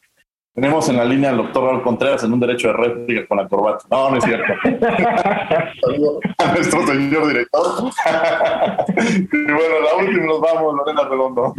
Tenemos 0.60 0.88
en 0.88 0.96
la 0.96 1.04
línea 1.04 1.30
al 1.30 1.36
doctor 1.36 1.70
Raúl 1.70 1.82
Contreras 1.82 2.24
en 2.24 2.32
un 2.32 2.40
derecho 2.40 2.66
de 2.66 2.74
réplica 2.74 3.28
con 3.28 3.38
la 3.38 3.46
corbata. 3.46 3.84
No, 3.92 4.10
no 4.10 4.16
es 4.16 4.24
cierto. 4.24 4.52
a 6.38 6.52
nuestro 6.52 6.84
señor 6.84 7.28
director. 7.28 7.62
y 8.88 9.52
bueno, 9.52 9.80
la 9.84 10.04
última 10.04 10.26
nos 10.26 10.40
vamos, 10.40 10.74
Lorena 10.74 11.02
Redondo. 11.08 11.54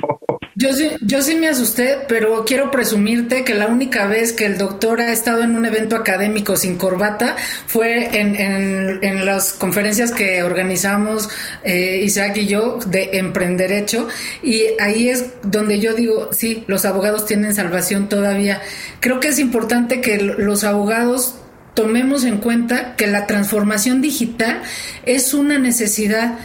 Yo 0.60 0.74
sí, 0.74 0.89
yo 0.99 1.22
sí 1.22 1.36
me 1.36 1.47
asusté, 1.47 1.99
pero 2.10 2.43
quiero 2.43 2.70
presumirte 2.70 3.45
que 3.45 3.53
la 3.53 3.68
única 3.68 4.07
vez 4.07 4.34
que 4.34 4.45
el 4.45 4.57
doctor 4.57 4.99
ha 4.99 5.14
estado 5.14 5.41
en 5.41 5.55
un 5.55 5.64
evento 5.66 5.95
académico 5.95 6.57
sin 6.57 6.78
corbata 6.78 7.38
fue 7.66 8.20
en, 8.20 8.36
en, 8.36 9.26
las 9.26 9.53
conferencias 9.53 10.12
que 10.12 10.43
organizamos 10.43 11.30
eh, 11.64 12.01
Isaac 12.03 12.36
y 12.36 12.47
yo 12.47 12.78
de 12.86 13.12
Emprenderecho. 13.14 14.10
Y 14.43 14.64
ahí 14.82 15.07
es 15.07 15.28
donde 15.43 15.80
yo 15.80 15.93
digo, 15.93 16.30
sí, 16.34 16.66
los 16.68 16.84
abogados 16.84 17.26
tienen 17.26 17.55
salvación 17.55 18.10
todavía 18.10 18.62
Creo 18.99 19.20
que 19.20 19.30
es 19.30 19.39
importante 19.39 20.01
que 20.01 20.18
los 20.18 20.64
abogados 20.64 21.36
tomemos 21.74 22.26
en 22.26 22.38
cuenta 22.38 22.95
que 22.95 23.07
la 23.07 23.28
transformación 23.28 24.01
digital 24.01 24.62
es 25.05 25.34
una 25.34 25.57
necesidad 25.57 26.38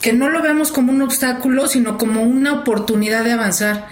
que 0.00 0.12
no 0.12 0.28
lo 0.28 0.42
veamos 0.42 0.72
como 0.72 0.92
un 0.92 1.02
obstáculo, 1.02 1.66
sino 1.66 1.98
como 1.98 2.22
una 2.22 2.52
oportunidad 2.52 3.24
de 3.24 3.32
avanzar. 3.32 3.88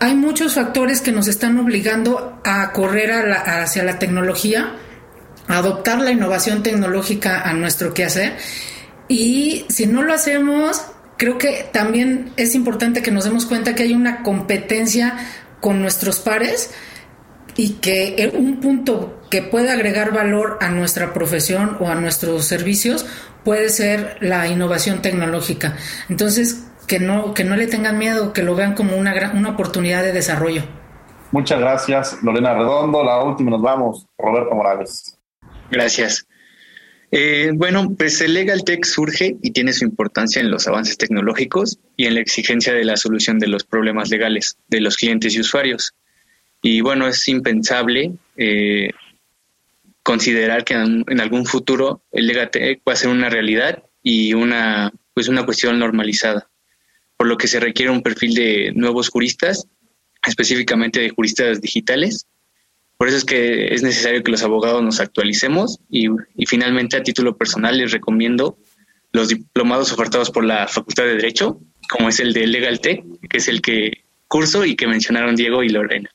Hay 0.00 0.14
muchos 0.14 0.54
factores 0.54 1.00
que 1.00 1.12
nos 1.12 1.26
están 1.26 1.58
obligando 1.58 2.40
a 2.44 2.72
correr 2.72 3.10
hacia 3.10 3.82
la 3.82 3.98
tecnología, 3.98 4.74
a 5.48 5.58
adoptar 5.58 6.00
la 6.00 6.12
innovación 6.12 6.62
tecnológica 6.62 7.42
a 7.42 7.52
nuestro 7.54 7.92
quehacer. 7.92 8.36
Y 9.08 9.64
si 9.68 9.86
no 9.86 10.02
lo 10.02 10.14
hacemos, 10.14 10.82
creo 11.16 11.38
que 11.38 11.68
también 11.72 12.32
es 12.36 12.54
importante 12.54 13.02
que 13.02 13.10
nos 13.10 13.24
demos 13.24 13.46
cuenta 13.46 13.74
que 13.74 13.82
hay 13.82 13.94
una 13.94 14.22
competencia 14.22 15.16
con 15.60 15.80
nuestros 15.82 16.20
pares 16.20 16.70
y 17.56 17.70
que 17.70 18.30
un 18.34 18.60
punto 18.60 19.17
que 19.30 19.42
puede 19.42 19.70
agregar 19.70 20.12
valor 20.12 20.58
a 20.60 20.68
nuestra 20.68 21.12
profesión 21.12 21.76
o 21.80 21.88
a 21.88 21.94
nuestros 21.94 22.44
servicios 22.44 23.06
puede 23.44 23.68
ser 23.68 24.16
la 24.20 24.48
innovación 24.48 25.02
tecnológica. 25.02 25.76
Entonces, 26.08 26.66
que 26.86 26.98
no, 26.98 27.34
que 27.34 27.44
no 27.44 27.56
le 27.56 27.66
tengan 27.66 27.98
miedo, 27.98 28.32
que 28.32 28.42
lo 28.42 28.54
vean 28.54 28.74
como 28.74 28.96
una, 28.96 29.14
gran, 29.14 29.36
una 29.36 29.50
oportunidad 29.50 30.02
de 30.02 30.12
desarrollo. 30.12 30.62
Muchas 31.30 31.60
gracias, 31.60 32.18
Lorena 32.22 32.54
Redondo. 32.54 33.04
La 33.04 33.22
última 33.22 33.50
nos 33.50 33.62
vamos, 33.62 34.06
Roberto 34.18 34.54
Morales. 34.54 35.18
Gracias. 35.70 36.26
Eh, 37.10 37.52
bueno, 37.54 37.94
pues 37.96 38.20
el 38.20 38.34
Legal 38.34 38.64
Tech 38.64 38.84
surge 38.84 39.36
y 39.42 39.50
tiene 39.52 39.72
su 39.72 39.84
importancia 39.84 40.40
en 40.40 40.50
los 40.50 40.66
avances 40.66 40.98
tecnológicos 40.98 41.78
y 41.96 42.06
en 42.06 42.14
la 42.14 42.20
exigencia 42.20 42.72
de 42.74 42.84
la 42.84 42.96
solución 42.96 43.38
de 43.38 43.48
los 43.48 43.64
problemas 43.64 44.10
legales 44.10 44.58
de 44.68 44.80
los 44.80 44.96
clientes 44.96 45.34
y 45.34 45.40
usuarios. 45.40 45.94
Y 46.60 46.80
bueno, 46.80 47.06
es 47.06 47.26
impensable 47.28 48.12
eh, 48.36 48.90
considerar 50.08 50.64
que 50.64 50.72
en, 50.72 51.20
algún 51.20 51.44
futuro 51.44 52.02
el 52.12 52.28
Legatec 52.28 52.80
va 52.88 52.94
a 52.94 52.96
ser 52.96 53.10
una 53.10 53.28
realidad 53.28 53.82
y 54.02 54.32
una, 54.32 54.90
pues 55.12 55.28
una 55.28 55.44
cuestión 55.44 55.78
normalizada, 55.78 56.48
por 57.18 57.26
lo 57.26 57.36
que 57.36 57.46
se 57.46 57.60
requiere 57.60 57.92
un 57.92 58.02
perfil 58.02 58.32
de 58.32 58.72
nuevos 58.74 59.10
juristas, 59.10 59.68
específicamente 60.26 60.98
de 60.98 61.10
juristas 61.10 61.60
digitales. 61.60 62.26
Por 62.96 63.08
eso 63.08 63.18
es 63.18 63.26
que 63.26 63.74
es 63.74 63.82
necesario 63.82 64.22
que 64.22 64.30
los 64.30 64.42
abogados 64.42 64.82
nos 64.82 64.98
actualicemos 64.98 65.78
y, 65.90 66.06
y 66.36 66.46
finalmente 66.46 66.96
a 66.96 67.02
título 67.02 67.36
personal 67.36 67.76
les 67.76 67.92
recomiendo 67.92 68.56
los 69.12 69.28
diplomados 69.28 69.92
ofertados 69.92 70.30
por 70.30 70.42
la 70.42 70.68
Facultad 70.68 71.04
de 71.04 71.16
Derecho, 71.16 71.60
como 71.90 72.08
es 72.08 72.18
el 72.18 72.32
de 72.32 72.46
Legal 72.46 72.80
Tech, 72.80 73.04
que 73.28 73.36
es 73.36 73.48
el 73.48 73.60
que 73.60 74.04
curso 74.26 74.64
y 74.64 74.74
que 74.74 74.86
mencionaron 74.86 75.36
Diego 75.36 75.62
y 75.62 75.68
Lorena. 75.68 76.08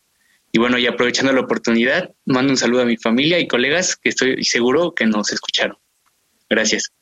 Y 0.56 0.60
bueno, 0.60 0.78
y 0.78 0.86
aprovechando 0.86 1.34
la 1.34 1.41
oportunidad, 1.41 2.12
mando 2.26 2.51
un 2.51 2.58
saludo 2.58 2.84
a 2.84 2.86
mi 2.86 2.95
familia 2.95 3.39
y 3.39 3.47
colegas 3.47 3.95
que 3.95 4.10
estoy 4.10 4.43
seguro 4.43 4.93
que 4.93 5.08
nos 5.08 5.32
escucharon. 5.32 5.76
Gracias. 6.47 6.93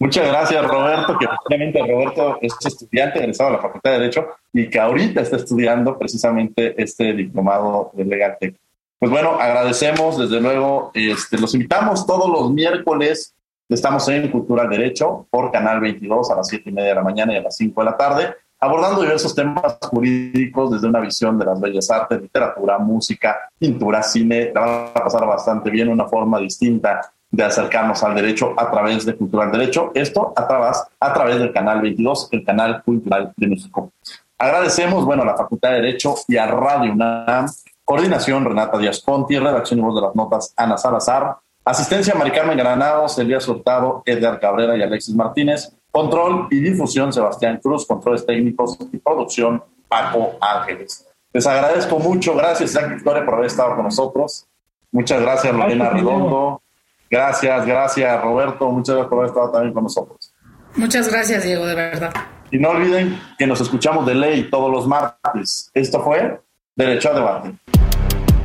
Muchas 0.00 0.26
gracias, 0.26 0.66
Roberto, 0.66 1.16
que 1.16 1.24
efectivamente 1.24 1.80
Roberto 1.80 2.38
es 2.42 2.52
estudiante 2.66 3.20
egresado 3.20 3.50
de 3.50 3.56
la 3.56 3.62
Facultad 3.62 3.92
de 3.92 3.98
Derecho 4.00 4.26
y 4.52 4.68
que 4.68 4.80
ahorita 4.80 5.20
está 5.20 5.36
estudiando 5.36 5.96
precisamente 5.96 6.74
este 6.82 7.12
diplomado 7.12 7.92
de 7.94 8.04
Legal 8.06 8.36
Tech. 8.40 8.56
Pues 8.98 9.08
bueno, 9.08 9.40
agradecemos, 9.40 10.18
desde 10.18 10.40
luego, 10.40 10.90
este, 10.94 11.38
los 11.38 11.54
invitamos 11.54 12.04
todos 12.04 12.28
los 12.28 12.50
miércoles, 12.50 13.36
estamos 13.68 14.08
en 14.08 14.32
Cultura 14.32 14.66
Derecho 14.66 15.28
por 15.30 15.52
Canal 15.52 15.78
22 15.78 16.28
a 16.28 16.36
las 16.36 16.48
7 16.48 16.70
y 16.70 16.72
media 16.72 16.88
de 16.88 16.94
la 16.96 17.02
mañana 17.02 17.34
y 17.34 17.36
a 17.36 17.42
las 17.42 17.56
5 17.56 17.80
de 17.80 17.84
la 17.84 17.96
tarde 17.96 18.34
abordando 18.64 19.02
diversos 19.02 19.34
temas 19.34 19.76
jurídicos 19.82 20.70
desde 20.70 20.88
una 20.88 21.00
visión 21.00 21.38
de 21.38 21.44
las 21.44 21.60
bellas 21.60 21.90
artes, 21.90 22.22
literatura, 22.22 22.78
música, 22.78 23.50
pintura, 23.58 24.02
cine. 24.02 24.52
La 24.54 24.60
van 24.60 24.90
a 24.94 25.04
pasar 25.04 25.26
bastante 25.26 25.70
bien, 25.70 25.88
una 25.88 26.06
forma 26.06 26.38
distinta 26.38 27.12
de 27.30 27.44
acercarnos 27.44 28.02
al 28.02 28.14
derecho 28.14 28.54
a 28.56 28.70
través 28.70 29.04
de 29.04 29.16
Cultural 29.16 29.52
Derecho. 29.52 29.90
Esto 29.94 30.32
a 30.34 30.46
través, 30.46 30.82
a 30.98 31.12
través 31.12 31.38
del 31.38 31.52
canal 31.52 31.82
22, 31.82 32.28
el 32.32 32.44
canal 32.44 32.82
cultural 32.82 33.34
de 33.36 33.46
México. 33.48 33.92
Agradecemos, 34.38 35.04
bueno, 35.04 35.22
a 35.22 35.26
la 35.26 35.36
Facultad 35.36 35.70
de 35.70 35.82
Derecho 35.82 36.14
y 36.26 36.38
a 36.38 36.46
Radio 36.46 36.92
UNAM. 36.92 37.46
Coordinación 37.84 38.46
Renata 38.46 38.78
Díaz 38.78 39.02
Ponti, 39.02 39.38
redacción 39.38 39.78
y 39.78 39.82
voz 39.82 39.94
de 39.94 40.00
las 40.00 40.14
notas 40.14 40.54
Ana 40.56 40.78
Salazar, 40.78 41.36
Asistencia 41.66 42.14
Maricarmen 42.14 42.56
Granados, 42.56 43.18
Elías 43.18 43.46
Hurtado, 43.46 44.02
Edgar 44.06 44.40
Cabrera 44.40 44.74
y 44.74 44.82
Alexis 44.82 45.14
Martínez. 45.14 45.70
Control 45.94 46.48
y 46.50 46.58
difusión 46.58 47.12
Sebastián 47.12 47.60
Cruz, 47.62 47.86
controles 47.86 48.26
técnicos 48.26 48.76
y 48.92 48.96
producción 48.96 49.62
Paco 49.86 50.32
Ángeles. 50.40 51.06
Les 51.32 51.46
agradezco 51.46 52.00
mucho, 52.00 52.34
gracias 52.34 52.70
Isaac 52.70 52.94
Victoria 52.94 53.24
por 53.24 53.34
haber 53.34 53.46
estado 53.46 53.76
con 53.76 53.84
nosotros. 53.84 54.44
Muchas 54.90 55.22
gracias 55.22 55.54
Lorena 55.54 55.90
Redondo. 55.90 56.60
Gracias, 57.08 57.64
gracias 57.64 58.20
Roberto, 58.20 58.68
muchas 58.70 58.96
gracias 58.96 59.08
por 59.08 59.18
haber 59.20 59.28
estado 59.28 59.50
también 59.52 59.72
con 59.72 59.84
nosotros. 59.84 60.34
Muchas 60.74 61.08
gracias 61.08 61.44
Diego, 61.44 61.64
de 61.64 61.76
verdad. 61.76 62.12
Y 62.50 62.58
no 62.58 62.70
olviden 62.70 63.16
que 63.38 63.46
nos 63.46 63.60
escuchamos 63.60 64.04
de 64.04 64.16
ley 64.16 64.50
todos 64.50 64.72
los 64.72 64.88
martes. 64.88 65.70
Esto 65.74 66.02
fue 66.02 66.40
Derecho 66.74 67.10
a 67.10 67.14
Debate. 67.14 67.54